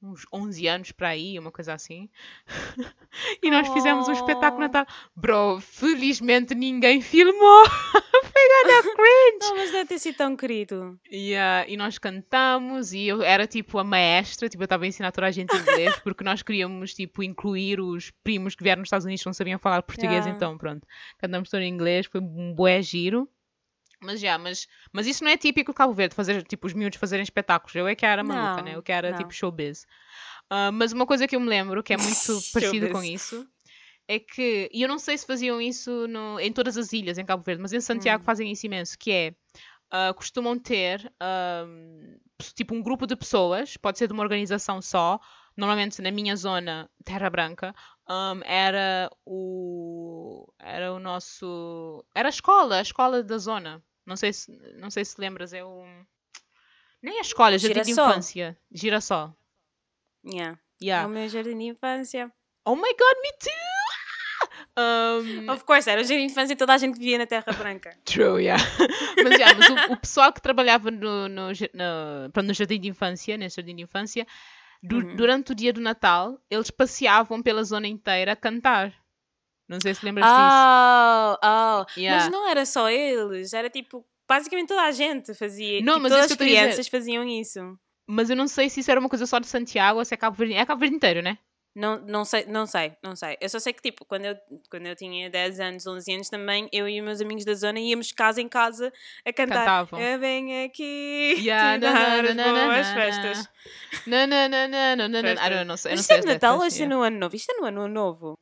uns 0.03 0.25
11 0.33 0.67
anos 0.67 0.91
para 0.91 1.09
aí, 1.09 1.39
uma 1.39 1.51
coisa 1.51 1.73
assim. 1.73 2.09
e 3.41 3.49
nós 3.49 3.67
fizemos 3.69 4.07
um 4.07 4.11
espetáculo 4.11 4.53
Oh. 4.53 4.59
Natal. 4.67 4.85
Bro, 5.15 5.59
felizmente 5.61 6.53
ninguém 6.53 7.01
filmou. 7.01 7.63
Foi 8.23 8.93
cringe. 8.95 9.39
não, 9.41 9.55
mas 9.57 9.71
deve 9.71 9.85
ter 9.85 9.99
sido 9.99 10.15
tão 10.15 10.35
querido. 10.35 10.99
E, 11.09 11.33
e 11.67 11.77
nós 11.77 11.97
cantamos 11.97 12.93
e 12.93 13.07
eu 13.07 13.21
era 13.21 13.47
tipo 13.47 13.77
a 13.79 13.83
maestra, 13.83 14.49
tipo 14.49 14.63
eu 14.63 14.65
estava 14.65 14.83
a 14.83 14.87
ensinar 14.87 15.11
toda 15.11 15.27
a 15.27 15.31
gente 15.31 15.55
inglês 15.55 15.95
porque 16.03 16.23
nós 16.23 16.41
queríamos 16.41 16.93
tipo 16.93 17.23
incluir 17.23 17.79
os 17.79 18.11
primos 18.23 18.55
que 18.55 18.63
vieram 18.63 18.81
nos 18.81 18.87
Estados 18.87 19.05
Unidos 19.05 19.23
que 19.23 19.27
não 19.27 19.33
sabiam 19.33 19.59
falar 19.59 19.81
português, 19.83 20.13
Yeah. 20.13 20.35
então 20.35 20.57
pronto, 20.57 20.87
cantamos 21.17 21.49
todo 21.49 21.61
em 21.61 21.69
inglês, 21.69 22.05
foi 22.05 22.21
um 22.21 22.53
bué 22.53 22.81
giro. 22.81 23.27
Mas 24.03 24.19
já, 24.19 24.37
mas, 24.37 24.67
mas 24.91 25.07
isso 25.07 25.23
não 25.23 25.31
é 25.31 25.37
típico 25.37 25.71
de 25.71 25.75
Cabo 25.77 25.93
Verde, 25.93 26.15
fazer 26.15 26.43
tipo 26.43 26.67
os 26.67 26.73
miúdos 26.73 26.99
fazerem 26.99 27.23
espetáculos. 27.23 27.73
Eu 27.75 27.87
é 27.87 27.95
que 27.95 28.05
era 28.05 28.23
maluca, 28.23 28.57
Não, 28.57 28.63
né? 28.63 28.75
Eu 28.75 28.83
que 28.83 28.91
era 28.91 29.11
não. 29.11 29.17
tipo 29.17 29.33
showbiz. 29.33 29.85
Ah, 30.49 30.71
mas 30.71 30.91
uma 30.93 31.05
coisa 31.05 31.27
que 31.27 31.35
eu 31.35 31.39
me 31.39 31.47
lembro, 31.47 31.81
que 31.83 31.93
é 31.93 31.97
muito 31.97 32.41
parecido 32.53 32.89
com 32.89 33.03
isso, 33.03 33.47
é 34.07 34.19
que, 34.19 34.69
e 34.73 34.81
eu 34.81 34.87
não 34.89 34.99
sei 34.99 35.17
se 35.17 35.25
faziam 35.25 35.61
isso 35.61 36.07
no- 36.07 36.39
em 36.39 36.51
todas 36.51 36.77
as 36.77 36.91
ilhas 36.93 37.17
em 37.17 37.25
Cabo 37.25 37.43
Verde, 37.43 37.61
mas 37.61 37.73
em 37.73 37.79
Santiago 37.81 38.21
Hum. 38.21 38.25
fazem 38.25 38.51
isso 38.51 38.65
imenso, 38.65 38.97
que 38.99 39.11
é 39.11 39.35
ah, 39.91 40.13
costumam 40.13 40.57
ter 40.59 41.11
ahm, 41.19 42.17
tipo 42.55 42.75
um 42.75 42.81
grupo 42.81 43.05
de 43.07 43.15
pessoas, 43.15 43.77
pode 43.77 43.97
ser 43.97 44.07
de 44.07 44.13
uma 44.13 44.23
organização 44.23 44.81
só. 44.81 45.19
Normalmente 45.55 46.01
na 46.01 46.09
minha 46.11 46.35
zona, 46.35 46.89
Terra 47.05 47.29
Branca, 47.29 47.75
ahm, 48.07 48.41
era 48.43 49.09
o 49.25 50.47
era 50.59 50.91
o 50.93 50.99
nosso 50.99 52.03
era 52.15 52.27
a 52.27 52.31
escola, 52.31 52.77
a 52.77 52.81
escola 52.81 53.21
da 53.23 53.37
zona. 53.37 53.81
Não 54.05 54.15
sei 54.17 54.33
se 54.33 54.51
não 54.79 54.89
sei 54.91 55.05
se 55.05 55.19
lembras, 55.19 55.53
é 55.53 55.63
o 55.63 55.83
nem 57.01 57.17
a 57.19 57.21
escola, 57.21 57.57
jardim 57.57 57.81
de 57.81 57.91
infância, 57.91 58.57
Girassol. 58.71 59.35
Yeah. 60.25 60.57
Yeah. 60.81 61.03
É 61.03 61.07
o 61.07 61.09
meu 61.09 61.27
jardim 61.29 61.57
de 61.57 61.65
infância. 61.65 62.31
Oh 62.65 62.75
my 62.75 62.81
god, 62.81 63.17
me 63.21 63.31
too! 63.39 63.49
Um, 64.75 65.51
Of 65.51 65.63
course, 65.65 65.87
era 65.89 66.01
o 66.01 66.03
jardim 66.03 66.25
de 66.25 66.31
infância 66.31 66.53
e 66.53 66.55
toda 66.55 66.73
a 66.73 66.77
gente 66.77 66.97
vivia 66.97 67.17
na 67.17 67.25
Terra 67.27 67.51
Branca. 67.57 67.95
True, 68.05 68.41
yeah. 68.43 68.61
mas, 69.23 69.33
yeah, 69.39 69.53
mas 69.57 69.69
o, 69.89 69.93
o 69.93 69.97
pessoal 69.97 70.33
que 70.33 70.41
trabalhava 70.41 70.89
no, 70.89 71.27
no, 71.29 71.49
no, 71.49 72.41
no 72.43 72.53
jardim 72.53 72.79
de 72.79 72.87
infância, 72.89 73.37
nesse 73.37 73.57
jardim 73.57 73.75
de 73.75 73.83
infância, 73.83 74.25
du- 74.81 74.97
Uhum. 74.97 75.15
durante 75.15 75.51
o 75.51 75.55
dia 75.55 75.71
do 75.71 75.79
Natal, 75.81 76.41
eles 76.49 76.71
passeavam 76.71 77.41
pela 77.41 77.63
zona 77.63 77.87
inteira 77.87 78.31
a 78.31 78.35
cantar. 78.35 78.93
Não 79.67 79.79
sei 79.81 79.93
se 79.93 80.05
lembras 80.05 80.25
disso. 80.25 80.37
Oh, 80.37 81.37
oh. 81.43 81.99
Yeah. 81.99 82.23
Mas 82.23 82.31
não 82.31 82.49
era 82.49 82.65
só 82.65 82.89
eles, 82.89 83.53
era 83.53 83.69
tipo, 83.69 84.05
basicamente 84.27 84.67
toda 84.67 84.83
a 84.83 84.91
gente 84.91 85.33
fazia. 85.33 85.81
Não, 85.81 85.93
tipo, 85.93 86.03
mas 86.03 86.11
todas 86.11 86.31
as 86.31 86.37
crianças 86.37 86.87
faziam 86.87 87.23
isso. 87.27 87.77
Mas 88.07 88.29
eu 88.29 88.35
não 88.35 88.47
sei 88.47 88.69
se 88.69 88.81
isso 88.81 88.91
era 88.91 88.99
uma 88.99 89.09
coisa 89.09 89.25
só 89.25 89.39
de 89.39 89.47
Santiago 89.47 89.99
ou 89.99 90.05
se 90.05 90.13
é 90.13 90.17
Cabo 90.17 90.35
Verde. 90.35 90.55
É 90.55 90.65
Cabo 90.65 90.79
Verde 90.79 90.95
inteiro, 90.95 91.21
né? 91.21 91.37
Não, 91.75 91.99
não 92.01 92.23
sei, 92.23 92.45
não 92.45 92.67
sei, 92.67 92.93
não 93.01 93.15
sei. 93.15 93.35
Eu 93.41 93.49
só 93.49 93.57
sei 93.57 93.73
que, 93.73 93.81
tipo, 93.81 94.05
quando 94.05 94.25
eu, 94.25 94.37
quando 94.69 94.85
eu 94.85 94.95
tinha 94.95 95.27
10 95.27 95.59
anos, 95.59 95.87
11 95.87 96.13
anos 96.13 96.29
também, 96.29 96.69
eu 96.71 96.87
e 96.87 96.99
os 96.99 97.05
meus 97.05 97.19
amigos 97.19 97.43
da 97.45 97.55
zona 97.55 97.79
íamos 97.79 98.07
de 98.07 98.13
casa 98.13 98.39
em 98.39 98.47
casa 98.47 98.93
a 99.25 99.33
cantar. 99.33 99.61
Cantavam. 99.61 99.99
Eu 99.99 100.19
venho 100.19 100.65
aqui 100.67 101.35
Yeah, 101.39 101.77
dar 101.77 102.23
as 102.23 102.35
boas 102.35 102.87
festas. 102.89 103.49
Não, 104.05 104.27
não, 104.27 104.47
não, 104.49 104.67
não, 104.67 104.95
não, 104.97 105.09
não, 105.09 105.21
não. 105.21 105.65
Não 105.65 105.77
sei. 105.77 105.93
isto 105.95 106.11
é 106.11 106.17
no 106.19 106.25
Natal 106.25 106.59
ou 106.59 106.65
isto 106.67 106.83
é 106.83 106.85
no 106.85 107.01
Ano 107.01 107.17
Novo? 107.17 107.35
Isto 107.35 107.51
é 107.51 107.59
no 107.59 107.65
Ano 107.65 107.87
Novo. 107.87 108.39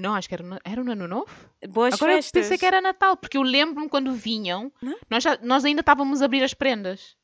Não, 0.00 0.14
acho 0.14 0.28
que 0.28 0.34
era 0.34 0.44
era 0.64 0.82
no 0.84 0.92
Ano 0.92 1.06
Novo. 1.06 1.30
Boas 1.68 1.94
Agora 1.94 2.14
festas. 2.14 2.34
eu 2.34 2.42
pensei 2.42 2.58
que 2.58 2.66
era 2.66 2.80
Natal, 2.80 3.16
porque 3.16 3.36
eu 3.36 3.42
lembro-me 3.42 3.88
quando 3.88 4.12
vinham, 4.12 4.72
Não? 4.82 4.96
nós, 5.08 5.22
já, 5.22 5.36
nós 5.42 5.64
ainda 5.64 5.80
estávamos 5.80 6.22
a 6.22 6.24
abrir 6.24 6.42
as 6.42 6.54
prendas. 6.54 7.16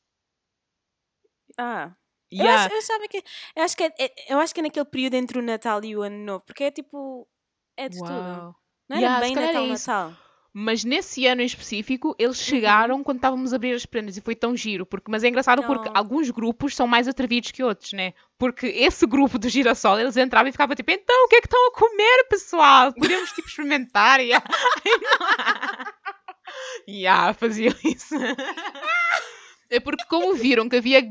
Ah. 1.59 1.93
Eu, 2.31 2.39
Yeah. 2.45 2.65
acho, 2.65 2.75
eu, 2.93 3.09
que, 3.09 3.23
eu, 3.55 3.63
acho 3.63 3.77
que 3.77 3.85
é, 3.85 3.95
é- 4.01 4.35
eu 4.35 4.39
acho 4.41 4.53
que 4.53 4.59
é 4.61 4.63
naquele 4.65 4.85
período 4.85 5.15
entre 5.15 5.39
o 5.39 5.43
Natal 5.43 5.85
e 5.85 5.97
o 5.97 6.03
Ano 6.03 6.19
Novo, 6.25 6.45
porque 6.45 6.65
é 6.65 6.71
tipo. 6.73 7.27
É 7.77 7.89
de 7.89 7.99
tudo. 7.99 8.11
Uau. 8.11 8.55
Não 8.89 8.97
era 8.97 9.07
Yeah, 9.07 9.21
bem 9.21 9.33
é 9.37 9.47
Natal, 9.47 9.67
isso. 9.67 9.89
Natal. 9.91 10.26
Mas 10.59 10.85
nesse 10.85 11.27
ano 11.27 11.43
em 11.43 11.45
específico, 11.45 12.17
eles 12.19 12.39
Uhum. 12.39 12.45
chegaram 12.47 13.05
quando 13.05 13.19
estávamos 13.19 13.53
a 13.53 13.57
abrir 13.57 13.75
as 13.75 13.85
prendas 13.85 14.17
e 14.17 14.23
foi 14.23 14.35
tão 14.35 14.57
giro. 14.57 14.87
Porque, 14.87 15.11
mas 15.11 15.23
é 15.23 15.29
engraçado 15.29 15.63
porque 15.65 15.91
alguns 15.93 16.31
grupos 16.31 16.75
são 16.75 16.87
mais 16.87 17.07
atrevidos 17.07 17.51
que 17.51 17.63
outros, 17.63 17.93
né? 17.93 18.15
Porque 18.39 18.67
esse 18.69 19.07
grupo 19.07 19.39
do 19.39 19.51
Girassol, 19.51 20.01
eles 20.01 20.17
entravam 20.17 20.49
e 20.49 20.53
ficavam 20.53 20.75
tipo, 20.75 20.91
então, 20.91 21.27
o 21.27 21.29
que 21.29 21.37
é 21.37 21.41
que 21.43 21.47
estão 21.47 21.69
a 21.69 21.73
comer, 21.73 22.25
pessoal? 22.31 22.91
Podemos, 22.95 23.31
tipo, 23.33 23.47
experimentar? 23.47 24.19
E, 26.87 27.03
yeah, 27.03 27.35
faziam 27.35 27.75
isso. 27.85 28.15
É 29.69 29.81
porque 29.81 30.05
como 30.09 30.35
viram 30.35 30.69
que 30.69 30.77
havia 30.77 31.03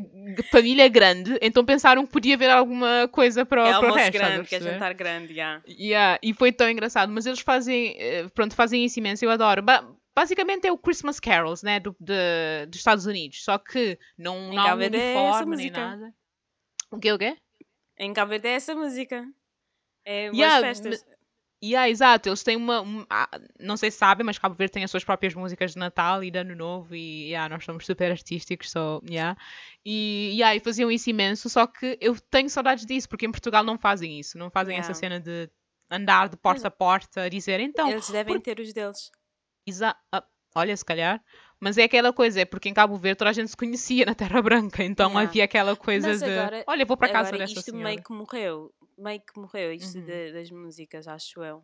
família 0.52 0.88
grande, 0.88 1.38
então 1.42 1.66
pensaram 1.66 2.06
que 2.06 2.12
podia 2.12 2.36
haver 2.36 2.50
alguma 2.50 3.08
coisa 3.12 3.46
para, 3.46 3.64
o- 3.64 3.68
É 3.68 3.80
para 3.80 3.92
o 3.92 3.96
resto. 3.96 4.14
grande, 4.14 4.48
que 4.48 4.56
é 4.56 4.62
jantar 4.62 4.94
grande, 4.94 5.34
já. 5.36 5.62
Yeah, 5.68 6.20
e 6.24 6.34
foi 6.34 6.52
tão 6.52 6.70
engraçado, 6.70 7.12
mas 7.12 7.26
eles 7.26 7.40
fazem, 7.42 7.96
eh, 8.00 8.28
pronto, 8.34 8.56
fazem 8.56 8.86
isso 8.86 9.00
imenso, 9.00 9.26
eu 9.26 9.30
adoro. 9.32 9.62
Ba- 9.62 9.86
basicamente 10.16 10.66
é 10.66 10.72
o 10.72 10.78
Christmas 10.78 11.20
Carols, 11.20 11.62
né, 11.64 11.80
do, 11.80 11.96
de- 12.00 12.66
dos 12.68 12.78
Estados 12.80 13.06
Unidos, 13.06 13.44
só 13.44 13.58
que 13.58 14.00
não, 14.18 14.54
não 14.54 14.60
há 14.60 14.74
um 14.74 14.78
Verde 14.78 14.98
é 14.98 15.14
uniforme 15.16 15.56
nem 15.58 15.70
nada. 15.72 16.14
O 16.92 16.98
quê, 17.00 17.12
o 17.12 17.18
quê? 17.18 17.36
Em 18.00 18.14
Cabo 18.14 18.30
Verde 18.30 18.48
é 18.48 18.52
essa 18.54 18.74
música. 18.76 19.26
É 20.06 20.26
boas 20.30 20.38
Yeah, 20.38 20.62
festas. 20.68 21.06
Yeah, 21.72 21.90
exato, 21.90 22.30
eles 22.30 22.44
têm 22.44 22.56
uma, 22.56 22.82
um- 22.82 23.06
ah, 23.10 23.30
não 23.60 23.76
sei 23.78 23.90
se 23.90 23.98
sabem, 23.98 24.26
mas 24.26 24.38
Cabo 24.38 24.56
Verde 24.56 24.74
tem 24.74 24.84
as 24.84 24.92
suas 24.92 25.04
próprias 25.04 25.34
músicas 25.34 25.72
de 25.74 25.80
Natal 25.80 26.24
e 26.24 26.30
de 26.30 26.38
Ano 26.38 26.56
Novo 26.56 26.94
e 26.96 27.30
yeah, 27.30 27.48
nós 27.54 27.64
somos 27.66 27.86
super 27.86 28.12
artísticos, 28.12 28.70
so, 28.72 29.02
yeah. 29.10 29.36
E, 29.84 30.32
yeah, 30.34 30.56
e 30.56 30.60
faziam 30.60 30.92
isso 30.92 31.10
imenso, 31.10 31.50
só 31.50 31.66
que 31.66 31.98
eu 32.02 32.16
tenho 32.20 32.50
saudades 32.50 32.86
disso, 32.86 33.10
porque 33.10 33.26
em 33.26 33.32
Portugal 33.32 33.64
não 33.64 33.78
fazem 33.78 34.20
isso, 34.20 34.38
não 34.38 34.50
fazem 34.52 34.78
essa 34.78 34.92
Yeah. 34.92 35.00
cena 35.00 35.20
de 35.20 35.50
andar 35.90 36.30
de 36.30 36.38
porta 36.38 36.68
a 36.68 36.72
porta 36.72 37.30
dizer, 37.30 37.60
então, 37.60 37.90
Eles 37.90 38.10
devem 38.10 38.40
ter 38.40 38.60
os 38.60 38.74
deles. 38.74 39.12
Exa 39.68 39.96
ah, 40.12 40.24
olha, 40.56 40.76
se 40.76 40.86
calhar. 40.86 41.24
Mas 41.66 41.80
é 41.80 41.84
aquela 41.86 42.14
coisa, 42.14 42.42
é 42.42 42.46
porque 42.46 42.70
em 42.70 42.74
Cabo 42.76 42.96
Verde 42.96 43.18
toda 43.18 43.32
a 43.32 43.34
gente 43.34 43.50
se 43.50 43.58
conhecia 43.58 44.06
na 44.06 44.14
Terra 44.14 44.40
Branca, 44.40 44.84
então 44.84 45.08
Yeah. 45.10 45.28
havia 45.30 45.44
aquela 45.46 45.76
coisa 45.76 46.10
Mas 46.10 46.20
de 46.20 46.26
agora- 46.26 46.64
olha, 46.68 46.86
vou 46.86 46.96
para 46.96 47.12
casa 47.12 47.30
Agora, 47.30 47.40
dessa 47.40 47.54
isto 47.60 47.72
senhora. 47.72 47.84
meio 47.90 48.04
que 48.04 48.14
morreu. 48.14 48.72
Meio 48.96 49.20
que 49.20 49.40
morreu 49.40 49.74
isto 49.74 49.98
Uhum. 49.98 50.06
de- 50.06 50.32
das 50.34 50.52
músicas, 50.52 51.08
acho 51.08 51.44
eu. 51.44 51.64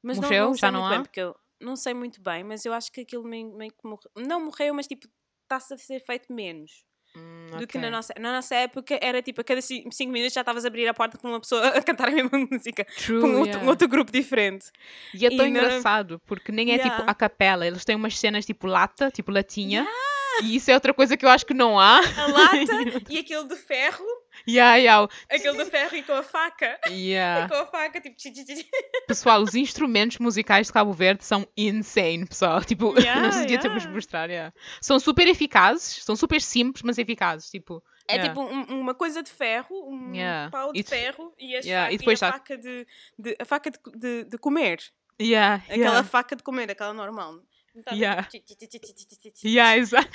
Mas 0.00 0.18
Morreu? 0.20 0.44
não, 0.44 0.50
não 0.50 0.56
Já 0.56 0.70
não 0.70 0.86
há? 0.86 0.90
bem, 0.90 1.02
porque 1.02 1.20
eu 1.20 1.34
não 1.60 1.74
sei 1.74 1.92
muito 1.92 2.22
bem, 2.22 2.44
mas 2.44 2.64
eu 2.64 2.72
acho 2.72 2.92
que 2.92 3.00
aquilo 3.00 3.24
meio, 3.24 3.52
meio 3.56 3.72
que 3.72 3.82
morreu. 3.84 4.08
Não 4.16 4.44
morreu, 4.44 4.72
mas 4.72 4.86
tipo, 4.86 5.08
está-se 5.42 5.74
a 5.74 5.76
ser 5.76 5.98
feito 6.06 6.32
menos. 6.32 6.84
Hum, 7.16 7.58
Do 7.58 7.66
que 7.66 7.78
na 7.78 7.90
nossa, 7.90 8.12
na 8.20 8.32
nossa 8.32 8.54
época 8.54 8.98
era 9.00 9.22
tipo, 9.22 9.40
a 9.40 9.44
cada 9.44 9.62
5 9.62 9.88
minutos 10.12 10.34
já 10.34 10.42
estavas 10.42 10.64
a 10.64 10.68
abrir 10.68 10.86
a 10.86 10.92
porta 10.94 11.16
com 11.16 11.28
uma 11.28 11.40
pessoa 11.40 11.66
a 11.68 11.82
cantar 11.82 12.08
a 12.08 12.10
mesma 12.10 12.38
música. 12.50 12.84
True, 12.84 13.20
com 13.20 13.28
outro, 13.36 13.44
yeah. 13.46 13.64
um 13.64 13.68
outro 13.68 13.88
grupo 13.88 14.12
diferente. 14.12 14.66
E 15.14 15.24
é 15.24 15.30
tão 15.30 15.46
e 15.46 15.50
não- 15.50 15.60
engraçado, 15.62 16.20
porque 16.26 16.52
nem 16.52 16.72
é 16.72 16.78
tipo 16.78 16.86
Yeah. 16.88 17.10
a 17.10 17.14
capela, 17.14 17.66
eles 17.66 17.84
têm 17.84 17.96
umas 17.96 18.18
cenas 18.18 18.44
tipo 18.44 18.66
lata, 18.66 19.10
tipo 19.10 19.30
latinha. 19.32 19.86
E 20.42 20.56
isso 20.56 20.70
é 20.70 20.74
outra 20.74 20.92
coisa 20.92 21.16
que 21.16 21.24
eu 21.24 21.30
acho 21.30 21.46
que 21.46 21.54
não 21.54 21.80
há. 21.80 21.98
A 22.00 22.26
lata 22.26 22.56
e 23.08 23.18
aquele 23.18 23.44
de 23.48 23.56
ferro, 23.56 24.04
Yeah, 24.48 24.76
yeah, 24.76 25.08
aquele 25.30 25.64
de 25.64 25.70
ferro 25.70 25.96
e 25.96 26.02
com 26.02 26.12
a 26.12 26.22
faca. 26.22 26.78
yeah. 26.88 27.48
Com 27.52 27.54
a 27.54 27.66
faca, 27.66 28.00
tipo. 28.00 28.16
Pessoal, 29.06 29.40
os 29.42 29.54
instrumentos 29.54 30.18
musicais 30.18 30.66
de 30.66 30.72
Cabo 30.72 30.92
Verde 30.92 31.24
são 31.24 31.46
insane, 31.56 32.26
pessoal. 32.26 32.62
Tipo, 32.64 32.94
Yeah, 32.98 33.30
temos 33.46 33.46
de 33.46 33.52
yeah. 33.54 33.90
mostrar, 33.90 34.30
yeah. 34.30 34.52
São 34.80 34.98
super 34.98 35.26
eficazes, 35.26 36.02
são 36.04 36.16
super 36.16 36.40
simples, 36.40 36.82
mas 36.82 36.98
eficazes. 36.98 37.50
Tipo, 37.50 37.82
É 38.08 38.18
tipo 38.18 38.40
um- 38.42 38.80
uma 38.80 38.94
coisa 38.94 39.22
de 39.22 39.30
ferro, 39.30 39.74
um 39.88 40.12
pau 40.50 40.72
de 40.72 40.80
E 40.80 40.82
ferro 40.82 41.32
e, 41.38 41.56
as 41.56 41.64
e 41.64 41.70
e 41.70 41.98
depois 41.98 42.22
a 42.22 42.26
tá- 42.26 42.32
faca 42.38 42.56
de, 42.58 42.86
de- 43.18 43.36
a 43.38 43.44
faca 43.44 43.70
de, 43.70 43.78
de, 43.96 44.24
de 44.24 44.38
comer. 44.38 44.78
Yeah, 45.20 45.62
Aquela 45.64 45.78
yeah. 45.78 46.04
faca 46.04 46.36
de 46.36 46.42
comer, 46.42 46.70
aquela 46.70 46.92
normal. 46.92 47.40
Exato. 49.76 50.08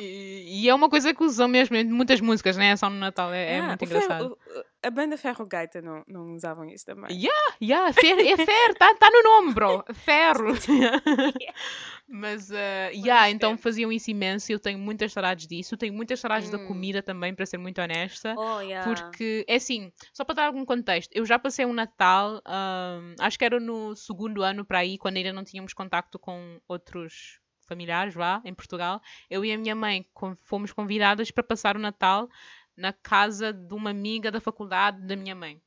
e, 0.00 0.68
é 0.68 0.74
uma 0.74 0.88
coisa 0.88 1.12
que 1.12 1.22
usam 1.22 1.48
mesmo 1.48 1.76
em 1.76 1.84
muitas 1.84 2.20
músicas, 2.20 2.56
né? 2.56 2.70
É 2.70 2.76
só 2.76 2.88
no 2.88 2.96
Natal, 2.96 3.32
é, 3.32 3.56
é 3.56 3.62
muito 3.62 3.84
engraçado. 3.84 4.38
A 4.82 4.90
banda 4.90 5.18
Ferro 5.18 5.44
Gaita 5.44 5.82
não, 5.82 6.02
não 6.08 6.34
usavam 6.34 6.64
isso 6.64 6.86
também. 6.86 7.14
Yeah, 7.14 7.54
yeah, 7.60 7.92
fer, 7.92 8.18
é 8.18 8.36
ferro, 8.36 8.74
tá, 8.78 8.94
tá 8.94 9.10
no 9.10 9.22
nome, 9.22 9.52
bro. 9.52 9.84
Ferro. 9.92 10.54
Mas, 12.08 12.50
uh, 12.50 12.90
yeah, 12.92 13.30
então 13.30 13.56
faziam 13.56 13.92
isso 13.92 14.10
imenso. 14.10 14.50
Eu 14.50 14.58
tenho 14.58 14.78
muitas 14.78 15.12
saudades 15.12 15.46
disso. 15.46 15.76
Tenho 15.76 15.92
muitas 15.92 16.18
saudades 16.18 16.48
hum. 16.48 16.52
da 16.52 16.58
comida 16.66 17.02
também, 17.02 17.32
para 17.34 17.46
ser 17.46 17.58
muito 17.58 17.80
honesta. 17.80 18.34
Oh, 18.36 18.60
yeah. 18.60 18.84
Porque, 18.84 19.44
é 19.46 19.54
assim, 19.56 19.92
só 20.12 20.24
para 20.24 20.34
dar 20.34 20.46
algum 20.46 20.64
contexto, 20.64 21.10
eu 21.14 21.24
já 21.24 21.38
passei 21.38 21.64
um 21.64 21.72
Natal, 21.72 22.42
um, 22.46 23.14
acho 23.20 23.38
que 23.38 23.44
era 23.44 23.60
no 23.60 23.94
segundo 23.94 24.42
ano 24.42 24.64
para 24.64 24.78
aí, 24.78 24.98
quando 24.98 25.18
ainda 25.18 25.32
não 25.32 25.44
tínhamos 25.44 25.72
contacto 25.72 26.18
com 26.20 26.60
outros 26.68 27.40
familiares, 27.66 28.14
vá, 28.14 28.40
em 28.44 28.54
Portugal. 28.54 29.00
Eu 29.28 29.44
e 29.44 29.52
a 29.52 29.58
minha 29.58 29.74
mãe 29.74 30.04
fomos 30.42 30.72
convidadas 30.72 31.30
para 31.30 31.44
passar 31.44 31.76
o 31.76 31.80
Natal 31.80 32.28
na 32.76 32.92
casa 32.92 33.52
de 33.52 33.74
uma 33.74 33.90
amiga 33.90 34.30
da 34.30 34.40
faculdade 34.40 35.00
da 35.06 35.16
minha 35.16 35.34
mãe. 35.34 35.60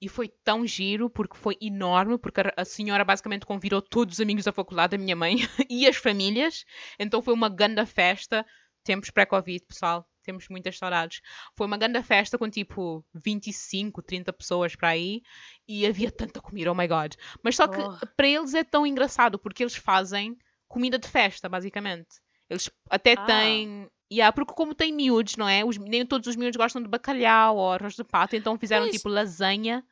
E 0.00 0.08
foi 0.08 0.28
tão 0.28 0.66
giro, 0.66 1.10
porque 1.10 1.36
foi 1.36 1.56
enorme, 1.60 2.18
porque 2.18 2.40
a- 2.40 2.54
a 2.56 2.64
senhora 2.64 3.04
basicamente 3.04 3.44
convidou 3.46 3.82
todos 3.82 4.14
os 4.14 4.20
amigos 4.20 4.44
da 4.44 4.52
faculdade 4.52 4.96
da 4.96 5.02
minha 5.02 5.14
mãe 5.16 5.36
e 5.70 5.86
as 5.86 5.96
famílias. 5.96 6.64
Então 6.98 7.20
foi 7.22 7.34
uma 7.34 7.48
grande 7.50 7.84
festa. 7.86 8.46
Tempos 8.82 9.10
pré-Covid, 9.10 9.64
pessoal. 9.66 10.08
Temos 10.22 10.48
muitas 10.48 10.76
saudades. 10.78 11.20
Foi 11.56 11.66
uma 11.66 11.76
grande 11.78 12.02
festa 12.02 12.36
com 12.38 12.48
tipo 12.50 13.04
25, 13.14 14.02
30 14.02 14.32
pessoas 14.32 14.76
para 14.76 14.88
aí 14.88 15.22
e 15.66 15.86
havia 15.86 16.10
tanta 16.10 16.40
comida, 16.40 16.70
oh 16.70 16.74
my 16.74 16.86
god. 16.86 17.14
Mas 17.42 17.56
só 17.56 17.66
que 17.68 17.80
Oh. 17.80 17.96
para 18.16 18.26
eles 18.28 18.54
é 18.54 18.62
tão 18.64 18.86
engraçado 18.86 19.38
porque 19.38 19.62
eles 19.62 19.74
fazem 19.76 20.36
comida 20.68 20.98
de 20.98 21.08
festa, 21.08 21.48
basicamente. 21.48 22.20
Eles 22.48 22.70
até 22.88 23.14
Ah. 23.16 23.24
têm. 23.26 23.88
Yeah, 24.12 24.32
porque 24.32 24.52
como 24.54 24.74
tem 24.74 24.92
miúdos, 24.92 25.36
não 25.36 25.48
é? 25.48 25.64
Os- 25.64 25.78
nem 25.78 26.04
todos 26.04 26.26
os 26.26 26.34
miúdos 26.34 26.56
gostam 26.56 26.82
de 26.82 26.88
bacalhau 26.88 27.56
ou 27.56 27.72
arroz 27.72 27.94
de 27.94 28.02
pato, 28.02 28.34
então 28.34 28.58
fizeram 28.58 28.90
tipo 28.90 29.08
lasanha, 29.08 29.84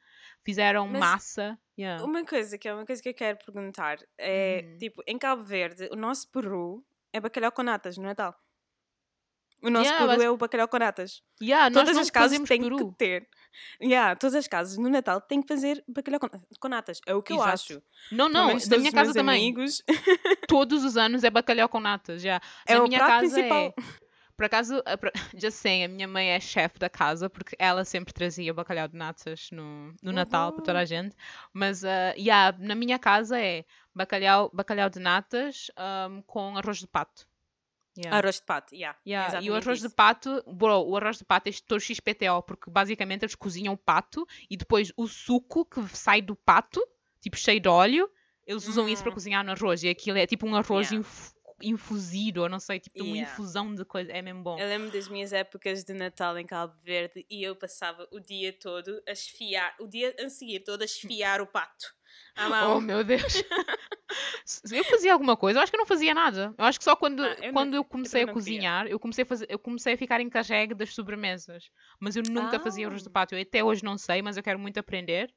fizeram 0.45 0.89
Mas 0.89 0.99
massa. 1.01 1.59
Yeah. 1.79 2.03
Uma 2.05 2.25
coisa 2.25 2.59
que 2.59 2.67
é 2.69 2.75
uma 2.75 2.85
coisa 2.85 3.01
que 3.01 3.09
eu 3.09 3.15
quero 3.15 3.39
perguntar 3.39 3.99
é, 4.19 4.65
Hum. 4.65 4.79
tipo, 4.79 5.03
em 5.07 5.17
Cabo 5.17 5.45
Verde, 5.45 5.89
o 5.93 5.97
nosso 5.97 6.29
peru 6.33 6.85
é 7.13 7.21
bacalhau 7.21 7.53
com 7.53 7.63
natas 7.63 7.97
no 7.97 8.03
Natal. 8.03 8.35
O 9.61 9.71
nosso 9.71 9.87
Yeah, 9.87 9.99
peru 10.07 10.19
mas- 10.19 10.27
é 10.27 10.31
o 10.31 10.37
bacalhau 10.37 10.69
com 10.69 10.79
natas. 10.79 11.23
Yeah, 11.43 11.73
todas 11.75 11.97
as 11.97 12.11
casas 12.11 12.39
têm 12.49 12.63
peru. 12.63 12.77
que 12.77 12.97
ter. 12.97 13.29
Yeah, 13.83 14.15
todas 14.15 14.35
as 14.37 14.47
casas 14.47 14.79
no 14.79 14.89
Natal 14.89 15.21
têm 15.21 15.43
que 15.43 15.49
fazer 15.49 15.83
bacalhau 15.89 16.21
com, 16.21 16.29
com 16.61 16.69
natas. 16.69 17.01
É 17.07 17.15
o 17.15 17.23
que 17.23 17.33
eu 17.33 17.37
Exato. 17.39 17.53
acho. 17.55 17.83
Não, 18.13 18.29
não, 18.29 18.57
da 18.57 18.79
minha 18.79 18.93
casa 18.93 19.13
também. 19.13 19.37
amigos. 19.41 19.83
Todos 20.49 20.85
os 20.85 20.97
anos 20.97 21.25
é 21.25 21.31
bacalhau 21.31 21.69
com 21.69 21.81
natas, 21.81 22.23
já. 22.23 22.41
É 22.67 22.75
Na 22.75 22.83
o 22.85 22.87
minha 22.89 22.99
prato 23.01 23.23
casa 23.23 23.35
principal. 23.35 23.59
é. 23.59 23.75
Por 24.37 24.45
acaso, 24.45 24.81
por- 25.01 25.11
já 25.35 25.51
sei, 25.51 25.83
a 25.83 25.89
minha 25.89 26.07
mãe 26.07 26.29
é 26.31 26.39
chefe 26.39 26.79
da 26.79 26.89
casa 26.89 27.29
porque 27.29 27.57
ela 27.59 27.85
sempre 27.85 28.15
trazia 28.15 28.55
bacalhau 28.55 28.87
de 28.87 28.97
natas 28.97 29.49
no, 29.51 29.93
no 30.01 30.13
Natal 30.13 30.53
para 30.53 30.63
toda 30.65 30.79
a 30.79 30.85
gente. 30.85 31.17
Mas, 31.53 31.83
uh, 31.83 32.15
yeah, 32.17 32.57
na 32.61 32.77
minha 32.77 33.01
casa 33.01 33.41
é 33.41 33.65
bacalhau, 33.93 34.49
bacalhau 34.55 34.89
de 34.89 35.01
natas 35.01 35.73
ahm, 35.77 36.21
com 36.25 36.57
arroz 36.57 36.79
de 36.79 36.87
pato. 36.87 37.27
Yeah. 37.99 38.17
Arroz 38.17 38.37
de 38.37 38.43
pato, 38.47 38.75
yeah. 38.75 38.97
Yeah, 39.05 39.41
E 39.43 39.51
o 39.51 39.55
arroz 39.57 39.81
de 39.81 39.87
isso. 39.89 39.97
pato, 39.97 40.43
bro, 40.47 40.83
o 40.89 40.97
arroz 40.97 41.19
de 41.19 41.25
pato 41.25 41.49
é 41.49 41.53
todo 41.67 41.81
XPTO, 41.81 42.43
porque 42.47 42.71
basicamente 42.71 43.25
eles 43.25 43.35
cozinham 43.35 43.75
o 43.75 43.77
pato 43.77 44.25
e 44.49 44.57
depois 44.57 44.93
o 44.97 45.09
suco 45.09 45.65
que 45.65 45.83
sai 45.97 46.23
do 46.23 46.37
pato, 46.37 46.81
tipo 47.21 47.37
cheio 47.37 47.59
de 47.61 47.69
óleo, 47.69 48.09
eles 48.47 48.69
usam 48.69 48.89
isso 48.89 49.03
para 49.03 49.11
Hum. 49.11 49.15
cozinhar 49.15 49.45
no 49.45 49.51
arroz. 49.51 49.83
E 49.83 49.89
aquilo 49.89 50.17
é 50.17 50.27
tipo 50.27 50.47
um 50.47 50.55
arroz 50.55 50.91
Yeah. 50.93 50.97
inf- 51.09 51.33
infusido, 51.61 52.43
ou 52.43 52.49
não 52.49 52.61
sei, 52.61 52.79
tipo 52.79 52.99
uma 53.03 53.17
Yeah. 53.17 53.33
infusão 53.33 53.75
de 53.75 53.85
coisa. 53.85 54.13
É 54.13 54.23
mesmo 54.23 54.43
bom. 54.45 54.59
Eu 54.59 54.69
lembro 54.69 54.91
das 54.93 55.09
minhas 55.09 55.33
épocas 55.33 55.83
de 55.85 55.93
Natal 55.93 56.39
em 56.39 56.47
Cabo 56.47 56.75
Verde 56.85 57.27
e 57.29 57.43
eu 57.43 57.57
passava 57.57 58.07
o 58.13 58.21
dia 58.21 58.53
todo 58.53 59.03
a 59.09 59.13
esfiar, 59.13 59.75
o 59.81 59.87
dia 59.89 60.15
a 60.25 60.29
seguir 60.29 60.61
todo 60.61 60.83
a 60.83 60.85
esfiar 60.85 61.41
o 61.41 61.47
pato 61.47 61.95
mão. 62.49 62.77
Oh 62.77 62.81
meu 62.81 63.03
Deus! 63.05 63.23
Eu 64.73 64.83
fazia 64.85 65.13
alguma 65.13 65.37
coisa, 65.37 65.59
eu 65.59 65.63
acho 65.63 65.71
que 65.71 65.77
eu 65.77 65.81
não 65.81 65.87
fazia 65.87 66.15
nada. 66.15 66.55
Eu 66.57 66.65
acho 66.65 66.79
que 66.79 66.85
só 66.85 66.97
quando, 66.97 67.23
Ah, 67.23 67.37
eu 67.43 67.53
quando 67.53 67.71
não- 67.73 67.79
eu 67.79 67.85
comecei 67.85 68.23
a 68.23 68.27
não 68.27 68.33
queria. 68.33 68.35
cozinhar, 68.57 68.87
eu 68.87 68.99
comecei 68.99 69.23
a, 69.23 69.27
fazer, 69.27 69.47
eu 69.51 69.59
comecei 69.59 69.93
a 69.93 69.99
ficar 69.99 70.21
encarregue 70.23 70.75
das 70.75 70.95
sobremesas. 70.95 71.65
Mas 72.01 72.17
eu 72.17 72.23
nunca 72.23 72.59
fazia 72.59 72.87
arroz 72.87 73.03
de 73.03 73.09
Ah. 73.11 73.13
pato. 73.13 73.35
Eu 73.35 73.43
até 73.43 73.63
hoje 73.63 73.85
não 73.85 73.99
sei, 73.99 74.23
mas 74.23 74.37
eu 74.39 74.43
quero 74.43 74.59
muito 74.59 74.79
aprender. 74.79 75.31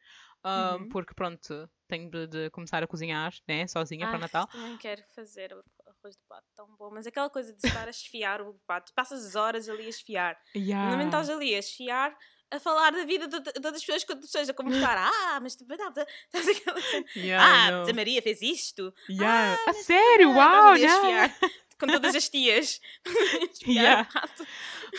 ah, 0.43 0.77
Uhum. 0.79 0.88
Porque 0.89 1.13
pronto, 1.13 1.69
tenho 1.88 2.09
de, 2.09 2.27
de 2.27 2.49
começar 2.51 2.82
a 2.82 2.88
cozinhar, 2.88 3.34
né? 3.47 3.67
Sozinha 3.67 4.07
para 4.07 4.15
Ai, 4.15 4.21
Natal. 4.21 4.47
Também 4.51 4.77
quero 4.77 5.03
fazer 5.13 5.51
arroz 5.53 6.15
de 6.15 6.23
pato 6.29 6.47
tão 6.55 6.67
bom, 6.77 6.89
mas 6.91 7.05
aquela 7.05 7.29
coisa 7.29 7.51
de 7.53 7.59
estar 7.67 7.88
a 7.88 7.91
esfiar 7.91 8.41
o 8.41 8.53
pato, 8.65 8.93
passas 8.95 9.25
as 9.25 9.36
horas 9.36 9.67
ali 9.67 9.86
a 9.86 9.89
esfiar. 9.89 10.38
Normalmente 10.55 11.07
estás 11.07 11.29
ali 11.29 11.53
a 11.53 11.59
esfiar, 11.59 12.17
a 12.52 12.60
falar 12.60 12.91
da 12.91 13.04
vida 13.06 13.28
de, 13.28 13.39
de- 13.39 13.60
das 13.60 13.84
pessoas 13.84 14.04
quando 14.04 14.22
pessoas 14.22 14.49
a 14.49 14.54
conversar. 14.54 14.97
Ah, 15.32 15.39
mas 15.41 15.56
tu 15.56 15.66
estás 15.66 16.47
aquela. 16.47 16.80
Yeah, 17.16 17.43
Ah, 17.86 17.89
a 17.89 17.93
Maria 17.93 18.22
fez 18.22 18.41
isto. 18.41 18.93
Yeah. 19.10 19.54
Ah, 19.54 19.70
a 19.70 19.74
mas 19.74 19.86
sério? 19.86 20.30
ah, 20.32 20.36
Uau! 20.68 20.76
esfiar 20.76 21.36
com 21.80 21.88
todas 21.88 22.14
as 22.16 22.30
tias. 22.30 22.80
Yeah. 23.68 24.08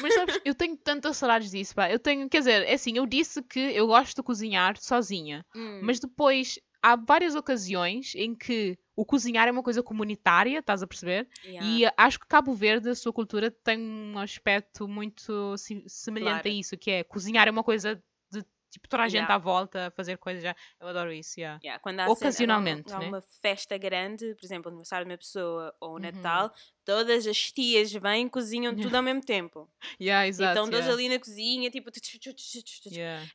Mas 0.01 0.15
sabes, 0.15 0.41
eu 0.45 0.55
tenho 0.55 0.77
tantas 0.77 1.17
saudades 1.17 1.51
disso, 1.51 1.75
pá. 1.75 1.91
Eu 1.91 1.99
tenho, 1.99 2.29
quer 2.29 2.39
dizer, 2.39 2.63
é 2.67 2.75
assim, 2.75 2.97
eu 2.97 3.07
disse 3.07 3.43
que 3.43 3.59
eu 3.61 3.87
gosto 3.87 4.17
de 4.17 4.23
cozinhar 4.23 4.77
sozinha. 4.81 5.45
Hum. 5.55 5.81
Mas 5.83 5.99
depois 6.01 6.59
há 6.83 6.97
várias 6.97 7.35
ocasiões 7.35 8.15
em 8.15 8.35
que 8.35 8.77
o 8.97 9.05
cozinhar 9.07 9.49
é 9.49 9.51
uma 9.51 9.63
coisa 9.63 9.83
comunitária, 9.83 10.59
estás 10.59 10.83
a 10.83 10.87
perceber? 10.87 11.29
Yeah. 11.45 11.67
E 11.67 11.93
acho 11.97 12.19
que 12.21 12.27
Cabo 12.27 12.53
Verde, 12.55 12.91
a 12.91 12.95
sua 12.95 13.13
cultura, 13.13 13.51
tem 13.51 13.79
um 13.81 14.19
aspecto 14.19 14.87
muito 14.89 15.55
semelhante 15.87 16.43
Claro. 16.43 16.49
a 16.49 16.51
isso, 16.61 16.77
que 16.77 16.91
é 16.91 17.05
cozinhar 17.05 17.49
é 17.49 17.51
uma 17.51 17.65
coisa 17.65 17.95
de 18.31 18.45
tipo 18.71 18.89
toda 18.89 19.03
a 19.03 19.09
gente 19.09 19.17
Yeah. 19.21 19.35
à 19.35 19.39
volta 19.39 19.93
fazer 19.95 20.17
coisas 20.19 20.43
já. 20.43 20.57
Eu 20.81 20.89
adoro 20.89 21.13
isso, 21.13 21.39
yeah. 21.39 21.61
Yeah, 21.63 21.79
quando 21.83 22.01
há 22.01 22.05
cena- 22.05 22.13
Ocasionalmente, 22.13 22.93
há, 22.93 22.99
né? 22.99 23.07
uma 23.09 23.21
festa 23.43 23.77
grande, 23.79 24.35
por 24.35 24.45
exemplo, 24.45 24.69
o 24.71 24.73
aniversário 24.73 25.07
de 25.07 25.13
uma 25.13 25.19
pessoa 25.19 25.75
ou 25.81 25.91
o 25.91 25.93
Uhum. 25.95 25.99
Natal, 26.01 26.51
todas 26.85 27.27
as 27.27 27.53
tias 27.53 27.93
vêm 27.93 28.27
e 28.27 28.31
cozinham 28.31 28.75
tudo 28.75 28.95
ao 28.95 29.03
mesmo 29.05 29.21
tempo. 29.23 29.69
Yeah, 30.01 30.27
exato. 30.27 30.53
então, 30.59 30.71
yeah. 30.71 30.91
ali 30.93 31.09
na 31.09 31.19
cozinha, 31.19 31.71
tipo. 31.71 31.91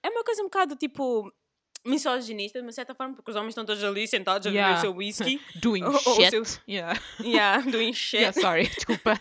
É 0.04 0.10
uma 0.10 0.24
coisa 0.24 0.42
um 0.42 0.46
bocado 0.46 0.76
tipo. 0.76 1.32
Misoginista, 1.88 2.60
de 2.60 2.66
uma 2.66 2.72
certa 2.72 2.94
forma, 2.94 3.16
porque 3.16 3.32
os 3.32 3.36
homens 3.38 3.50
estão 3.52 3.66
todos 3.66 3.84
ali 3.84 4.08
sentados 4.08 4.46
a 4.48 4.50
beber 4.50 4.60
Yeah. 4.60 4.78
o 4.78 4.82
seu 4.82 4.96
whisky. 4.96 5.42
Doing 5.62 5.84
Ou- 5.84 5.94
ou 5.94 6.00
shit. 6.16 6.30
seus- 6.30 6.62
Yeah. 6.68 7.00
yeah, 7.20 7.62
doing 7.70 7.94
shit. 7.96 8.18
yeah, 8.22 8.34
sorry, 8.40 8.68
desculpa. 8.68 9.20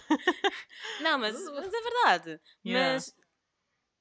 Não, 1.01 1.19
mas, 1.19 1.35
mas 1.53 1.73
é 1.73 1.81
verdade. 1.81 2.41
Yeah. 2.65 2.93
Mas 2.95 3.15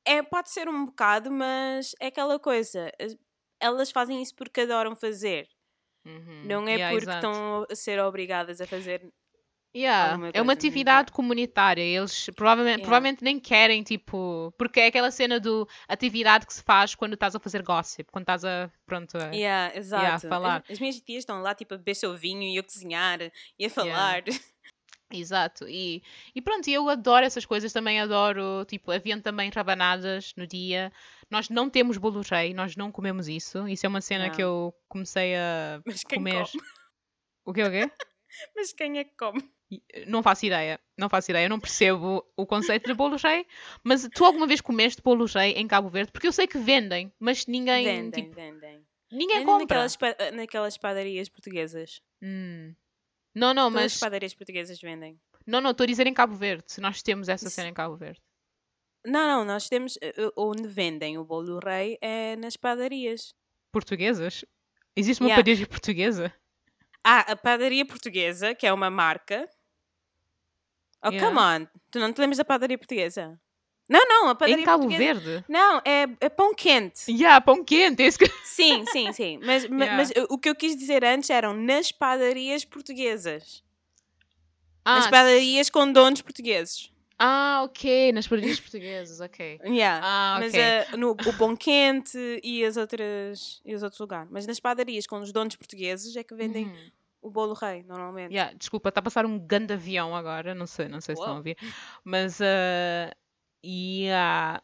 é, 0.06 0.22
pode 0.24 0.50
ser 0.52 0.68
um 0.70 0.86
bocado, 0.86 1.32
mas 1.32 1.94
é 2.00 2.08
aquela 2.08 2.40
coisa. 2.40 2.92
as- 3.00 3.16
Elas 3.60 3.92
fazem 3.92 4.22
isso 4.22 4.36
porque 4.36 4.62
adoram 4.62 4.96
fazer. 4.96 5.48
Uhum. 6.06 6.44
Não 6.46 6.68
é 6.68 6.74
Yeah, 6.76 6.90
porque 6.94 7.06
exato. 7.10 7.18
estão 7.28 7.66
a 7.72 7.76
ser 7.76 8.00
obrigadas 8.00 8.62
a 8.62 8.68
fazer. 8.68 9.02
Yeah, 9.76 10.30
é 10.34 10.42
uma 10.42 10.46
no 10.54 10.58
atividade 10.58 11.12
comunitária. 11.12 11.82
Eles 11.82 12.30
provavelmente, 12.36 12.76
Yeah. 12.78 12.84
provavelmente 12.86 13.24
nem 13.24 13.40
querem, 13.40 13.84
tipo. 13.84 14.54
Porque 14.58 14.80
é 14.80 14.88
aquela 14.88 15.12
cena 15.12 15.40
do 15.40 15.68
atividade 15.88 16.46
que 16.48 16.54
se 16.54 16.64
faz 16.64 16.96
quando 16.96 17.14
estás 17.16 17.36
a 17.36 17.40
fazer 17.40 17.62
gossip, 17.62 18.10
quando 18.12 18.24
estás 18.24 18.46
a. 18.46 18.72
Pronto. 18.86 19.18
a- 19.18 19.34
Yeah, 19.36 19.76
exato. 19.76 20.28
falar. 20.30 20.64
As, 20.66 20.72
as 20.72 20.80
minhas 20.80 21.00
tias 21.02 21.20
estão 21.24 21.42
lá 21.42 21.54
tipo 21.54 21.74
a 21.74 21.78
beber 21.78 21.96
seu 21.96 22.16
vinho 22.16 22.44
e 22.44 22.56
eu 22.56 22.64
cozinhar 22.64 23.20
e 23.60 23.66
a 23.66 23.70
falar. 23.70 24.24
Exato. 25.12 25.68
E, 25.70 26.02
e 26.34 26.42
pronto, 26.42 26.68
eu 26.68 26.90
adoro 26.90 27.26
essas 27.26 27.46
coisas 27.46 27.72
também. 27.72 28.00
Adoro. 28.02 28.66
Tipo, 28.66 28.92
haviam 28.92 29.22
também 29.22 29.50
rabanadas 29.54 30.34
no 30.36 30.48
dia. 30.48 30.92
Nós 31.30 31.48
não 31.50 31.70
temos 31.70 31.98
bolo 31.98 32.22
rei, 32.22 32.54
nós 32.54 32.76
não 32.76 32.92
comemos 32.92 33.28
isso. 33.28 33.68
Isso 33.68 33.86
é 33.86 33.90
uma 33.90 34.02
cena 34.02 34.30
que 34.30 34.42
Não. 34.42 34.50
eu 34.50 34.76
comecei 34.88 35.36
a 35.36 35.80
Mas 35.86 36.04
quem 36.04 36.18
comer. 36.20 36.46
come? 36.48 36.64
O 37.46 37.54
quê, 37.54 37.64
o 37.64 37.70
quê? 37.72 37.92
Mas 38.56 38.74
quem 38.74 38.98
é 39.00 39.04
que 39.04 39.16
come? 39.16 39.48
Não 40.08 40.22
faço 40.22 40.46
ideia, 40.46 40.80
não 40.98 41.10
faço 41.10 41.32
ideia, 41.32 41.50
não 41.50 41.60
percebo 41.60 42.24
o 42.38 42.46
conceito 42.46 42.86
de 42.88 42.94
bolo 42.94 43.18
rei, 43.18 43.46
mas 43.84 44.08
tu 44.14 44.24
alguma 44.24 44.46
vez 44.46 44.62
comeste 44.62 45.02
bolo 45.02 45.26
rei 45.26 45.54
em 45.54 45.68
Cabo 45.68 45.90
Verde? 45.90 46.12
Porque 46.12 46.28
eu 46.28 46.32
sei 46.32 46.46
que 46.48 46.58
vendem, 46.60 47.12
mas 47.20 47.48
ninguém, 47.48 47.84
Vendem, 47.84 48.24
tipo, 48.24 48.36
vendem. 48.36 48.86
ninguém 49.12 49.40
Vendem 49.40 49.46
compra. 49.46 49.60
naquelas, 49.80 49.96
pa- 49.96 50.16
naquelas 50.34 50.78
padarias 50.78 51.30
portuguesas. 51.30 52.00
Hum. 52.22 52.74
Não, 53.34 53.54
não, 53.54 53.70
Todas 53.70 53.84
mas 53.84 53.94
as 53.94 54.00
padarias 54.00 54.34
portuguesas 54.36 54.80
vendem. 54.80 55.20
não, 55.48 55.60
não, 55.60 55.72
estou 55.72 55.84
a 55.84 55.88
dizer 55.88 56.06
em 56.08 56.14
Cabo 56.14 56.36
Verde, 56.36 56.64
se 56.68 56.80
nós 56.80 57.02
temos 57.02 57.28
essa 57.28 57.48
Isso- 57.48 57.56
cena 57.56 57.70
em 57.70 57.74
Cabo 57.74 57.96
Verde. 57.96 58.22
Não, 59.06 59.28
não, 59.28 59.46
nós 59.46 59.68
temos. 59.68 59.98
eh, 60.02 60.14
eh, 60.18 60.32
Onde 60.38 60.68
vendem 60.68 61.18
o 61.18 61.24
bolo 61.26 61.60
rei 61.60 61.98
é 62.02 62.36
nas 62.38 62.56
padarias. 62.58 63.34
Portuguesas? 63.72 64.46
Existe 64.96 65.22
uma 65.22 65.30
Yeah. 65.30 65.44
padaria 65.44 65.68
portuguesa? 65.68 66.34
Ah, 67.08 67.20
a 67.32 67.36
padaria 67.36 67.86
portuguesa, 67.86 68.56
que 68.56 68.66
é 68.66 68.74
uma 68.74 68.90
marca. 68.90 69.48
Oh, 71.04 71.10
Yeah. 71.12 71.28
come 71.28 71.40
on! 71.40 71.68
Tu 71.92 72.00
não 72.00 72.12
te 72.12 72.20
lembras 72.20 72.40
da 72.40 72.44
padaria 72.46 72.78
portuguesa? 72.80 73.40
Não, 73.88 74.04
não, 74.08 74.30
a 74.30 74.34
padaria 74.34 74.64
Em 74.64 74.66
Cabo 74.66 74.88
portuguesa. 74.88 75.22
Verde? 75.22 75.46
Não, 75.48 75.78
é, 75.86 76.08
é 76.20 76.30
pão 76.30 76.56
quente. 76.56 77.12
Yeah, 77.12 77.40
pão 77.40 77.64
quente. 77.64 78.02
É 78.02 78.12
que... 78.12 78.28
Sim, 78.44 78.84
sim, 78.88 79.14
sim. 79.14 79.40
Mas, 79.44 79.68
ma- 79.70 79.86
Yeah. 79.86 79.98
mas 79.98 80.10
uh, 80.10 80.26
o 80.32 80.40
que 80.40 80.50
eu 80.50 80.56
quis 80.56 80.76
dizer 80.76 81.06
antes 81.06 81.30
eram 81.30 81.54
nas 81.54 81.92
padarias 81.92 82.66
portuguesas. 82.66 83.64
Nas 84.84 85.06
Ah, 85.06 85.12
padarias 85.12 85.70
com 85.70 85.92
donos 85.92 86.24
portugueses. 86.24 86.92
Ah, 87.20 87.62
ok. 87.64 88.12
Nas 88.14 88.28
padarias 88.28 88.60
portuguesas, 88.60 89.20
ok. 89.22 89.60
Yeah. 89.64 90.02
Ah, 90.04 90.38
Mas 90.40 90.54
ok. 90.54 90.60
uh, 90.94 90.98
no, 90.98 91.12
o 91.12 91.34
pão 91.34 91.56
quente 91.56 92.18
e, 92.44 92.64
as 92.66 92.78
outras, 92.78 93.62
e 93.66 93.74
os 93.74 93.84
outros 93.84 94.00
lugares. 94.00 94.30
Mas 94.32 94.46
nas 94.46 94.60
padarias 94.60 95.08
com 95.08 95.20
os 95.20 95.32
donos 95.32 95.56
portugueses 95.56 96.16
é 96.16 96.24
que 96.24 96.36
vendem 96.36 96.66
Uhum. 96.66 96.92
o 97.22 97.30
bolo 97.32 97.54
rei, 97.54 97.84
normalmente. 97.84 98.34
Yeah, 98.34 98.54
desculpa, 98.58 98.90
está 98.90 99.00
a 99.00 99.04
passar 99.04 99.26
um 99.26 99.40
grande 99.40 99.74
avião 99.74 100.16
agora, 100.16 100.54
não 100.54 100.68
sei, 100.68 100.88
não 100.88 101.02
sei 101.02 101.16
se 101.16 101.22
estão 101.22 101.34
a 101.34 101.38
ouvir, 101.38 101.58
mas 102.04 102.40
uh, 102.40 103.10
yeah. 103.66 104.62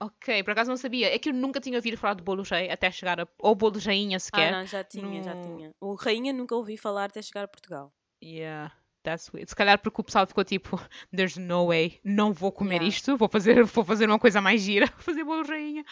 ok, 0.00 0.42
por 0.44 0.50
acaso 0.52 0.70
não 0.70 0.76
sabia, 0.76 1.12
é 1.14 1.18
que 1.18 1.28
eu 1.30 1.32
nunca 1.34 1.60
tinha 1.60 1.76
ouvido 1.78 1.96
falar 1.96 2.14
de 2.14 2.22
bolo 2.22 2.42
rei 2.42 2.70
até 2.70 2.90
chegar 2.90 3.18
a, 3.20 3.26
ou 3.38 3.54
bolo 3.54 3.78
rainha 3.78 4.18
Ah, 4.18 4.20
sequer, 4.20 4.52
não, 4.52 4.66
já 4.66 4.84
tinha, 4.84 5.22
já 5.22 5.34
no- 5.34 5.42
tinha. 5.42 5.74
O 5.80 5.94
rainha 5.94 6.32
nunca 6.32 6.54
ouvi 6.54 6.76
falar 6.76 7.06
até 7.06 7.20
chegar 7.22 7.44
a 7.44 7.48
Portugal. 7.48 7.92
yeah, 8.22 8.70
that's 9.04 9.32
weird. 9.32 9.48
Se 9.48 9.54
calhar 9.54 9.78
porque 9.80 10.00
o 10.00 10.04
pessoal 10.04 10.26
ficou 10.26 10.42
tipo, 10.44 10.76
there's 11.14 11.36
no 11.36 11.68
way, 11.68 12.00
não 12.02 12.32
vou 12.32 12.50
comer 12.50 12.76
Yeah. 12.82 12.88
isto, 12.88 13.16
vou 13.16 13.28
fazer, 13.28 13.62
vou 13.64 13.84
fazer 13.84 14.08
uma 14.08 14.18
coisa 14.18 14.40
mais 14.40 14.60
gira, 14.60 14.86
vou 14.86 14.98
fazer 15.14 15.22
bolo 15.24 15.44
rainha. 15.46 15.84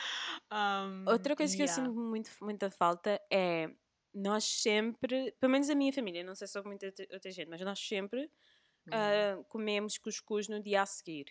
Um, 0.51 1.05
Outra 1.09 1.37
coisa 1.37 1.55
que 1.57 1.63
eu 1.63 1.67
yeah. 1.67 1.83
sinto 1.85 1.95
muito, 1.95 2.31
muita 2.41 2.71
falta 2.71 3.21
é 3.31 3.71
nós 4.15 4.45
sempre, 4.45 5.33
pelo 5.41 5.53
menos 5.53 5.71
a 5.71 5.75
minha 5.75 5.93
família, 5.93 6.25
não 6.25 6.35
sei 6.35 6.47
sobre 6.49 6.69
muita 6.69 6.87
outra- 7.13 7.31
gente, 7.31 7.49
mas 7.49 7.61
nós 7.61 7.79
sempre 7.79 8.29
ah, 8.91 9.39
comemos 9.49 9.97
cuscuz 9.97 10.49
no 10.49 10.61
dia 10.63 10.83
a 10.83 10.87
seguir. 10.87 11.27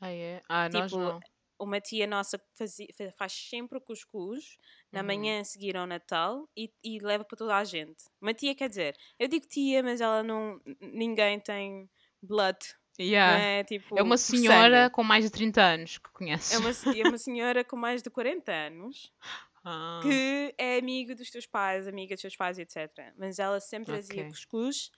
Ah, 0.00 0.10
é? 0.10 0.42
Ah, 0.48 0.68
nós 0.68 0.90
tipo, 0.90 1.02
não. 1.02 1.20
Uma 1.62 1.80
tia 1.80 2.06
nossa 2.06 2.40
fazia- 2.54 2.88
fa- 2.96 3.12
faz 3.16 3.32
sempre 3.32 3.78
cuscuz 3.80 4.56
na 4.90 5.00
Uhum. 5.00 5.06
manhã 5.06 5.40
a 5.40 5.44
seguir 5.44 5.76
ao 5.76 5.86
Natal 5.86 6.48
e, 6.56 6.72
e 6.82 6.98
leva 6.98 7.24
para 7.24 7.36
toda 7.38 7.56
a 7.56 7.64
gente. 7.64 8.04
Uma 8.20 8.34
tia 8.34 8.54
quer 8.54 8.68
dizer, 8.68 8.96
eu 9.18 9.28
digo 9.28 9.46
tia, 9.46 9.82
mas 9.82 10.00
ela 10.00 10.22
não. 10.22 10.60
Ninguém 10.80 11.38
tem 11.40 11.88
blood. 12.22 12.58
Yeah. 13.00 13.40
É, 13.42 13.64
tipo, 13.64 13.98
É 13.98 14.02
uma 14.02 14.16
por 14.16 14.18
senhora 14.18 14.82
sangue. 14.82 14.94
com 14.94 15.02
mais 15.02 15.24
de 15.24 15.30
30 15.30 15.62
anos 15.62 15.96
que 15.98 16.10
conheces. 16.12 16.52
É 16.52 16.58
uma, 16.58 16.70
é 16.98 17.08
uma 17.08 17.18
senhora 17.18 17.64
com 17.64 17.74
mais 17.76 18.02
de 18.02 18.10
40 18.10 18.52
anos 18.52 19.10
Ah, 19.64 20.00
que 20.02 20.54
é 20.58 20.76
amigo 20.78 21.14
dos 21.14 21.30
teus 21.30 21.46
pais, 21.46 21.86
amiga 21.86 22.14
dos 22.16 22.22
teus 22.22 22.36
pais, 22.36 22.58
etc. 22.58 22.90
Mas 23.16 23.38
ela 23.38 23.60
sempre 23.60 23.92
trazia 23.92 24.22
Ok. 24.22 24.28
cuscuz 24.30 24.90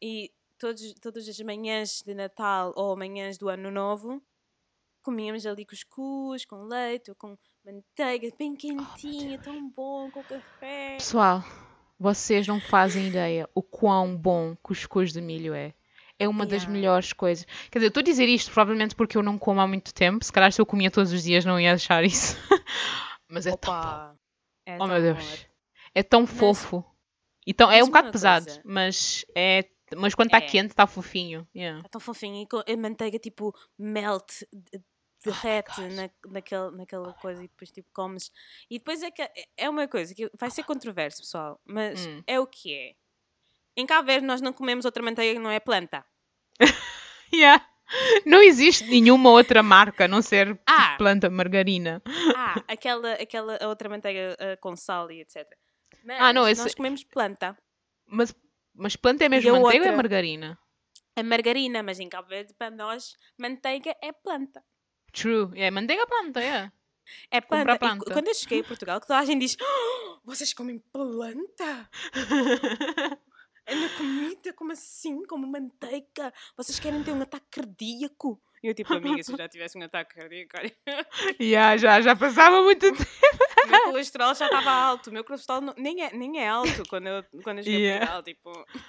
e 0.00 0.32
todos, 0.56 0.94
todas 1.02 1.28
as 1.28 1.38
manhãs 1.40 2.00
de 2.00 2.14
Natal 2.14 2.72
ou 2.76 2.96
manhãs 2.96 3.36
do 3.36 3.48
Ano 3.48 3.70
Novo 3.72 4.22
comíamos 5.04 5.44
ali 5.46 5.64
cuscuz 5.64 6.44
com 6.44 6.64
leite 6.64 7.10
ou 7.10 7.14
com 7.16 7.36
manteiga, 7.64 8.28
Oh, 8.32 8.36
bem 8.38 8.56
quentinha, 8.56 9.38
tão 9.38 9.68
bom, 9.70 10.10
com 10.10 10.22
café. 10.24 10.96
Pessoal, 10.96 11.44
vocês 12.00 12.46
não 12.48 12.58
fazem 12.60 13.08
ideia 13.08 13.48
o 13.54 13.62
quão 13.62 14.16
bom 14.16 14.56
cuscuz 14.62 15.12
de 15.12 15.20
milho 15.20 15.54
é. 15.54 15.74
É 16.18 16.28
uma 16.28 16.46
das 16.46 16.62
Yeah. 16.62 16.72
melhores 16.72 17.12
coisas. 17.12 17.44
Quer 17.70 17.78
dizer, 17.78 17.86
eu 17.86 17.88
estou 17.88 18.00
a 18.00 18.04
dizer 18.04 18.28
isto 18.28 18.50
provavelmente 18.52 18.94
porque 18.94 19.16
eu 19.18 19.22
não 19.22 19.36
como 19.36 19.60
há 19.60 19.66
muito 19.66 19.92
tempo. 19.92 20.24
Se 20.24 20.32
calhar 20.32 20.50
se 20.52 20.60
eu 20.60 20.66
comia 20.66 20.90
todos 20.90 21.12
os 21.12 21.22
dias 21.24 21.44
não 21.44 21.58
ia 21.60 21.74
achar 21.74 22.04
isso. 22.04 22.36
Mas 23.28 23.46
é 23.46 23.56
tão 23.56 23.72
bom. 23.74 23.78
Opa! 23.80 24.16
É 24.66 24.76
Oh 24.76 24.78
tão 24.78 24.86
meu 24.88 24.96
bom, 24.96 25.02
Deus. 25.02 25.46
É 25.94 26.02
tão 26.02 26.26
fofo. 26.26 26.84
Então, 27.46 27.70
é 27.70 27.82
um 27.82 27.86
bocado 27.88 28.10
pesado, 28.10 28.46
coisa. 28.46 28.62
mas 28.64 29.24
é. 29.36 29.64
Mas 29.96 30.14
quando 30.14 30.28
está 30.28 30.38
É. 30.38 30.40
quente, 30.40 30.70
está 30.70 30.86
fofinho. 30.86 31.46
Yeah. 31.54 31.82
É 31.84 31.88
tão 31.88 32.00
fofinho 32.00 32.46
e 32.66 32.72
a 32.72 32.76
manteiga 32.76 33.18
tipo 33.18 33.54
melt, 33.78 34.42
derrete 35.24 35.80
gosh. 35.80 35.94
na, 35.94 36.10
naquele, 36.30 36.70
naquela 36.76 37.12
coisa 37.14 37.42
e 37.44 37.48
depois 37.48 37.70
tipo 37.70 37.88
comes. 37.92 38.30
E 38.70 38.78
depois 38.78 39.02
é 39.02 39.10
que 39.10 39.22
é 39.56 39.68
uma 39.70 39.86
coisa 39.88 40.14
que 40.14 40.30
vai 40.38 40.50
ser 40.50 40.62
controverso, 40.64 41.22
pessoal, 41.22 41.60
mas 41.64 42.06
Hum. 42.06 42.22
é 42.26 42.38
o 42.40 42.46
que 42.46 42.74
é. 42.74 42.94
Em 43.76 43.86
Cabo 43.86 44.06
Verde 44.06 44.26
nós 44.26 44.40
não 44.40 44.52
comemos 44.52 44.84
outra 44.84 45.02
manteiga 45.02 45.38
que 45.38 45.42
não 45.44 45.50
é 45.50 45.58
planta. 45.60 46.04
Yeah. 47.32 47.66
Não 48.24 48.40
existe 48.40 48.84
nenhuma 48.86 49.30
outra 49.30 49.62
marca 49.62 50.04
a 50.04 50.08
não 50.08 50.22
ser 50.22 50.58
Ah! 50.66 50.94
planta 50.96 51.28
margarina. 51.28 52.00
Ah, 52.36 52.62
aquela, 52.68 53.14
aquela 53.14 53.58
outra 53.66 53.88
manteiga 53.88 54.36
ah, 54.38 54.56
com 54.60 54.76
sal 54.76 55.10
e 55.10 55.20
etc. 55.20 55.44
Mas 56.04 56.20
Ah, 56.20 56.32
não, 56.32 56.48
esse- 56.48 56.62
nós 56.62 56.74
comemos 56.74 57.02
planta. 57.04 57.56
Mas, 58.06 58.34
mas 58.74 58.94
planta 58.96 59.24
é 59.24 59.28
mesmo 59.28 59.50
manteiga 59.50 59.66
ou 59.66 59.72
é 59.72 59.76
outra? 59.78 59.96
margarina? 59.96 60.58
É 61.16 61.22
margarina, 61.22 61.82
mas 61.82 61.98
em 62.00 62.08
Cabo 62.08 62.28
Verde 62.28 62.54
para 62.54 62.70
nós 62.70 63.16
manteiga 63.38 63.94
é 64.02 64.12
planta. 64.12 64.62
True. 65.14 65.50
É 65.54 65.70
manteiga 65.70 66.06
planta, 66.06 66.40
é. 66.42 66.70
É 67.30 67.40
planta. 67.40 67.78
Planta. 67.78 68.12
quando 68.12 68.28
eu 68.28 68.34
cheguei 68.34 68.60
a 68.60 68.64
Portugal, 68.64 69.00
toda 69.00 69.18
a 69.18 69.24
gente 69.24 69.40
diz: 69.40 69.56
"Oh, 69.60 70.18
vocês 70.24 70.52
comem 70.52 70.78
planta? 70.92 71.88
É 73.66 73.74
na 73.74 73.88
comida, 73.96 74.52
como 74.52 74.72
assim? 74.72 75.24
Como 75.24 75.46
manteiga? 75.46 76.30
Vocês 76.54 76.78
querem 76.78 77.02
ter 77.02 77.12
um 77.12 77.22
ataque 77.22 77.46
cardíaco? 77.50 78.38
E 78.62 78.66
eu, 78.68 78.74
tipo, 78.74 78.92
amiga, 78.92 79.22
se 79.22 79.32
eu 79.32 79.38
já 79.38 79.48
tivesse 79.48 79.78
um 79.78 79.82
ataque 79.82 80.14
cardíaco, 80.14 80.50
olha, 80.58 80.72
yeah, 81.40 81.74
já, 81.78 81.98
já 82.02 82.14
passava 82.14 82.62
muito 82.62 82.80
tempo. 82.92 83.02
meu 83.66 83.84
colesterol 83.84 84.34
já 84.34 84.44
estava 84.46 84.70
alto. 84.70 85.08
O 85.08 85.12
meu 85.14 85.24
colesterol 85.24 85.62
não- 85.62 85.74
nem, 85.78 86.02
é, 86.04 86.12
nem 86.14 86.40
é 86.42 86.46
alto 86.48 86.82
quando 86.90 87.06
eu, 87.06 87.24
quando 87.42 87.58
eu 87.60 87.64
cheguei 87.64 87.80
Yeah. 87.86 88.04
a 88.04 88.22
Portugal. 88.22 88.22
Tipo, 88.62 88.82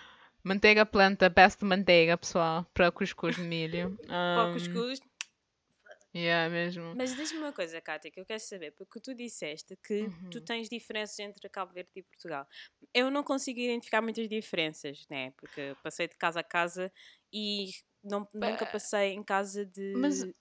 Manteiga 0.44 0.86
planta, 0.86 1.30
best 1.30 1.64
manteiga, 1.64 2.18
pessoal, 2.18 2.66
para 2.74 2.92
cuscuz 2.92 3.38
de 3.38 3.44
milho. 3.44 3.98
para 4.06 4.44
o 4.46 4.50
Um, 4.50 4.54
cuscuz. 4.56 5.00
Yeah, 6.16 6.50
mesmo. 6.50 6.94
Mas 6.96 7.14
diz-me 7.16 7.40
uma 7.40 7.52
coisa, 7.52 7.82
Kátia, 7.82 8.10
que 8.10 8.20
eu 8.20 8.26
quero 8.26 8.40
saber, 8.40 8.72
porque 8.72 9.00
tu 9.02 9.14
disseste 9.14 9.76
que 9.76 10.08
tu 10.32 10.38
Uhum. 10.38 10.46
tens 10.46 10.70
diferenças 10.70 11.20
entre 11.20 11.50
Cabo 11.50 11.74
Verde 11.74 11.90
e 11.96 12.02
Portugal. 12.04 12.48
Eu 12.94 13.12
não 13.12 13.22
consigo 13.22 13.60
identificar 13.60 14.02
muitas 14.02 14.30
diferenças, 14.30 15.06
né? 15.10 15.32
Porque 15.38 15.76
passei 15.84 16.08
de 16.08 16.16
casa 16.16 16.40
a 16.40 16.44
casa 16.44 16.90
e 17.34 17.72
não, 18.02 18.26
nunca 18.34 18.66
passei 18.66 19.12
em 19.12 19.24
casa 19.24 19.66
de, 19.66 19.94
Mas, 19.98 20.24
de- 20.24 20.34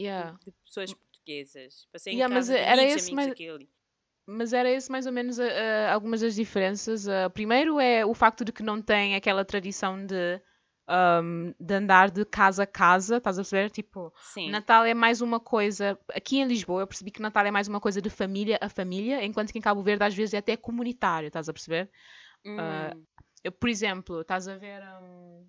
yeah. 0.00 0.36
de 0.44 0.50
pessoas 0.64 0.92
portuguesas. 0.92 1.86
Passei 1.92 2.14
Yeah, 2.14 2.32
em 2.32 2.36
mas 2.36 2.48
casa 2.48 2.58
de 2.58 2.64
era 2.64 2.82
amigos, 2.82 2.96
esse 2.96 3.10
amigos 3.10 3.14
mais- 3.16 3.32
aqui 3.32 3.44
e 3.44 3.48
ali. 3.50 3.70
Mas 4.26 4.52
era 4.52 4.70
esse 4.70 4.90
mais 4.90 5.06
ou 5.06 5.12
menos 5.12 5.38
ah, 5.40 5.92
algumas 5.92 6.20
das 6.20 6.34
diferenças. 6.34 7.06
Ah, 7.08 7.30
primeiro 7.30 7.78
é 7.80 8.04
o 8.04 8.14
facto 8.14 8.44
de 8.44 8.52
que 8.52 8.62
não 8.62 8.80
tem 8.82 9.14
aquela 9.16 9.44
tradição 9.44 10.04
de, 10.06 10.40
ahm, 10.90 11.52
de 11.60 11.74
andar 11.74 12.10
de 12.10 12.24
casa 12.24 12.64
a 12.64 12.66
casa, 12.66 13.18
estás 13.18 13.38
a 13.38 13.42
perceber? 13.42 13.70
Tipo, 13.70 14.12
Sim. 14.20 14.50
Natal 14.50 14.84
é 14.84 14.94
mais 14.94 15.20
uma 15.20 15.40
coisa. 15.40 15.98
Aqui 16.14 16.38
em 16.38 16.46
Lisboa 16.46 16.82
eu 16.82 16.86
percebi 16.86 17.10
que 17.10 17.22
Natal 17.22 17.46
é 17.46 17.50
mais 17.50 17.68
uma 17.68 17.80
coisa 17.80 18.02
de 18.02 18.10
família 18.10 18.58
a 18.60 18.68
família, 18.68 19.24
enquanto 19.24 19.52
que 19.52 19.58
em 19.58 19.62
Cabo 19.62 19.82
Verde 19.82 20.04
às 20.04 20.14
vezes 20.14 20.34
é 20.34 20.38
até 20.38 20.56
comunitário, 20.56 21.28
estás 21.28 21.48
a 21.48 21.52
perceber? 21.52 21.90
Hum, 22.44 23.06
Eu, 23.44 23.52
por 23.52 23.68
exemplo, 23.68 24.20
estás 24.20 24.48
a 24.48 24.56
ver. 24.56 24.82
hum, 25.02 25.46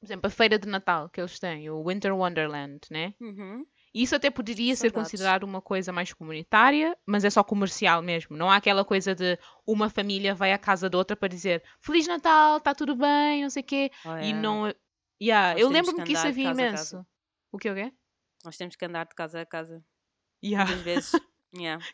por 0.00 0.06
exemplo, 0.06 0.26
a 0.28 0.30
feira 0.30 0.58
de 0.58 0.68
Natal 0.68 1.08
que 1.08 1.20
eles 1.20 1.38
têm, 1.38 1.70
o 1.70 1.84
Winter 1.86 2.14
Wonderland, 2.14 2.80
né? 2.90 3.14
uhum. 3.20 3.66
E 3.98 4.02
Isso 4.04 4.14
até 4.14 4.30
poderia 4.30 4.76
ser 4.76 4.92
considerado 4.92 5.42
uma 5.42 5.60
coisa 5.60 5.90
mais 5.90 6.12
comunitária, 6.12 6.96
mas 7.04 7.24
é 7.24 7.30
só 7.30 7.42
comercial 7.42 8.00
mesmo. 8.00 8.36
Não 8.36 8.48
há 8.48 8.54
aquela 8.54 8.84
coisa 8.84 9.12
de 9.12 9.36
uma 9.66 9.90
família 9.90 10.36
vai 10.36 10.52
à 10.52 10.58
casa 10.58 10.88
de 10.88 10.96
outra 10.96 11.16
para 11.16 11.26
dizer 11.26 11.64
Feliz 11.80 12.06
Natal, 12.06 12.58
está 12.58 12.72
tudo 12.76 12.94
bem, 12.94 13.42
não 13.42 13.50
sei 13.50 13.60
o 13.60 13.66
quê. 13.66 13.90
Oh, 14.04 14.10
E 14.10 14.26
yeah. 14.26 14.40
não. 14.40 14.74
Yeah, 15.20 15.54
Nós 15.54 15.62
eu 15.62 15.68
lembro-me 15.68 15.98
que 15.98 16.04
que 16.04 16.12
isso 16.12 16.28
havia 16.28 16.48
imenso. 16.48 17.04
O 17.50 17.58
que 17.58 17.68
o 17.68 17.74
quê? 17.74 17.92
Nós 18.44 18.56
temos 18.56 18.76
que 18.76 18.84
andar 18.84 19.04
de 19.04 19.16
casa 19.16 19.40
a 19.40 19.46
casa. 19.46 19.84
Yeah. 20.44 20.70
Muitas 20.70 20.84
vezes. 20.84 21.12
yeah. 21.52 21.84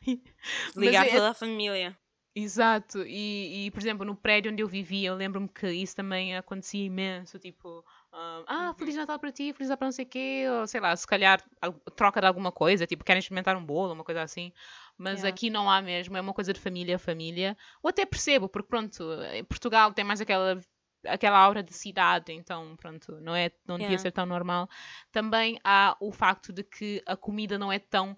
Ligar 0.77 1.07
é- 1.07 1.11
toda 1.11 1.31
a 1.31 1.35
família. 1.35 1.97
Exato, 2.37 3.05
e, 3.07 3.67
e, 3.67 3.71
por 3.71 3.81
exemplo, 3.81 4.05
no 4.05 4.17
prédio 4.17 4.51
onde 4.51 4.61
eu 4.61 4.67
vivia, 4.67 5.09
eu 5.09 5.15
lembro-me 5.15 5.49
que 5.49 5.71
isso 5.71 5.95
também 5.95 6.37
acontecia 6.37 6.85
imenso, 6.85 7.39
tipo, 7.39 7.85
ah, 8.15 8.45
ah, 8.47 8.75
Uhum. 8.79 8.79
Feliz 8.79 8.97
Natal 8.97 9.19
para 9.19 9.33
ti, 9.33 9.53
Feliz 9.53 9.69
Natal 9.69 9.79
para 9.79 9.87
não 9.89 9.93
sei 9.93 10.05
o 10.05 10.09
quê, 10.09 10.45
ou 10.51 10.67
sei 10.67 10.81
lá, 10.81 10.95
se 10.97 11.07
calhar 11.07 11.43
al- 11.61 11.73
troca 11.97 12.21
de 12.21 12.27
alguma 12.27 12.53
coisa, 12.53 12.87
tipo, 12.87 13.05
querem 13.05 13.19
experimentar 13.21 13.57
um 13.57 13.65
bolo, 13.65 13.93
uma 13.93 14.05
coisa 14.05 14.23
assim, 14.23 14.53
mas 14.99 15.21
Yeah. 15.21 15.29
aqui 15.29 15.51
não 15.51 15.71
há 15.71 15.83
mesmo, 15.83 16.17
é 16.17 16.21
uma 16.21 16.35
coisa 16.35 16.53
de 16.53 16.61
família 16.61 16.97
a 16.97 16.99
família, 16.99 17.57
ou 17.83 17.91
até 17.91 18.07
percebo, 18.07 18.49
porque 18.49 18.69
pronto, 18.69 19.05
em 19.33 19.45
Portugal 19.45 19.93
tem 19.93 20.05
mais 20.05 20.21
aquela 20.21 20.61
aquela 21.07 21.39
aura 21.39 21.63
de 21.63 21.75
cidade, 21.75 22.33
então 22.33 22.77
pronto, 22.77 23.21
não 23.21 23.37
é 23.37 23.51
não 23.67 23.79
devia 23.79 23.99
Yeah. 23.99 23.99
ser 23.99 24.11
tão 24.13 24.25
normal. 24.25 24.69
Também 25.13 25.61
há 25.63 25.95
o 26.01 26.11
facto 26.13 26.51
de 26.53 26.65
que 26.65 27.03
a 27.07 27.15
comida 27.17 27.59
não 27.59 27.71
é 27.71 27.79
tão 27.79 28.17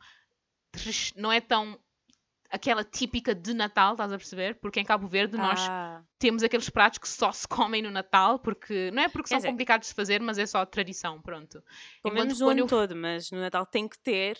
não 1.16 1.32
é 1.32 1.40
tão 1.40 1.78
aquela 2.50 2.84
típica 2.84 3.34
de 3.34 3.52
Natal, 3.54 3.92
estás 3.92 4.12
a 4.12 4.16
perceber? 4.18 4.54
Porque 4.60 4.80
em 4.80 4.84
Cabo 4.84 5.06
Verde 5.06 5.36
nós 5.36 5.60
Ah, 5.68 6.02
temos 6.18 6.42
aqueles 6.42 6.68
pratos 6.70 6.98
que 6.98 7.08
só 7.08 7.32
se 7.32 7.46
comem 7.48 7.82
no 7.82 7.90
Natal, 7.90 8.38
porque 8.38 8.90
não 8.92 9.02
é 9.02 9.08
porque 9.08 9.28
são 9.28 9.40
complicados 9.42 9.88
de 9.88 9.94
fazer, 9.94 10.20
mas 10.20 10.38
é 10.38 10.46
só 10.46 10.64
tradição, 10.66 11.20
pronto. 11.20 11.62
comemos 12.02 12.40
o 12.40 12.48
ano 12.48 12.60
eu- 12.60 12.66
todo, 12.66 12.94
mas 12.96 13.30
no 13.30 13.38
Natal 13.40 13.64
tem 13.66 13.88
que 13.88 13.98
ter, 13.98 14.38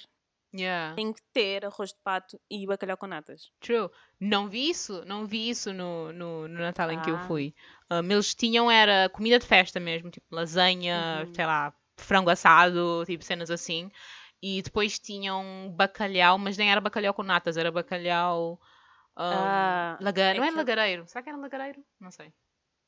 Yeah, 0.54 0.94
tem 0.94 1.12
que 1.12 1.20
ter 1.34 1.66
arroz 1.66 1.90
de 1.90 1.98
pato 2.02 2.40
e 2.50 2.66
bacalhau 2.66 2.96
com 2.96 3.06
natas. 3.06 3.50
true. 3.60 3.90
Não 4.18 4.48
vi 4.48 4.70
isso, 4.70 5.04
não 5.04 5.26
vi 5.26 5.50
isso 5.50 5.70
no, 5.74 6.12
no, 6.12 6.48
no 6.48 6.58
Natal 6.60 6.90
em 6.90 7.00
que 7.02 7.10
eu 7.10 7.16
Ah. 7.16 7.26
fui. 7.26 7.54
Um, 7.90 8.10
eles 8.10 8.34
tinham 8.34 8.70
era 8.70 9.08
comida 9.10 9.38
de 9.38 9.44
festa 9.44 9.78
mesmo, 9.78 10.08
tipo 10.10 10.24
lasanha, 10.30 11.24
Uhum. 11.26 11.34
sei 11.34 11.44
lá, 11.44 11.74
frango 11.98 12.30
assado, 12.30 13.04
tipo 13.04 13.22
cenas 13.24 13.50
assim. 13.50 13.90
E 14.42 14.60
depois 14.62 14.98
tinham 14.98 15.72
bacalhau, 15.74 16.38
mas 16.38 16.56
nem 16.56 16.70
era 16.70 16.80
bacalhau 16.80 17.14
com 17.14 17.22
natas, 17.22 17.56
era 17.56 17.70
bacalhau. 17.72 18.60
Um, 19.16 19.22
Ah, 19.22 19.98
laga... 20.00 20.22
Não 20.34 20.42
é 20.44 20.46
aquele- 20.48 20.56
lagareiro? 20.56 21.06
Será 21.08 21.22
que 21.22 21.28
era 21.30 21.38
lagareiro? 21.38 21.82
Não 21.98 22.10
sei. 22.10 22.32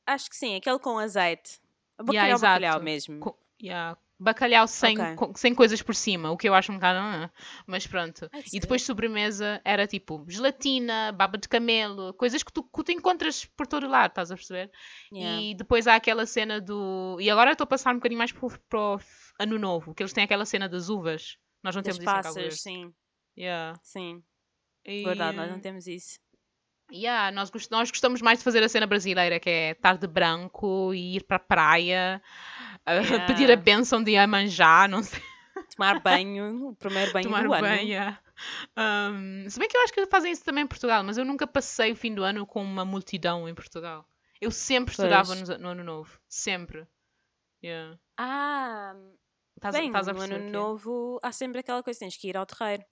Acho 0.05 0.29
que 0.29 0.35
sim, 0.35 0.55
aquele 0.55 0.79
com 0.79 0.97
azeite. 0.99 1.59
O 1.99 2.11
Yeah, 2.13 2.33
bacalhau, 2.37 2.39
bacalhau 2.39 2.81
mesmo. 2.83 3.19
Co- 3.19 3.39
yeah. 3.61 3.97
Bacalhau 4.21 4.67
sem, 4.67 4.99
Ok. 4.99 5.15
com- 5.15 5.33
sem 5.35 5.55
coisas 5.55 5.81
por 5.81 5.95
cima, 5.95 6.29
o 6.29 6.35
que 6.37 6.49
eu 6.49 6.53
acho 6.53 6.71
um 6.71 6.75
bocado. 6.75 6.99
ah, 6.99 7.31
Mas 7.65 7.87
pronto. 7.87 8.27
Ai, 8.33 8.43
E 8.51 8.59
depois 8.59 8.81
sobremesa 8.83 9.61
era 9.63 9.87
tipo 9.87 10.25
gelatina, 10.27 11.13
baba 11.13 11.37
de 11.37 11.47
camelo, 11.47 12.13
coisas 12.15 12.43
que 12.43 12.51
tu, 12.51 12.61
que 12.63 12.83
tu 12.83 12.91
encontras 12.91 13.45
por 13.45 13.65
todo 13.65 13.87
lado, 13.87 14.09
estás 14.11 14.29
a 14.29 14.35
perceber? 14.35 14.69
Yeah. 15.13 15.41
E 15.41 15.55
depois 15.55 15.87
há 15.87 15.95
aquela 15.95 16.25
cena 16.25 16.59
do. 16.59 17.17
E 17.21 17.29
agora 17.29 17.53
estou 17.53 17.63
a 17.63 17.67
passar 17.67 17.91
um 17.91 17.95
bocadinho 17.97 18.17
mais 18.19 18.33
para 18.33 18.79
o- 18.79 18.99
ano 19.39 19.57
novo, 19.57 19.95
que 19.95 20.03
eles 20.03 20.11
têm 20.11 20.25
aquela 20.25 20.45
cena 20.45 20.67
das 20.67 20.89
uvas. 20.89 21.37
Nós 21.63 21.73
não 21.75 21.81
Das 21.81 21.95
temos 21.97 22.03
isso 22.03 22.11
em 22.19 22.21
passas, 22.23 22.61
sim. 22.61 22.93
Yeah. 23.37 23.79
Sim, 23.81 24.21
E, 24.85 25.01
verdade, 25.03 25.37
nós 25.37 25.49
não 25.49 25.61
temos 25.61 25.87
isso. 25.87 26.19
yeah, 26.91 27.31
nós, 27.31 27.51
nós 27.69 27.89
gostamos 27.91 28.21
mais 28.21 28.39
de 28.39 28.43
fazer 28.43 28.63
a 28.63 28.67
cena 28.69 28.87
brasileira, 28.87 29.39
que 29.39 29.49
é 29.49 29.71
estar 29.71 29.97
de 29.97 30.07
branco 30.07 30.93
e 30.93 31.15
ir 31.17 31.23
para 31.23 31.37
a 31.37 31.39
praia, 31.39 32.21
Yeah. 32.89 33.25
pedir 33.27 33.51
a 33.51 33.55
bênção 33.55 34.03
de 34.03 34.11
Iemanjá, 34.11 34.87
não 34.87 35.03
sei, 35.03 35.21
Tomar 35.75 35.99
banho, 36.01 36.69
o 36.69 36.75
primeiro 36.75 37.11
banho 37.13 37.23
tomar 37.25 37.43
do 37.43 37.53
ano. 37.53 37.61
banho. 37.61 37.87
yeah. 37.87 38.19
Um, 38.77 39.47
se 39.49 39.59
bem 39.59 39.67
que 39.67 39.77
eu 39.77 39.81
acho 39.83 39.93
que 39.93 40.05
fazem 40.07 40.31
isso 40.31 40.43
também 40.43 40.63
em 40.63 40.67
Portugal, 40.67 41.03
mas 41.03 41.17
eu 41.17 41.25
nunca 41.25 41.45
passei 41.45 41.91
o 41.91 41.95
fim 41.95 42.13
do 42.15 42.23
ano 42.23 42.45
com 42.47 42.63
uma 42.63 42.83
multidão 42.85 43.47
em 43.47 43.53
Portugal. 43.53 44.07
Eu 44.41 44.49
sempre 44.51 44.95
Pois. 44.95 45.05
estudava 45.11 45.35
no, 45.35 45.57
no 45.63 45.69
ano 45.69 45.83
novo. 45.83 46.19
Sempre. 46.27 46.87
Yeah. 47.63 47.99
Ah, 48.17 48.95
Estás, 49.57 49.75
a- 49.75 49.77
bem, 49.79 49.87
estás 49.87 50.07
a 50.07 50.13
no 50.13 50.21
ano 50.21 50.49
novo 50.49 51.19
há 51.21 51.31
sempre 51.33 51.59
aquela 51.59 51.83
coisa, 51.83 51.99
tens 51.99 52.15
que 52.15 52.29
ir 52.29 52.37
ao 52.37 52.45
terreiro. 52.45 52.83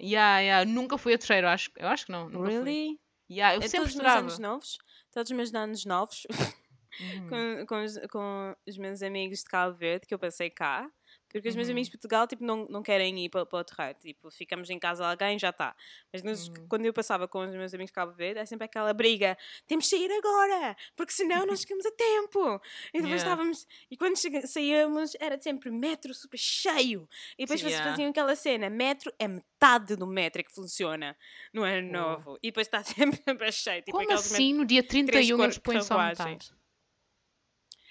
Yeah, 0.00 0.38
yeah. 0.40 0.64
Nunca 0.70 0.96
fui 0.98 1.14
a 1.14 1.18
terreiro, 1.18 1.48
acho, 1.48 1.70
eu 1.76 1.88
acho 1.88 2.06
que 2.06 2.12
não. 2.12 2.28
Nunca 2.28 2.46
fui. 2.50 2.54
Really? 2.58 3.00
Yeah, 3.30 3.56
eu 3.56 3.62
É 3.62 3.68
sempre 3.68 3.78
todos 3.88 3.94
os 3.94 3.96
meus 3.96 4.06
estudava. 4.06 4.18
anos 4.20 4.38
novos, 4.38 4.78
todos 5.12 5.30
os 5.30 5.36
meus 5.36 5.54
anos 5.54 5.84
novos, 5.84 6.26
Uhum. 7.00 7.28
com, 7.28 7.66
com, 7.66 7.84
os, 7.84 7.98
com 8.10 8.56
os 8.66 8.76
meus 8.78 9.02
amigos 9.02 9.38
de 9.40 9.44
Cabo 9.44 9.76
Verde, 9.76 10.06
que 10.06 10.14
eu 10.14 10.18
passei 10.18 10.50
cá, 10.50 10.90
porque 11.30 11.46
os 11.48 11.54
meus 11.54 11.68
Uhum. 11.68 11.72
amigos 11.72 11.88
de 11.88 11.92
Portugal 11.92 12.26
tipo, 12.26 12.42
não, 12.42 12.66
não 12.70 12.82
querem 12.82 13.18
ir 13.24 13.28
para, 13.28 13.44
para 13.44 13.58
o 13.58 13.64
terreiro, 13.64 13.98
tipo, 14.00 14.30
ficamos 14.30 14.70
em 14.70 14.78
casa 14.78 15.02
de 15.04 15.10
alguém 15.10 15.38
já 15.38 15.50
está. 15.50 15.76
Mas 16.24 16.48
Uhum. 16.48 16.66
quando 16.68 16.86
eu 16.86 16.92
passava 16.92 17.28
com 17.28 17.40
os 17.40 17.54
meus 17.54 17.74
amigos 17.74 17.90
de 17.90 17.94
Cabo 17.94 18.12
Verde, 18.12 18.40
é 18.40 18.46
sempre 18.46 18.64
aquela 18.64 18.92
briga: 18.94 19.36
temos 19.66 19.84
de 19.84 19.90
sair 19.90 20.10
agora, 20.10 20.74
porque 20.96 21.12
senão 21.12 21.44
não 21.46 21.54
chegamos 21.54 21.84
a 21.84 21.90
tempo. 21.92 22.60
E 22.94 23.00
depois 23.02 23.04
Yeah. 23.04 23.16
estávamos, 23.16 23.66
e 23.90 23.96
quando 23.96 24.16
saíamos, 24.46 25.12
era 25.20 25.38
sempre 25.40 25.70
metro 25.70 26.14
super 26.14 26.38
cheio. 26.38 27.06
E 27.38 27.44
depois 27.44 27.60
vocês 27.60 27.72
Yeah. 27.74 27.90
faziam 27.90 28.10
aquela 28.10 28.34
cena: 28.34 28.70
metro 28.70 29.12
é 29.18 29.28
metade 29.28 29.96
do 29.96 30.06
metro 30.06 30.42
que 30.42 30.54
funciona 30.54 31.16
no 31.52 31.62
ano 31.62 31.88
Oh. 31.88 31.92
novo. 31.92 32.38
E 32.42 32.48
depois 32.48 32.66
está 32.66 32.82
sempre 33.22 33.52
cheio. 33.52 33.82
Tipo, 33.82 33.98
Como 33.98 34.12
assim 34.12 34.54
no 34.54 34.64
dia 34.64 34.82
31 34.82 35.36
cor- 35.36 35.44
eles 35.44 35.58
põem 35.58 35.82
só 35.82 35.98
metade? 35.98 36.50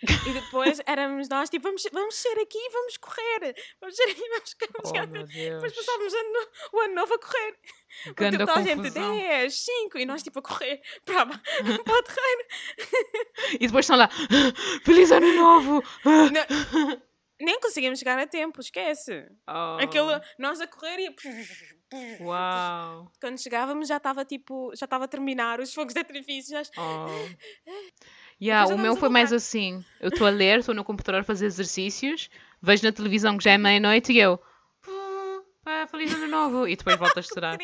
E 0.03 0.33
depois 0.33 0.79
éramos 0.85 1.27
nós, 1.27 1.49
tipo, 1.49 1.63
vamos, 1.63 1.83
vamos 1.91 2.15
ser 2.15 2.39
aqui, 2.39 2.59
vamos 2.71 2.97
correr. 2.97 3.55
Vamos 3.81 3.95
ser 3.95 4.03
aqui, 4.03 4.21
vamos 4.29 4.55
Oh 4.83 4.87
chegar. 4.87 5.07
meu 5.07 5.25
depois 5.25 5.73
passávamos 5.73 6.13
o 6.13 6.17
ano, 6.17 6.47
o 6.73 6.79
ano 6.81 6.95
novo 6.95 7.13
a 7.13 7.19
correr. 7.19 7.57
Porque 8.03 8.23
Ganda 8.23 8.45
toda 8.45 8.59
a 8.59 8.61
gente, 8.61 8.75
confusão. 8.77 9.17
10, 9.17 9.59
5, 9.59 9.97
e 9.97 10.05
nós, 10.05 10.23
tipo, 10.23 10.39
a 10.39 10.41
correr 10.41 10.81
para, 11.03 11.25
para 11.83 11.93
o 11.93 12.03
terreno. 12.03 12.43
E 13.59 13.65
depois 13.67 13.85
estão 13.85 13.97
lá, 13.97 14.09
Feliz 14.83 15.11
Ano 15.11 15.33
Novo! 15.33 15.83
Não, 16.05 17.01
nem 17.39 17.59
conseguimos 17.59 17.99
chegar 17.99 18.17
a 18.17 18.27
tempo, 18.27 18.59
esquece. 18.59 19.27
Oh, 19.47 19.77
Aquilo, 19.81 20.09
nós 20.37 20.59
a 20.59 20.67
correr 20.67 20.99
e. 20.99 21.15
Uau! 22.21 23.11
Quando 23.21 23.39
chegávamos 23.39 23.87
já 23.87 23.97
estava 23.97 24.25
tipo, 24.25 24.71
já 24.75 24.85
estava 24.85 25.05
a 25.05 25.07
terminar 25.07 25.59
os 25.59 25.73
fogos 25.73 25.93
de 25.93 25.99
artifício. 25.99 26.57
Oh. 26.77 27.07
Yeah, 28.39 28.71
o 28.73 28.77
meu 28.77 28.95
foi 28.95 29.09
mais 29.09 29.33
assim. 29.33 29.83
Eu 29.99 30.09
estou 30.09 30.27
a 30.27 30.29
ler, 30.29 30.59
estou 30.59 30.75
no 30.75 30.83
computador 30.83 31.21
a 31.21 31.23
fazer 31.23 31.45
exercícios, 31.47 32.29
vejo 32.61 32.83
na 32.83 32.91
televisão 32.91 33.37
que 33.37 33.43
já 33.43 33.51
é 33.51 33.57
meia-noite 33.57 34.13
e 34.13 34.19
eu. 34.19 34.39
"Ah, 34.87 35.39
pá, 35.63 35.87
Feliz 35.87 36.13
Ano 36.13 36.27
Novo! 36.27 36.67
E 36.67 36.75
depois 36.75 36.97
volto 36.97 37.17
a 37.17 37.21
estudar. 37.21 37.57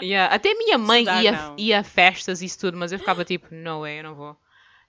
Yeah, 0.00 0.32
Até 0.34 0.52
a 0.52 0.54
minha 0.54 0.78
mãe 0.78 1.00
Estudar, 1.00 1.22
ia, 1.24 1.32
não. 1.32 1.56
ia 1.58 1.80
a 1.80 1.84
festas 1.84 2.42
e 2.42 2.46
isso 2.46 2.60
tudo, 2.60 2.76
mas 2.76 2.92
eu 2.92 2.98
ficava 2.98 3.24
tipo, 3.24 3.48
no 3.52 3.80
way, 3.80 3.98
eu 3.98 4.04
não 4.04 4.14
vou. 4.14 4.36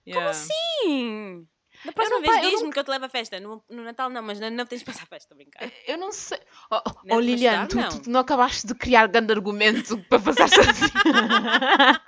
Yeah. 0.05 0.31
Sim! 0.33 1.47
Da 1.85 1.91
próxima 1.91 2.19
não 2.21 2.25
vez 2.39 2.49
diz-me 2.51 2.71
que 2.71 2.79
eu 2.79 2.83
te 2.83 2.89
levo 2.91 3.05
a 3.05 3.09
festa. 3.09 3.39
No, 3.41 3.61
no 3.69 3.83
Natal 3.83 4.09
não, 4.09 4.21
mas 4.21 4.39
Ano 4.39 4.55
Novo 4.55 4.69
tens 4.69 4.79
de 4.79 4.85
passar 4.85 5.03
a 5.03 5.07
festa, 5.07 5.35
brincar. 5.35 5.69
Eu 5.87 5.97
não 5.97 6.11
sei. 6.13 6.37
Oh, 6.71 6.75
oh, 6.87 6.91
Não, 7.03 7.17
oh, 7.17 7.21
estudar, 7.21 7.67
tu, 7.67 7.75
não. 7.75 7.89
tu 7.89 8.09
não 8.09 8.19
acabaste 8.21 8.67
de 8.67 8.75
criar 8.75 9.07
grande 9.07 9.33
argumento 9.33 9.97
para 10.07 10.19
passar 10.19 10.47
sozinha. 10.47 10.71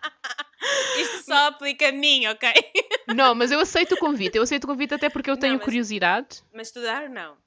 Isto 1.00 1.26
só 1.26 1.48
aplica 1.48 1.90
a 1.90 1.92
mim, 1.92 2.26
ok? 2.28 2.52
não, 3.16 3.36
mas 3.36 3.52
eu 3.52 3.60
aceito 3.60 3.96
o 3.96 3.98
convite. 4.00 4.36
Eu 4.38 4.44
aceito 4.44 4.64
o 4.64 4.68
convite 4.68 4.94
até 4.94 5.10
porque 5.10 5.30
eu 5.30 5.36
Não, 5.36 5.40
tenho 5.42 5.56
mas- 5.56 5.64
curiosidade. 5.64 6.44
Mas 6.54 6.68
estudar, 6.68 7.10
não. 7.10 7.38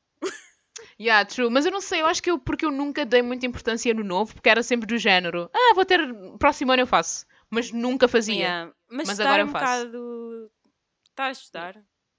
Yeah, 1.00 1.24
true. 1.24 1.50
Mas 1.50 1.66
eu 1.66 1.72
não 1.72 1.80
sei, 1.80 2.02
eu 2.02 2.06
acho 2.06 2.22
que 2.22 2.30
eu, 2.30 2.38
porque 2.38 2.64
eu 2.64 2.70
nunca 2.70 3.04
dei 3.04 3.20
muita 3.22 3.46
importância 3.46 3.92
no 3.94 4.04
novo, 4.04 4.34
porque 4.34 4.48
era 4.48 4.62
sempre 4.62 4.86
do 4.86 4.96
género. 4.96 5.50
Ah, 5.52 5.72
vou 5.74 5.84
ter. 5.84 6.00
Próximo 6.38 6.72
ano 6.72 6.82
eu 6.82 6.86
faço. 6.86 7.26
Mas 7.50 7.72
nunca 7.72 8.06
fazia. 8.06 8.34
Yeah. 8.36 8.72
Mas, 8.90 9.08
Mas 9.08 9.20
agora 9.20 9.40
é 9.42 9.44
um 9.44 9.48
eu 9.48 9.52
faço. 9.52 9.84
bocado... 9.86 10.50
Estás 11.10 11.38
a 11.38 11.40
estudar? 11.40 11.74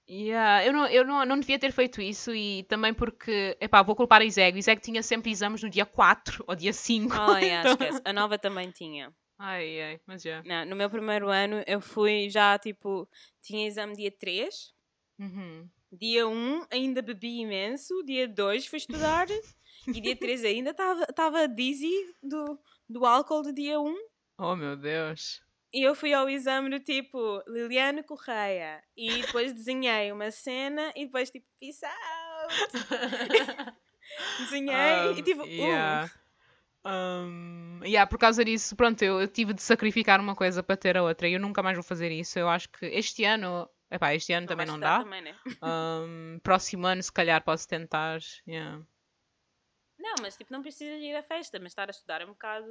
Yeah, 0.08 0.66
eu 0.66 0.72
não, 0.72 0.86
eu 0.88 1.04
não, 1.06 1.24
não 1.24 1.38
devia 1.40 1.58
ter 1.58 1.72
feito 1.72 2.02
isso 2.02 2.34
e 2.34 2.64
também 2.64 2.92
porque, 2.92 3.56
epá, 3.60 3.80
vou 3.82 3.94
culpar 3.94 4.20
a 4.20 4.24
Iseg. 4.24 4.58
Iseg 4.58 4.80
tinha 4.80 5.02
sempre 5.02 5.30
exames 5.30 5.62
no 5.62 5.70
dia 5.70 5.86
4 5.86 6.44
ou 6.48 6.54
dia 6.56 6.72
5. 6.72 7.14
Oh, 7.16 7.36
yeah, 7.38 7.70
então-. 7.70 8.00
A 8.04 8.12
nova 8.12 8.36
também 8.38 8.70
tinha. 8.70 9.12
Ai, 9.42 9.80
ai, 9.80 10.00
mas 10.06 10.22
já. 10.22 10.42
Não, 10.42 10.66
no 10.66 10.76
meu 10.76 10.90
primeiro 10.90 11.30
ano 11.30 11.64
eu 11.66 11.80
fui 11.80 12.28
já, 12.28 12.58
tipo... 12.58 13.08
Tinha 13.40 13.66
exame 13.66 13.96
dia 13.96 14.10
3. 14.10 14.74
Uhum. 15.18 15.66
Dia 15.90 16.28
1 16.28 16.66
ainda 16.70 17.00
bebi 17.00 17.40
imenso. 17.40 18.04
Dia 18.04 18.28
2 18.28 18.66
fui 18.66 18.76
estudar. 18.76 19.26
e 19.88 19.98
dia 19.98 20.14
3 20.14 20.44
ainda 20.44 20.70
estava 20.70 21.48
dizzy 21.48 21.90
do, 22.22 22.60
do 22.86 23.06
álcool 23.06 23.42
do 23.42 23.52
dia 23.52 23.80
1. 23.80 23.96
Oh 24.38 24.54
meu 24.54 24.76
Deus. 24.76 25.42
E 25.72 25.82
eu 25.82 25.94
fui 25.94 26.12
ao 26.12 26.28
exame 26.28 26.68
do 26.68 26.78
tipo 26.78 27.42
Liliane 27.46 28.02
Correia 28.02 28.82
e 28.94 29.22
depois 29.22 29.52
desenhei 29.54 30.12
uma 30.12 30.30
cena 30.30 30.92
e 30.94 31.06
depois 31.06 31.30
tipo 31.30 31.46
peace 31.58 31.84
out. 31.86 33.74
Desenhei 34.38 35.12
e 35.16 35.20
Um, 35.20 35.22
tipo, 35.22 35.46
yeah. 35.46 36.04
Um, 36.04 36.19
yeah, 37.84 38.06
por 38.06 38.18
causa 38.18 38.44
disso, 38.44 38.74
pronto, 38.74 39.02
eu, 39.02 39.20
eu 39.20 39.28
tive 39.28 39.52
de 39.52 39.62
sacrificar 39.62 40.20
uma 40.20 40.34
coisa 40.34 40.62
para 40.62 40.76
ter 40.76 40.96
a 40.96 41.02
outra 41.02 41.28
e 41.28 41.34
eu 41.34 41.40
nunca 41.40 41.62
mais 41.62 41.76
vou 41.76 41.84
fazer 41.84 42.10
isso. 42.10 42.38
Eu 42.38 42.48
acho 42.48 42.68
que 42.70 42.86
este 42.86 43.24
ano, 43.24 43.68
epá, 43.90 44.14
este 44.14 44.32
ano 44.32 44.46
uh, 44.46 44.48
também 44.48 44.66
não 44.66 44.78
dá. 44.78 45.00
Também, 45.00 45.22
né? 45.22 45.34
Um, 45.62 46.38
próximo 46.42 46.86
ano, 46.86 47.02
se 47.02 47.12
calhar, 47.12 47.42
posso 47.44 47.68
tentar. 47.68 48.18
yeah. 48.46 48.82
Não, 49.98 50.14
mas 50.22 50.34
tipo, 50.34 50.50
não 50.50 50.62
precisas 50.62 51.00
ir 51.02 51.14
à 51.14 51.22
festa, 51.22 51.58
mas 51.58 51.72
estar 51.72 51.88
a 51.88 51.90
estudar 51.90 52.22
é 52.22 52.24
um 52.24 52.28
bocado. 52.28 52.66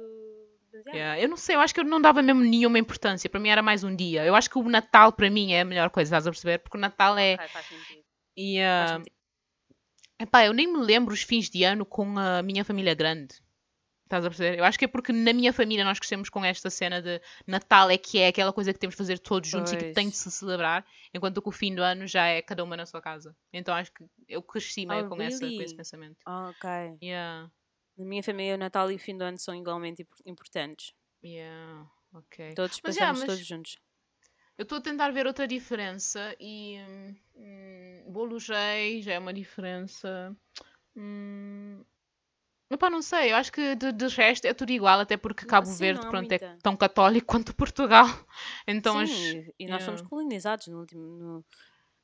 Yeah, 0.88 1.20
Eu 1.20 1.28
não 1.28 1.36
sei, 1.36 1.54
eu 1.54 1.60
acho 1.60 1.72
que 1.72 1.80
eu 1.80 1.84
não 1.84 2.00
dava 2.00 2.22
mesmo 2.22 2.40
nenhuma 2.40 2.78
importância. 2.78 3.30
Para 3.30 3.38
mim 3.38 3.48
era 3.48 3.62
mais 3.62 3.84
um 3.84 3.94
dia. 3.94 4.24
Eu 4.24 4.34
acho 4.34 4.50
que 4.50 4.58
o 4.58 4.68
Natal 4.68 5.12
para 5.12 5.30
mim 5.30 5.52
é 5.52 5.60
a 5.60 5.64
melhor 5.64 5.90
coisa, 5.90 6.08
estás 6.08 6.26
a 6.26 6.30
perceber? 6.30 6.58
Porque 6.58 6.76
o 6.76 6.80
Natal 6.80 7.16
é. 7.16 7.34
Ok, 7.34 7.48
faz 7.48 7.66
sentido. 7.66 8.04
E, 8.36 8.58
Faz 8.58 8.90
ah, 8.90 8.94
sentido. 8.96 9.14
epá, 10.18 10.44
eu 10.44 10.52
nem 10.52 10.66
me 10.66 10.78
lembro 10.78 11.14
os 11.14 11.22
fins 11.22 11.48
de 11.48 11.62
ano 11.62 11.86
com 11.86 12.18
a 12.18 12.42
minha 12.42 12.64
família 12.64 12.94
grande. 12.94 13.40
Estás 14.10 14.24
a 14.24 14.28
perceber? 14.28 14.58
Eu 14.58 14.64
acho 14.64 14.76
que 14.76 14.84
é 14.86 14.88
porque 14.88 15.12
na 15.12 15.32
minha 15.32 15.52
família 15.52 15.84
nós 15.84 15.96
crescemos 16.00 16.28
com 16.28 16.44
esta 16.44 16.68
cena 16.68 17.00
de 17.00 17.20
Natal 17.46 17.88
é 17.88 17.96
que 17.96 18.18
é 18.18 18.26
aquela 18.26 18.52
coisa 18.52 18.72
que 18.72 18.78
temos 18.80 18.94
de 18.94 18.98
fazer 18.98 19.20
todos 19.20 19.48
juntos 19.48 19.72
e 19.72 19.76
que 19.76 19.84
Pois. 19.84 19.94
tem 19.94 20.08
de 20.08 20.16
se 20.16 20.28
celebrar, 20.32 20.84
enquanto 21.14 21.40
que 21.40 21.48
o 21.48 21.52
fim 21.52 21.72
do 21.72 21.80
ano 21.80 22.08
já 22.08 22.26
é 22.26 22.42
cada 22.42 22.64
uma 22.64 22.76
na 22.76 22.86
sua 22.86 23.00
casa. 23.00 23.36
Então 23.52 23.72
acho 23.72 23.92
que 23.92 24.04
eu 24.28 24.42
cresci 24.42 24.84
meio 24.84 25.04
Oh, 25.06 25.10
com, 25.10 25.22
essa, 25.22 25.38
com 25.38 25.46
esse 25.46 25.62
really? 25.62 25.76
pensamento. 25.76 26.16
Ah, 26.26 26.48
ok. 26.50 26.98
Yeah, 27.00 27.48
Na 27.96 28.04
minha 28.04 28.22
família, 28.24 28.56
o 28.56 28.58
Natal 28.58 28.90
e 28.90 28.96
o 28.96 28.98
fim 28.98 29.16
do 29.16 29.22
ano 29.22 29.38
são 29.38 29.54
igualmente 29.54 30.02
impor- 30.02 30.18
importantes. 30.26 30.92
yeah, 31.24 31.86
ok. 32.12 32.52
Todos 32.56 32.80
Mas, 32.82 32.96
passamos 32.96 32.96
yeah, 32.96 33.12
mas- 33.12 33.26
todos 33.28 33.46
juntos. 33.46 33.78
Eu 34.58 34.64
estou 34.64 34.78
a 34.78 34.82
tentar 34.82 35.10
ver 35.10 35.26
outra 35.26 35.46
diferença 35.46 36.36
e 36.38 36.78
hum, 36.80 37.14
hum, 37.36 38.12
bolo 38.12 38.40
já 38.40 38.58
é 38.58 39.18
uma 39.20 39.32
diferença. 39.32 40.36
Hum, 40.96 41.82
epá, 42.70 42.88
não 42.88 43.02
sei, 43.02 43.32
eu 43.32 43.36
acho 43.36 43.52
que 43.52 43.74
de, 43.74 43.92
de 43.92 44.06
resto 44.08 44.46
é 44.46 44.54
tudo 44.54 44.70
igual, 44.70 45.00
até 45.00 45.16
porque 45.16 45.44
Cabo 45.44 45.70
Verde 45.74 46.00
não 46.00 46.08
há 46.08 46.10
pronto, 46.10 46.32
é 46.32 46.38
tão 46.62 46.76
católico 46.76 47.26
quanto 47.26 47.54
Portugal. 47.54 48.06
Então 48.66 48.94
Sim, 49.06 49.40
acho 49.40 49.52
e 49.58 49.66
nós 49.66 49.80
yeah. 49.80 49.84
fomos 49.84 50.02
colonizados 50.02 50.66
no 50.68 50.78
último. 50.80 51.02
No... 51.02 51.44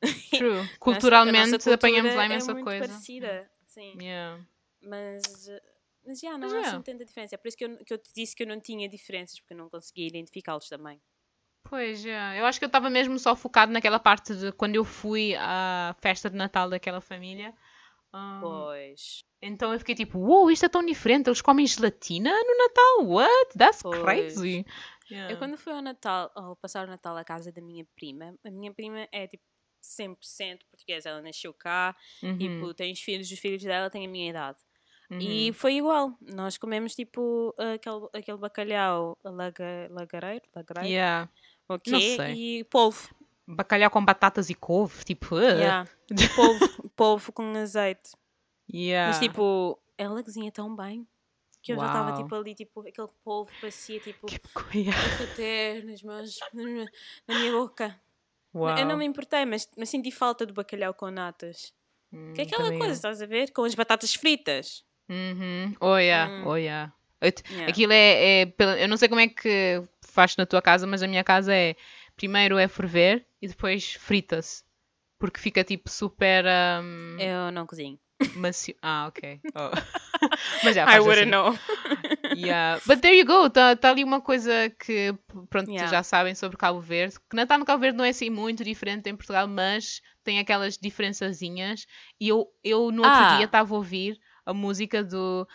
true. 0.36 0.68
Culturalmente 0.78 1.70
apanhamos 1.70 2.14
lá 2.14 2.26
imensa 2.26 2.50
é 2.50 2.54
muito 2.54 2.64
coisa. 2.64 2.88
parecida, 2.88 3.50
sim. 3.66 3.96
Yeah. 4.00 4.44
Mas, 4.82 5.48
eh, 5.48 5.62
mas 6.06 6.20
já, 6.20 6.32
não 6.32 6.38
Mas 6.40 6.52
há 6.52 6.60
assim 6.60 6.82
tanta 6.82 7.04
diferença. 7.04 7.34
É 7.34 7.38
por 7.38 7.48
isso 7.48 7.56
que 7.56 7.64
eu, 7.64 7.76
que 7.78 7.92
eu 7.92 7.98
te 7.98 8.12
disse 8.14 8.34
que 8.34 8.42
eu 8.42 8.46
não 8.46 8.60
tinha 8.60 8.88
diferenças, 8.88 9.40
porque 9.40 9.54
eu 9.54 9.58
não 9.58 9.68
conseguia 9.68 10.06
identificá-los 10.06 10.68
também. 10.68 11.00
Pois, 11.64 12.04
yeah. 12.04 12.36
eu 12.36 12.46
acho 12.46 12.58
que 12.58 12.64
eu 12.64 12.68
estava 12.68 12.88
mesmo 12.88 13.18
só 13.18 13.34
focado 13.34 13.72
naquela 13.72 13.98
parte 13.98 14.34
de 14.34 14.52
quando 14.52 14.76
eu 14.76 14.84
fui 14.84 15.34
à 15.36 15.96
festa 16.00 16.30
de 16.30 16.36
Natal 16.36 16.70
daquela 16.70 17.00
família. 17.00 17.52
Um, 18.16 18.40
Pois. 18.40 19.24
então 19.42 19.72
eu 19.72 19.78
fiquei 19.78 19.94
tipo, 19.94 20.18
uou, 20.18 20.50
isto 20.50 20.64
é 20.64 20.68
tão 20.68 20.84
diferente. 20.84 21.28
Eles 21.28 21.42
comem 21.42 21.66
gelatina 21.66 22.30
no 22.30 22.56
Natal? 22.58 23.06
What? 23.06 23.58
That's 23.58 23.82
Pois. 23.82 24.02
crazy. 24.02 24.64
Yeah. 25.10 25.32
Eu 25.32 25.38
quando 25.38 25.56
fui 25.56 25.72
ao 25.72 25.82
Natal, 25.82 26.30
ao 26.34 26.56
passar 26.56 26.86
o 26.86 26.90
Natal 26.90 27.16
à 27.16 27.24
casa 27.24 27.52
da 27.52 27.60
minha 27.60 27.86
prima, 27.94 28.34
a 28.44 28.50
minha 28.50 28.72
prima 28.72 29.06
é 29.12 29.26
tipo 29.26 29.42
100% 29.82 30.60
portuguesa. 30.70 31.10
Ela 31.10 31.22
nasceu 31.22 31.52
cá, 31.54 31.94
Uhum, 32.22 32.38
tipo, 32.38 32.74
tem 32.74 32.92
os 32.92 33.00
filhos, 33.00 33.30
os 33.30 33.38
filhos 33.38 33.62
dela 33.62 33.88
têm 33.90 34.06
a 34.06 34.08
minha 34.10 34.30
idade. 34.30 34.58
uhum. 35.10 35.18
E 35.20 35.52
foi 35.52 35.76
igual. 35.76 36.16
Nós 36.20 36.56
comemos 36.58 36.94
tipo 36.94 37.54
aquele, 37.56 38.08
aquele 38.12 38.38
bacalhau 38.38 39.16
laga, 39.22 39.88
lagareiro, 39.90 40.44
lagareiro 40.54 40.88
Yeah. 40.88 41.30
o 41.68 41.74
Não 41.74 41.78
quê? 41.78 42.16
sei. 42.16 42.34
E 42.34 42.64
polvo. 42.64 43.14
Bacalhau 43.46 43.90
com 43.90 44.04
batatas 44.04 44.50
e 44.50 44.54
couve, 44.54 45.04
tipo, 45.04 45.36
uh. 45.36 45.40
Yeah. 45.40 45.88
polvo, 46.34 46.90
polvo 46.96 47.32
com 47.32 47.52
azeite. 47.56 48.10
Yeah. 48.72 49.12
Mas 49.12 49.20
tipo, 49.20 49.78
ela 49.96 50.22
cozinha 50.22 50.50
tão 50.50 50.74
bem 50.74 51.06
que 51.62 51.72
eu 51.72 51.76
já 51.76 51.86
estava 51.86 52.10
Uau. 52.10 52.22
tipo 52.22 52.34
ali, 52.34 52.54
tipo, 52.54 52.80
aquele 52.80 53.08
polvo 53.24 53.50
parecia 53.60 53.98
tipo 53.98 54.26
até 55.32 55.82
nas 55.82 56.02
mãos, 56.02 56.38
na 56.52 56.62
minha, 57.34 57.52
boca. 57.52 58.00
Uau. 58.54 58.78
Eu 58.78 58.86
não 58.86 58.96
me 58.96 59.04
importei, 59.04 59.44
mas, 59.44 59.68
mas 59.76 59.88
senti 59.88 60.10
falta 60.10 60.46
do 60.46 60.54
bacalhau 60.54 60.94
com 60.94 61.10
natas. 61.10 61.72
Hum, 62.12 62.32
Que 62.34 62.42
é 62.42 62.44
aquela 62.44 62.72
eu. 62.72 62.78
coisa, 62.78 62.92
estás 62.94 63.20
a 63.20 63.26
ver? 63.26 63.52
Com 63.52 63.64
as 63.64 63.74
batatas 63.74 64.14
fritas. 64.14 64.84
Uhum. 65.08 65.74
Oh, 65.80 65.96
yeah. 65.96 66.32
Hum. 66.32 66.46
Oh, 66.46 66.56
yeah. 66.56 66.92
Yeah. 67.22 67.70
Aquilo 67.70 67.92
é, 67.92 68.42
é 68.42 68.54
Eu 68.82 68.88
não 68.88 68.96
sei 68.96 69.08
como 69.08 69.20
é 69.20 69.28
que 69.28 69.82
faz 70.02 70.36
na 70.36 70.46
tua 70.46 70.62
casa, 70.62 70.86
mas 70.86 71.02
a 71.02 71.08
minha 71.08 71.24
casa 71.24 71.54
é. 71.54 71.74
Primeiro 72.14 72.56
é 72.56 72.66
ferver 72.66 73.26
e 73.46 73.48
depois 73.48 73.94
frita-se. 73.94 74.62
Porque 75.18 75.40
fica 75.40 75.64
tipo 75.64 75.88
super 75.88 76.44
um, 76.44 77.16
Eu 77.18 77.50
não 77.50 77.66
cozinho. 77.66 77.98
macio. 78.34 78.74
Ah, 78.82 79.06
ok. 79.08 79.40
Oh. 79.54 79.70
mas 80.64 80.74
já 80.74 80.84
I 80.84 80.86
faz 80.86 81.04
wouldn't 81.04 81.22
assim. 81.22 81.30
know. 81.30 81.58
Yeah. 82.36 82.80
But 82.86 83.00
there 83.00 83.16
you 83.16 83.24
go, 83.24 83.46
está 83.46 83.74
tá 83.76 83.90
ali 83.90 84.02
uma 84.04 84.20
coisa 84.20 84.68
que 84.78 85.14
pronto, 85.48 85.70
Yeah. 85.70 85.90
já 85.90 86.02
sabem 86.02 86.34
sobre 86.34 86.56
Cabo 86.58 86.80
Verde. 86.80 87.16
Que 87.30 87.36
Natal 87.36 87.58
no 87.58 87.64
Cabo 87.64 87.80
Verde 87.80 87.96
não 87.96 88.04
é 88.04 88.10
assim 88.10 88.28
muito 88.28 88.62
diferente 88.64 89.08
em 89.08 89.16
Portugal, 89.16 89.46
mas 89.48 90.02
tem 90.22 90.38
aquelas 90.38 90.76
diferençazinhas. 90.76 91.86
E 92.20 92.28
eu, 92.28 92.46
eu 92.62 92.90
no 92.90 93.02
outro 93.04 93.18
Ah. 93.18 93.36
dia 93.36 93.46
estava 93.46 93.72
a 93.74 93.76
ouvir 93.78 94.18
a 94.44 94.52
música 94.52 95.02
do 95.02 95.46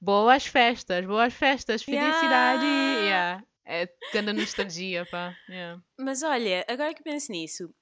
Boas 0.00 0.46
Festas, 0.46 1.04
Boas 1.04 1.34
Festas, 1.34 1.82
Felicidade. 1.82 2.64
Yeah. 2.64 3.00
Yeah. 3.00 3.44
É 3.72 3.88
grande 4.12 4.32
nostalgia, 4.32 5.06
pá. 5.06 5.36
Yeah. 5.48 5.80
Mas 5.98 6.22
olha, 6.22 6.64
agora 6.68 6.92
que 6.94 7.02
penso 7.02 7.30
nisso, 7.30 7.72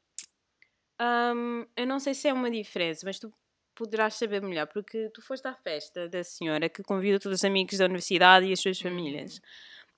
hum, 1.01 1.67
eu 1.77 1.87
não 1.87 1.99
sei 1.99 2.15
se 2.15 2.29
é 2.29 2.33
uma 2.33 2.51
diferença, 2.51 3.07
mas 3.07 3.19
tu 3.19 3.33
poderás 3.75 4.15
saber 4.15 4.43
melhor, 4.43 4.67
porque 4.67 5.09
tu 5.15 5.23
foste 5.23 5.47
à 5.47 5.55
festa 5.55 6.09
da 6.09 6.23
senhora 6.25 6.69
que 6.69 6.83
convida 6.83 7.19
todos 7.21 7.39
os 7.41 7.45
amigos 7.45 7.79
da 7.79 7.85
universidade 7.87 8.47
e 8.47 8.53
as 8.53 8.61
suas 8.61 8.81
famílias. 8.81 9.41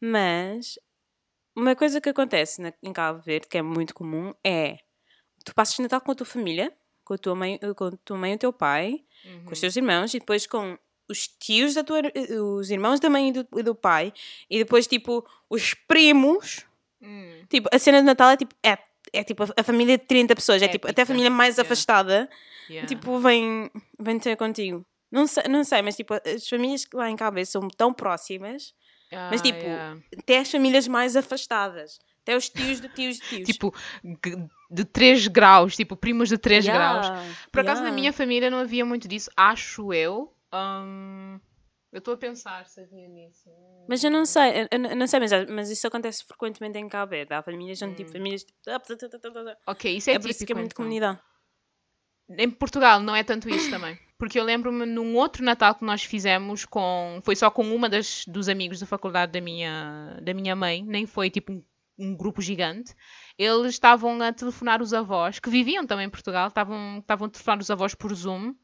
Mas 0.00 0.78
uma 1.56 1.74
coisa 1.74 2.00
que 2.00 2.08
acontece 2.08 2.60
na- 2.60 2.72
em 2.82 2.92
Cabo 2.92 3.20
Verde, 3.20 3.48
que 3.48 3.58
é 3.58 3.62
muito 3.62 3.94
comum, 3.94 4.32
é 4.44 4.76
tu 5.44 5.54
passas 5.54 5.78
Natal 5.78 6.00
com 6.00 6.12
a 6.12 6.14
tua 6.14 6.26
família, 6.26 6.72
com 7.04 7.14
a 7.14 7.18
tua 7.18 7.34
mãe, 7.34 7.58
com 7.74 7.84
a 7.86 7.90
tua 8.04 8.16
mãe 8.18 8.32
e 8.32 8.34
o 8.36 8.38
teu 8.38 8.52
pai, 8.52 9.04
com 9.44 9.52
os 9.52 9.60
teus 9.60 9.74
irmãos, 9.76 10.14
e 10.14 10.18
depois 10.20 10.46
com 10.46 10.78
os 11.10 11.26
tios 11.26 11.74
da 11.74 11.82
tua, 11.82 12.00
os 12.58 12.70
irmãos 12.70 13.00
da 13.00 13.10
mãe 13.10 13.28
e 13.28 13.32
do, 13.32 13.46
e 13.58 13.62
do 13.62 13.74
pai, 13.74 14.12
e 14.48 14.58
depois 14.58 14.86
tipo 14.86 15.26
os 15.48 15.74
primos. 15.74 16.64
Hum. 17.02 17.44
Tipo, 17.48 17.68
a 17.72 17.78
cena 17.78 17.98
de 17.98 18.04
Natal 18.04 18.30
é 18.30 18.36
tipo, 18.36 18.54
é, 18.62 18.78
é 19.12 19.24
tipo 19.24 19.42
a, 19.56 19.62
família 19.62 19.96
de 19.98 20.04
30 20.04 20.34
pessoas, 20.34 20.62
é 20.62 20.68
tipo, 20.68 20.88
até 20.88 21.02
a 21.02 21.06
família 21.06 21.30
mais 21.30 21.56
yeah. 21.56 21.66
afastada, 21.66 22.28
Yeah. 22.68 22.86
tipo, 22.86 23.18
vem, 23.18 23.68
vem 23.98 24.16
ter 24.20 24.36
contigo. 24.36 24.86
Não 25.10 25.26
sei, 25.26 25.42
não 25.48 25.64
sei, 25.64 25.82
mas 25.82 25.96
tipo, 25.96 26.14
as 26.14 26.48
famílias 26.48 26.84
que 26.84 26.96
lá 26.96 27.10
em 27.10 27.16
Cabo 27.16 27.34
Verde 27.34 27.50
são 27.50 27.66
tão 27.68 27.92
próximas, 27.92 28.72
mas, 29.10 29.40
Ah, 29.40 29.42
tipo, 29.42 29.58
yeah. 29.58 29.98
até 30.16 30.38
as 30.38 30.48
famílias 30.48 30.86
mais 30.86 31.16
afastadas, 31.16 31.98
até 32.22 32.36
os 32.36 32.48
tios 32.48 32.80
de 32.80 32.88
tios 32.90 33.16
de 33.16 33.28
tios. 33.28 33.48
Tipo, 33.48 33.74
de 34.70 34.84
3 34.84 35.26
graus, 35.26 35.74
tipo, 35.74 35.96
primos 35.96 36.28
de 36.28 36.38
3 36.38 36.64
graus. 36.64 37.08
Por 37.50 37.60
acaso 37.60 37.82
na 37.82 37.90
minha 37.90 38.12
família 38.12 38.50
não 38.50 38.58
havia 38.58 38.84
muito 38.84 39.08
disso, 39.08 39.28
acho 39.36 39.92
eu. 39.92 40.32
Hum, 40.52 41.40
eu 41.92 41.98
estou 41.98 42.14
a 42.14 42.16
pensar 42.16 42.64
se 42.66 42.80
havia 42.80 43.08
nisso. 43.08 43.50
Mas 43.88 44.02
eu 44.04 44.10
não 44.10 44.24
sei, 44.24 44.68
eu, 44.70 44.96
não 44.96 45.06
sei, 45.06 45.20
mas, 45.20 45.30
mas 45.48 45.70
isso 45.70 45.86
acontece 45.86 46.24
frequentemente 46.24 46.78
em 46.78 46.88
Cabo 46.88 47.10
Verde. 47.10 47.34
Há 47.34 47.42
famílias, 47.42 47.78
são 47.78 47.88
Hum. 47.88 47.94
tipo 47.94 48.10
famílias. 48.10 48.44
Tipo, 48.44 48.58
Ok, 49.66 49.96
isso 49.96 50.10
é, 50.10 50.14
é 50.14 50.18
por 50.18 50.30
isso 50.30 50.38
que 50.38 50.44
é 50.44 50.46
típico, 50.46 50.58
muito 50.58 50.72
então. 50.72 50.84
comunidade. 50.84 51.20
Em 52.38 52.48
Portugal 52.50 53.00
não 53.00 53.16
é 53.16 53.24
tanto 53.24 53.48
isso 53.48 53.70
também. 53.70 53.98
Porque 54.16 54.38
eu 54.38 54.44
lembro-me 54.44 54.86
num 54.86 55.16
outro 55.16 55.42
Natal 55.44 55.74
que 55.74 55.84
nós 55.84 56.04
fizemos 56.04 56.64
com. 56.64 57.20
Foi 57.24 57.34
só 57.34 57.50
com 57.50 57.62
uma 57.74 57.88
das, 57.88 58.24
dos 58.26 58.48
amigos 58.48 58.78
da 58.78 58.86
faculdade 58.86 59.32
da 59.32 59.40
minha, 59.40 60.18
da 60.22 60.32
minha 60.34 60.54
mãe, 60.54 60.84
nem 60.84 61.06
foi 61.06 61.28
tipo 61.30 61.52
um, 61.52 61.64
um 61.98 62.14
grupo 62.14 62.40
gigante. 62.40 62.94
Eles 63.36 63.72
estavam 63.72 64.20
a 64.22 64.32
telefonar 64.32 64.80
os 64.82 64.92
avós, 64.94 65.40
que 65.40 65.50
viviam 65.50 65.84
também 65.86 66.06
em 66.06 66.10
Portugal, 66.10 66.48
estavam, 66.48 66.98
estavam 66.98 67.26
a 67.26 67.30
telefonar 67.30 67.58
os 67.58 67.70
avós 67.70 67.94
por 67.96 68.14
Zoom 68.14 68.54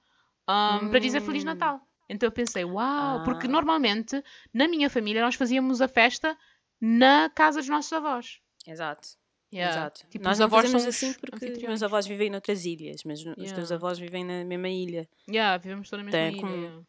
um, 0.49 0.89
para 0.91 0.99
dizer 0.99 1.21
Feliz 1.21 1.43
Hum. 1.43 1.47
Natal. 1.47 1.81
Então 2.09 2.27
eu 2.27 2.33
pensei, 2.33 2.65
uau, 2.65 3.25
porque 3.25 3.47
Ah. 3.47 3.51
normalmente 3.51 4.23
na 4.55 4.69
minha 4.69 4.89
família 4.89 5.23
nós 5.23 5.35
fazíamos 5.35 5.81
a 5.81 5.89
festa 5.89 6.37
na 6.81 7.29
casa 7.31 7.59
dos 7.61 7.69
nossos 7.69 7.93
avós. 7.93 8.41
Exato. 8.67 9.09
Yeah. 9.53 9.77
Exato. 9.77 10.07
Tipo, 10.11 10.25
Nós 10.25 10.39
os 10.39 10.41
avós 10.41 10.69
são 10.71 10.87
assim 10.89 11.13
porque 11.15 11.47
os 11.53 11.63
meus 11.63 11.83
avós 11.83 12.07
vivem 12.07 12.29
noutras 12.31 12.65
ilhas, 12.65 13.03
mas 13.05 13.21
os 13.21 13.35
teus 13.35 13.51
Yeah. 13.71 13.75
avós 13.75 13.99
vivem 13.99 14.25
na 14.25 14.45
mesma 14.45 14.69
ilha. 14.69 15.09
Yeah, 15.29 15.57
vivemos 15.57 15.89
toda 15.89 16.03
na 16.03 16.11
mesma 16.11 16.19
É 16.21 16.31
ilha. 16.33 16.41
comum. 16.41 16.55
yeah. 16.63 16.85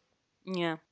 Yeah. 0.56 0.82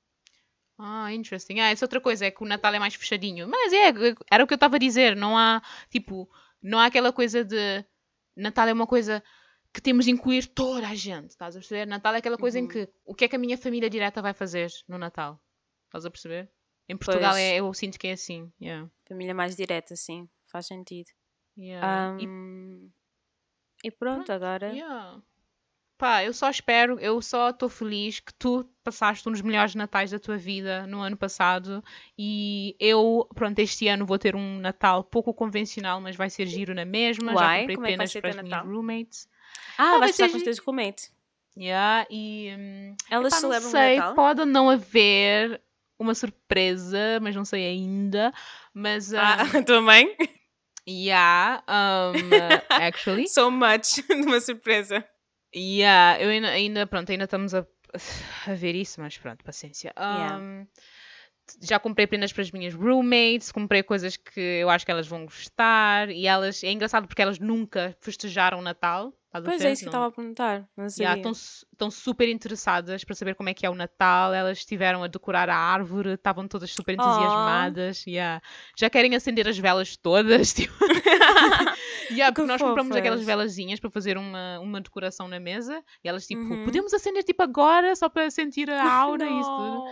Ah, 0.78 1.12
interesting. 1.12 1.58
Ah, 1.60 1.70
essa 1.70 1.84
outra 1.86 2.00
coisa 2.00 2.26
é 2.26 2.30
que 2.30 2.42
o 2.42 2.46
Natal 2.46 2.72
é 2.74 2.78
mais 2.78 2.94
fechadinho. 2.94 3.48
Mas 3.48 3.72
é, 3.72 3.92
era 4.30 4.44
o 4.44 4.46
que 4.46 4.52
eu 4.52 4.56
estava 4.56 4.76
a 4.76 4.78
dizer. 4.78 5.16
Não 5.16 5.36
há, 5.36 5.62
tipo, 5.90 6.28
não 6.62 6.78
há 6.78 6.86
aquela 6.86 7.12
coisa 7.12 7.44
de. 7.44 7.84
Natal 8.36 8.68
é 8.68 8.72
uma 8.72 8.86
coisa 8.86 9.22
que 9.76 9.82
temos 9.82 10.06
de 10.06 10.10
incluir 10.10 10.46
toda 10.46 10.88
a 10.88 10.94
gente. 10.94 11.30
Estás 11.32 11.54
a 11.54 11.58
perceber? 11.58 11.86
Natal 11.86 12.14
é 12.14 12.18
aquela 12.18 12.38
coisa 12.38 12.58
em 12.58 12.62
Uhum. 12.62 12.68
que 12.68 12.88
o 13.04 13.14
que 13.14 13.26
é 13.26 13.28
que 13.28 13.36
a 13.36 13.38
minha 13.38 13.58
família 13.58 13.90
direta 13.90 14.22
vai 14.22 14.32
fazer 14.32 14.72
no 14.88 14.96
Natal? 14.96 15.38
Estás 15.84 16.06
a 16.06 16.10
perceber? 16.10 16.50
Em 16.88 16.96
Portugal 16.96 17.36
é, 17.36 17.56
eu 17.56 17.74
sinto 17.74 17.98
que 17.98 18.06
é 18.08 18.12
assim. 18.12 18.50
Yeah. 18.58 18.88
Família 19.06 19.34
mais 19.34 19.54
direta, 19.54 19.94
sim. 19.94 20.26
Faz 20.46 20.66
sentido. 20.66 21.10
Yeah. 21.58 22.16
E 22.18 22.24
Ahm, 22.26 22.88
e 23.84 23.90
pronto, 23.90 24.32
agora. 24.32 24.72
Yeah. 24.72 25.20
Pá, 25.98 26.24
eu 26.24 26.32
só 26.32 26.48
espero, 26.50 26.98
eu 27.00 27.20
só 27.20 27.50
estou 27.50 27.68
feliz 27.68 28.20
que 28.20 28.32
tu 28.34 28.64
passaste 28.84 29.28
um 29.28 29.32
dos 29.32 29.40
melhores 29.42 29.74
natais 29.74 30.10
da 30.10 30.18
tua 30.18 30.36
vida 30.38 30.86
no 30.86 31.00
ano 31.00 31.16
passado 31.16 31.82
e 32.18 32.76
eu, 32.78 33.26
pronto, 33.34 33.58
este 33.58 33.88
ano 33.88 34.04
vou 34.06 34.18
ter 34.18 34.36
um 34.36 34.58
Natal 34.58 35.02
pouco 35.04 35.32
convencional, 35.34 36.00
mas 36.00 36.14
vai 36.16 36.28
ser 36.30 36.46
giro 36.46 36.74
na 36.74 36.84
mesma. 36.84 37.32
Já 37.32 37.38
Uai, 37.38 37.58
comprei 37.60 37.76
como 37.76 37.86
é 37.86 37.90
penas 37.90 38.10
ser 38.12 38.20
para 38.22 38.30
as 38.30 38.42
minhas 38.42 38.64
roommates. 38.64 39.28
Ah, 39.78 39.98
vai 39.98 40.10
estar 40.10 40.28
com 40.28 40.36
os 40.36 40.58
roommates. 40.58 41.12
Yeah, 41.58 42.06
e 42.10 42.54
hum, 42.56 42.96
Elas 43.10 43.32
epá, 43.32 43.40
não 43.40 43.50
celebram 43.52 43.68
o 43.68 43.72
sei, 43.72 43.96
Natal? 43.96 44.14
pode 44.14 44.44
não 44.44 44.68
haver 44.68 45.60
uma 45.98 46.14
surpresa, 46.14 47.18
mas 47.22 47.34
não 47.34 47.44
sei 47.44 47.66
ainda. 47.66 48.32
Mas, 48.74 49.12
Ah, 49.14 49.38
um, 49.54 49.58
a 49.58 49.62
tua 49.62 49.80
mãe? 49.80 50.14
yeah, 50.86 51.62
um, 51.66 52.30
actually. 52.70 53.26
So 53.28 53.50
much 53.50 54.02
de 54.06 54.14
uma 54.14 54.40
surpresa. 54.40 55.04
Yeah, 55.54 56.20
eu 56.22 56.28
ainda, 56.28 56.48
ainda, 56.48 56.86
pronto, 56.86 57.10
ainda 57.10 57.24
estamos 57.24 57.54
a, 57.54 57.66
a 58.46 58.54
ver 58.54 58.74
isso, 58.74 59.00
mas 59.00 59.16
pronto, 59.16 59.42
paciência. 59.42 59.94
Yeah. 59.98 60.66
Já 61.62 61.78
comprei 61.78 62.06
prendas 62.06 62.32
para 62.32 62.42
as 62.42 62.50
minhas 62.50 62.74
roommates, 62.74 63.52
comprei 63.52 63.82
coisas 63.82 64.16
que 64.16 64.40
eu 64.40 64.68
acho 64.70 64.84
que 64.84 64.90
elas 64.90 65.06
vão 65.06 65.24
gostar 65.24 66.10
e 66.10 66.26
elas, 66.26 66.62
é 66.64 66.70
engraçado 66.72 67.06
porque 67.06 67.22
elas 67.22 67.38
nunca 67.38 67.96
festejaram 68.00 68.58
o 68.58 68.62
Natal. 68.62 69.12
Pois 69.44 69.60
é 69.60 69.70
isso 69.72 69.82
que 69.82 69.88
eu 69.88 69.90
estava 69.90 70.06
a 70.06 70.10
perguntar. 70.10 70.66
Estão, 71.16 71.34
su- 71.34 71.66
estão 71.70 71.90
super 71.90 72.26
interessadas 72.26 73.04
para 73.04 73.14
saber 73.14 73.34
como 73.34 73.50
é 73.50 73.54
que 73.54 73.66
é 73.66 73.70
o 73.70 73.74
Natal. 73.74 74.32
Elas 74.32 74.58
estiveram 74.58 75.02
a 75.04 75.08
decorar 75.08 75.50
a 75.50 75.54
árvore, 75.56 76.14
estavam 76.14 76.48
todas 76.48 76.70
super 76.72 76.94
entusiasmadas. 76.94 78.06
yeah. 78.06 78.40
Já 78.78 78.88
querem 78.88 79.14
acender 79.14 79.46
as 79.46 79.58
velas 79.58 79.94
todas. 79.94 80.52
Tipo. 80.56 80.72
yeah, 82.10 82.32
porque 82.32 82.42
Que 82.42 82.46
nós 82.48 82.62
compramos 82.62 82.96
aquelas 82.96 83.20
fofas. 83.20 83.26
velazinhas 83.26 83.78
para 83.78 83.90
fazer 83.90 84.16
uma, 84.16 84.58
uma 84.60 84.80
decoração 84.80 85.28
na 85.28 85.38
mesa. 85.38 85.82
E 86.02 86.08
elas, 86.08 86.26
tipo, 86.26 86.40
Uhum. 86.42 86.64
podemos 86.64 86.94
acender 86.94 87.22
tipo 87.22 87.42
agora 87.42 87.94
só 87.94 88.08
para 88.08 88.30
sentir 88.30 88.70
a 88.70 88.82
aura 88.90 89.26
e 89.28 89.40
isso 89.40 89.50
tudo. 89.56 89.84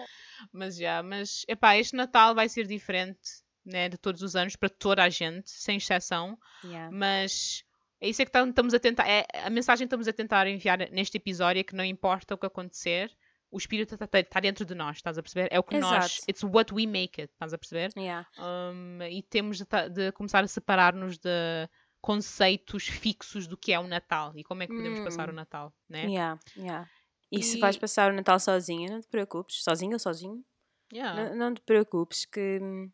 Mas 0.52 0.76
já, 0.76 1.02
mas 1.02 1.44
epá, 1.48 1.76
este 1.76 1.94
Natal 1.96 2.34
vai 2.34 2.48
ser 2.48 2.66
diferente 2.66 3.20
né, 3.64 3.88
de 3.88 3.96
todos 3.96 4.22
os 4.22 4.36
anos 4.36 4.56
para 4.56 4.68
toda 4.68 5.02
a 5.02 5.08
gente, 5.08 5.50
sem 5.50 5.76
exceção. 5.78 6.38
Yeah. 6.64 6.90
Mas 6.94 7.62
é 8.00 8.08
isso 8.08 8.20
é 8.20 8.24
que 8.24 8.30
tam- 8.30 8.48
estamos 8.50 8.74
a 8.74 8.78
tentar. 8.78 9.08
É, 9.08 9.26
a 9.42 9.48
mensagem 9.50 9.86
que 9.86 9.88
estamos 9.88 10.06
a 10.08 10.12
tentar 10.12 10.46
enviar 10.46 10.78
neste 10.90 11.16
episódio 11.16 11.60
é 11.60 11.64
que 11.64 11.74
não 11.74 11.84
importa 11.84 12.34
o 12.34 12.38
que 12.38 12.44
acontecer, 12.46 13.10
o 13.50 13.56
espírito 13.56 13.94
está 13.94 14.40
dentro 14.40 14.64
de 14.66 14.74
nós, 14.74 14.96
estás 14.96 15.16
a 15.16 15.22
perceber? 15.22 15.48
É 15.50 15.58
o 15.58 15.62
que 15.62 15.78
nós. 15.78 16.04
Exato. 16.18 16.24
It's 16.30 16.42
what 16.42 16.74
we 16.74 16.86
make 16.86 17.20
it, 17.20 17.32
estás 17.32 17.52
a 17.54 17.58
perceber? 17.58 17.90
Yeah. 17.96 18.28
Um, 18.38 19.00
e 19.02 19.22
temos 19.22 19.58
de, 19.58 19.64
de 19.90 20.12
começar 20.12 20.42
a 20.44 20.48
separar-nos 20.48 21.16
de 21.18 21.68
conceitos 22.00 22.86
fixos 22.86 23.46
do 23.46 23.56
que 23.56 23.72
é 23.72 23.78
o 23.80 23.86
Natal 23.86 24.32
e 24.36 24.44
como 24.44 24.62
é 24.62 24.66
que 24.66 24.74
podemos 24.74 25.00
passar 25.00 25.28
o 25.28 25.32
Hum. 25.32 25.36
Natal, 25.36 25.72
né? 25.88 26.04
Yeah. 26.04 26.38
Yeah. 26.56 26.90
E, 27.38 27.42
se 27.42 27.58
vais 27.58 27.76
E- 27.76 27.80
passar 27.80 28.10
o 28.12 28.14
Natal 28.14 28.38
sozinha, 28.40 28.88
não 28.90 29.00
te 29.00 29.08
preocupes. 29.08 29.62
Sozinha 29.62 29.94
ou 29.94 29.98
sozinho? 29.98 30.44
Yeah. 30.92 31.30
Não, 31.30 31.36
não 31.36 31.54
te 31.54 31.60
preocupes, 31.62 32.24
que 32.24 32.58
hum, 32.62 32.90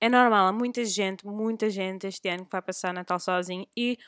é 0.00 0.08
normal. 0.08 0.46
Há 0.48 0.52
muita 0.52 0.84
gente, 0.84 1.26
muita 1.26 1.70
gente 1.70 2.06
este 2.06 2.28
ano 2.28 2.44
que 2.44 2.52
vai 2.52 2.62
passar 2.62 2.92
Natal 2.94 3.18
sozinho. 3.20 3.66
E 3.76 3.98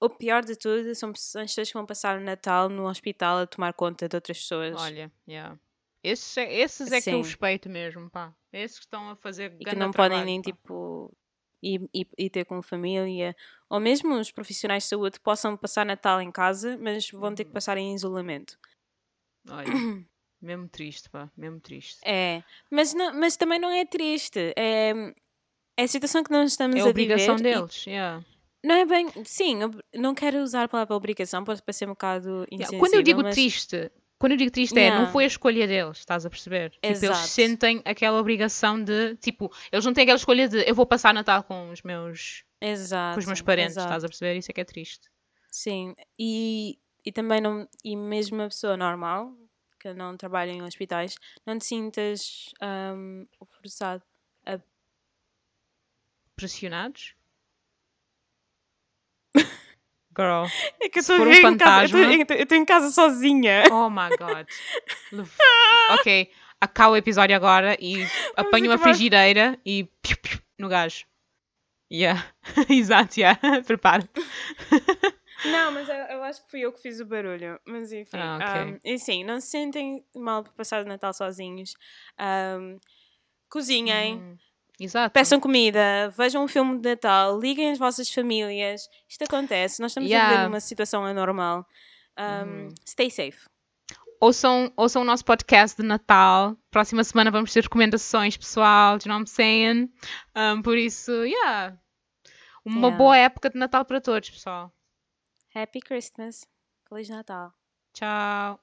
o 0.00 0.10
pior 0.10 0.44
de 0.44 0.56
tudo 0.56 0.94
são 0.94 1.12
pessoas 1.12 1.44
as 1.44 1.50
pessoas 1.50 1.68
que 1.68 1.74
vão 1.74 1.86
passar 1.86 2.18
o 2.18 2.20
Natal 2.24 2.68
no 2.68 2.86
hospital 2.88 3.38
a 3.38 3.46
tomar 3.46 3.72
conta 3.72 4.08
de 4.08 4.16
outras 4.16 4.38
pessoas. 4.38 4.74
Olha, 4.80 5.10
yeah. 5.28 5.58
Esses, 6.02 6.36
é- 6.36 6.52
esses 6.54 6.92
é 6.92 7.00
que 7.00 7.10
eu 7.10 7.18
respeito 7.22 7.68
mesmo, 7.68 8.08
pá. 8.10 8.34
Esses 8.52 8.78
que 8.78 8.84
estão 8.84 9.10
a 9.10 9.16
fazer 9.16 9.56
e 9.58 9.64
que 9.64 9.74
não 9.74 9.90
podem 9.90 10.10
trabalho, 10.10 10.26
nem 10.26 10.40
pá. 10.42 10.50
tipo 10.52 11.16
ir, 11.62 11.88
ir, 11.92 12.08
ir 12.18 12.30
ter 12.30 12.44
com 12.44 12.60
família. 12.62 13.34
Ou 13.68 13.80
mesmo 13.80 14.14
os 14.14 14.30
profissionais 14.30 14.84
de 14.84 14.90
saúde 14.90 15.18
possam 15.18 15.56
passar 15.56 15.84
Natal 15.86 16.20
em 16.20 16.30
casa, 16.30 16.76
mas 16.78 17.10
vão 17.10 17.34
ter 17.34 17.44
que 17.44 17.48
Uhum. 17.50 17.54
passar 17.54 17.76
em 17.78 17.94
isolamento. 17.94 18.56
Olha, 19.50 19.70
mesmo 20.40 20.68
triste, 20.68 21.08
pá. 21.10 21.30
Mesmo 21.36 21.60
triste. 21.60 21.98
É, 22.04 22.42
mas, 22.70 22.92
não, 22.94 23.14
mas 23.18 23.36
também 23.36 23.58
não 23.58 23.70
é 23.70 23.84
triste. 23.84 24.52
É, 24.56 24.92
é 25.76 25.82
a 25.84 25.88
situação 25.88 26.22
que 26.24 26.30
nós 26.30 26.50
estamos 26.52 26.76
É 26.76 26.80
a 26.80 26.86
obrigação 26.86 27.36
viver. 27.36 27.50
e- 27.50 27.54
deles, 27.54 27.86
yeah. 27.86 28.24
Não 28.64 28.74
é 28.74 28.84
bem. 28.84 29.08
Sim, 29.24 29.60
não 29.94 30.14
quero 30.14 30.38
usar 30.38 30.64
a 30.64 30.68
palavra 30.68 30.96
obrigação, 30.96 31.44
pode 31.44 31.62
parecer 31.62 31.84
um 31.86 31.90
bocado 31.92 32.28
Yeah, 32.28 32.46
insensível. 32.52 32.78
Quando 32.80 32.94
eu 32.94 33.02
digo 33.02 33.22
mas... 33.22 33.34
triste, 33.34 33.92
quando 34.18 34.32
eu 34.32 34.38
digo 34.38 34.50
triste 34.50 34.72
é, 34.76 34.88
não 34.88 34.96
Yeah. 34.96 35.12
foi 35.12 35.24
a 35.24 35.26
escolha 35.28 35.66
deles, 35.68 35.98
estás 35.98 36.26
a 36.26 36.30
perceber? 36.30 36.70
Tipo, 36.70 36.84
eles 36.86 37.02
Exato. 37.02 37.28
sentem 37.28 37.80
aquela 37.84 38.18
obrigação 38.18 38.82
de, 38.82 39.14
tipo, 39.16 39.52
eles 39.70 39.84
não 39.84 39.92
têm 39.92 40.02
aquela 40.02 40.16
escolha 40.16 40.48
de 40.48 40.68
eu 40.68 40.74
vou 40.74 40.84
passar 40.86 41.14
Natal 41.14 41.44
com 41.44 41.70
os 41.70 41.82
meus, 41.82 42.42
Exato. 42.60 43.14
com 43.14 43.20
os 43.20 43.26
meus 43.26 43.40
parentes, 43.42 43.72
exato. 43.72 43.86
estás 43.88 44.04
a 44.04 44.08
perceber? 44.08 44.36
Isso 44.36 44.50
é 44.50 44.54
que 44.54 44.60
é 44.60 44.64
triste. 44.64 45.08
Sim, 45.52 45.94
e, 46.18 46.78
e 47.06 47.12
também 47.12 47.40
não. 47.40 47.66
E 47.84 47.96
mesmo 47.96 48.36
uma 48.38 48.48
pessoa 48.48 48.76
normal, 48.76 49.32
que 49.80 49.94
não 49.94 50.16
trabalha 50.16 50.50
em 50.50 50.62
hospitais, 50.62 51.14
não 51.46 51.56
te 51.58 51.64
sintas 51.64 52.52
ahm, 52.60 53.24
forçado. 53.60 54.02
Pressionados? 56.34 57.14
Girl. 60.16 60.44
É 60.80 60.88
que 60.88 60.98
eu 60.98 61.00
estou 61.00 61.16
um 61.18 61.30
em 61.30 61.40
fantasma- 61.42 61.98
eu 61.98 62.42
estou 62.42 62.58
em 62.58 62.64
casa 62.64 62.90
sozinha. 62.90 63.64
Oh 63.70 63.88
my 63.88 64.10
god. 64.18 64.46
Ok, 65.98 66.30
acaba 66.60 66.90
o 66.92 66.96
episódio 66.96 67.34
agora 67.36 67.76
e 67.80 68.06
apanho 68.36 68.66
uma 68.70 68.76
frigideira 68.78 69.58
e 69.64 69.84
piu, 70.02 70.16
piu, 70.20 70.38
no 70.58 70.68
gajo. 70.68 71.06
Yeah. 71.90 72.26
Exato, 72.68 73.18
yeah. 73.20 73.38
Prepara-te. 73.66 74.10
Não, 75.50 75.72
mas 75.72 75.88
eu, 75.88 75.94
eu 75.94 76.22
acho 76.24 76.44
que 76.44 76.50
fui 76.50 76.60
eu 76.60 76.72
que 76.72 76.80
fiz 76.82 77.00
o 77.00 77.04
barulho. 77.06 77.58
Mas 77.66 77.92
enfim. 77.92 78.16
Ah, 78.18 78.36
ok. 78.40 78.60
ahm, 78.62 78.78
e 78.84 78.98
sim, 78.98 79.24
não 79.24 79.40
se 79.40 79.48
sentem 79.48 80.04
mal 80.14 80.42
por 80.42 80.52
passar 80.52 80.82
o 80.84 80.88
Natal 80.88 81.12
sozinhos. 81.12 81.74
Ahm, 82.18 82.78
cozinhem. 83.48 84.16
Hum, 84.16 84.36
Exato. 84.78 85.10
Peçam 85.14 85.40
comida, 85.40 86.12
vejam 86.18 86.44
um 86.44 86.48
filme 86.48 86.78
de 86.78 86.90
Natal, 86.90 87.40
liguem 87.40 87.70
as 87.70 87.78
vossas 87.78 88.10
famílias. 88.12 88.82
Isto 89.08 89.24
acontece, 89.24 89.80
nós 89.80 89.92
estamos 89.92 90.10
a 90.10 90.12
Yeah. 90.12 90.34
viver 90.34 90.44
numa 90.48 90.60
situação 90.60 91.02
anormal. 91.04 91.66
Um, 92.18 92.68
Stay 92.86 93.10
safe. 93.10 93.38
Ouçam, 94.20 94.70
ouçam 94.76 95.00
o 95.00 95.04
nosso 95.04 95.24
podcast 95.24 95.80
de 95.80 95.86
Natal. 95.86 96.56
Próxima 96.70 97.02
semana 97.04 97.30
vamos 97.30 97.52
ter 97.54 97.62
recomendações, 97.62 98.36
pessoal. 98.36 98.98
Do 98.98 99.04
you 99.04 99.08
know 99.08 99.18
what 99.18 99.30
I'm 99.30 99.34
saying? 99.34 99.92
Um, 100.36 100.60
por 100.62 100.76
isso, 100.76 101.10
yeah. 101.24 101.78
Uma 102.64 102.88
Yeah. 102.88 102.98
boa 102.98 103.16
época 103.16 103.48
de 103.48 103.58
Natal 103.58 103.84
para 103.84 104.00
todos, 104.00 104.28
pessoal. 104.28 104.70
Happy 105.56 105.80
Christmas. 105.80 106.46
Feliz 106.86 107.08
Natal. 107.08 107.54
Tchau. 107.94 108.54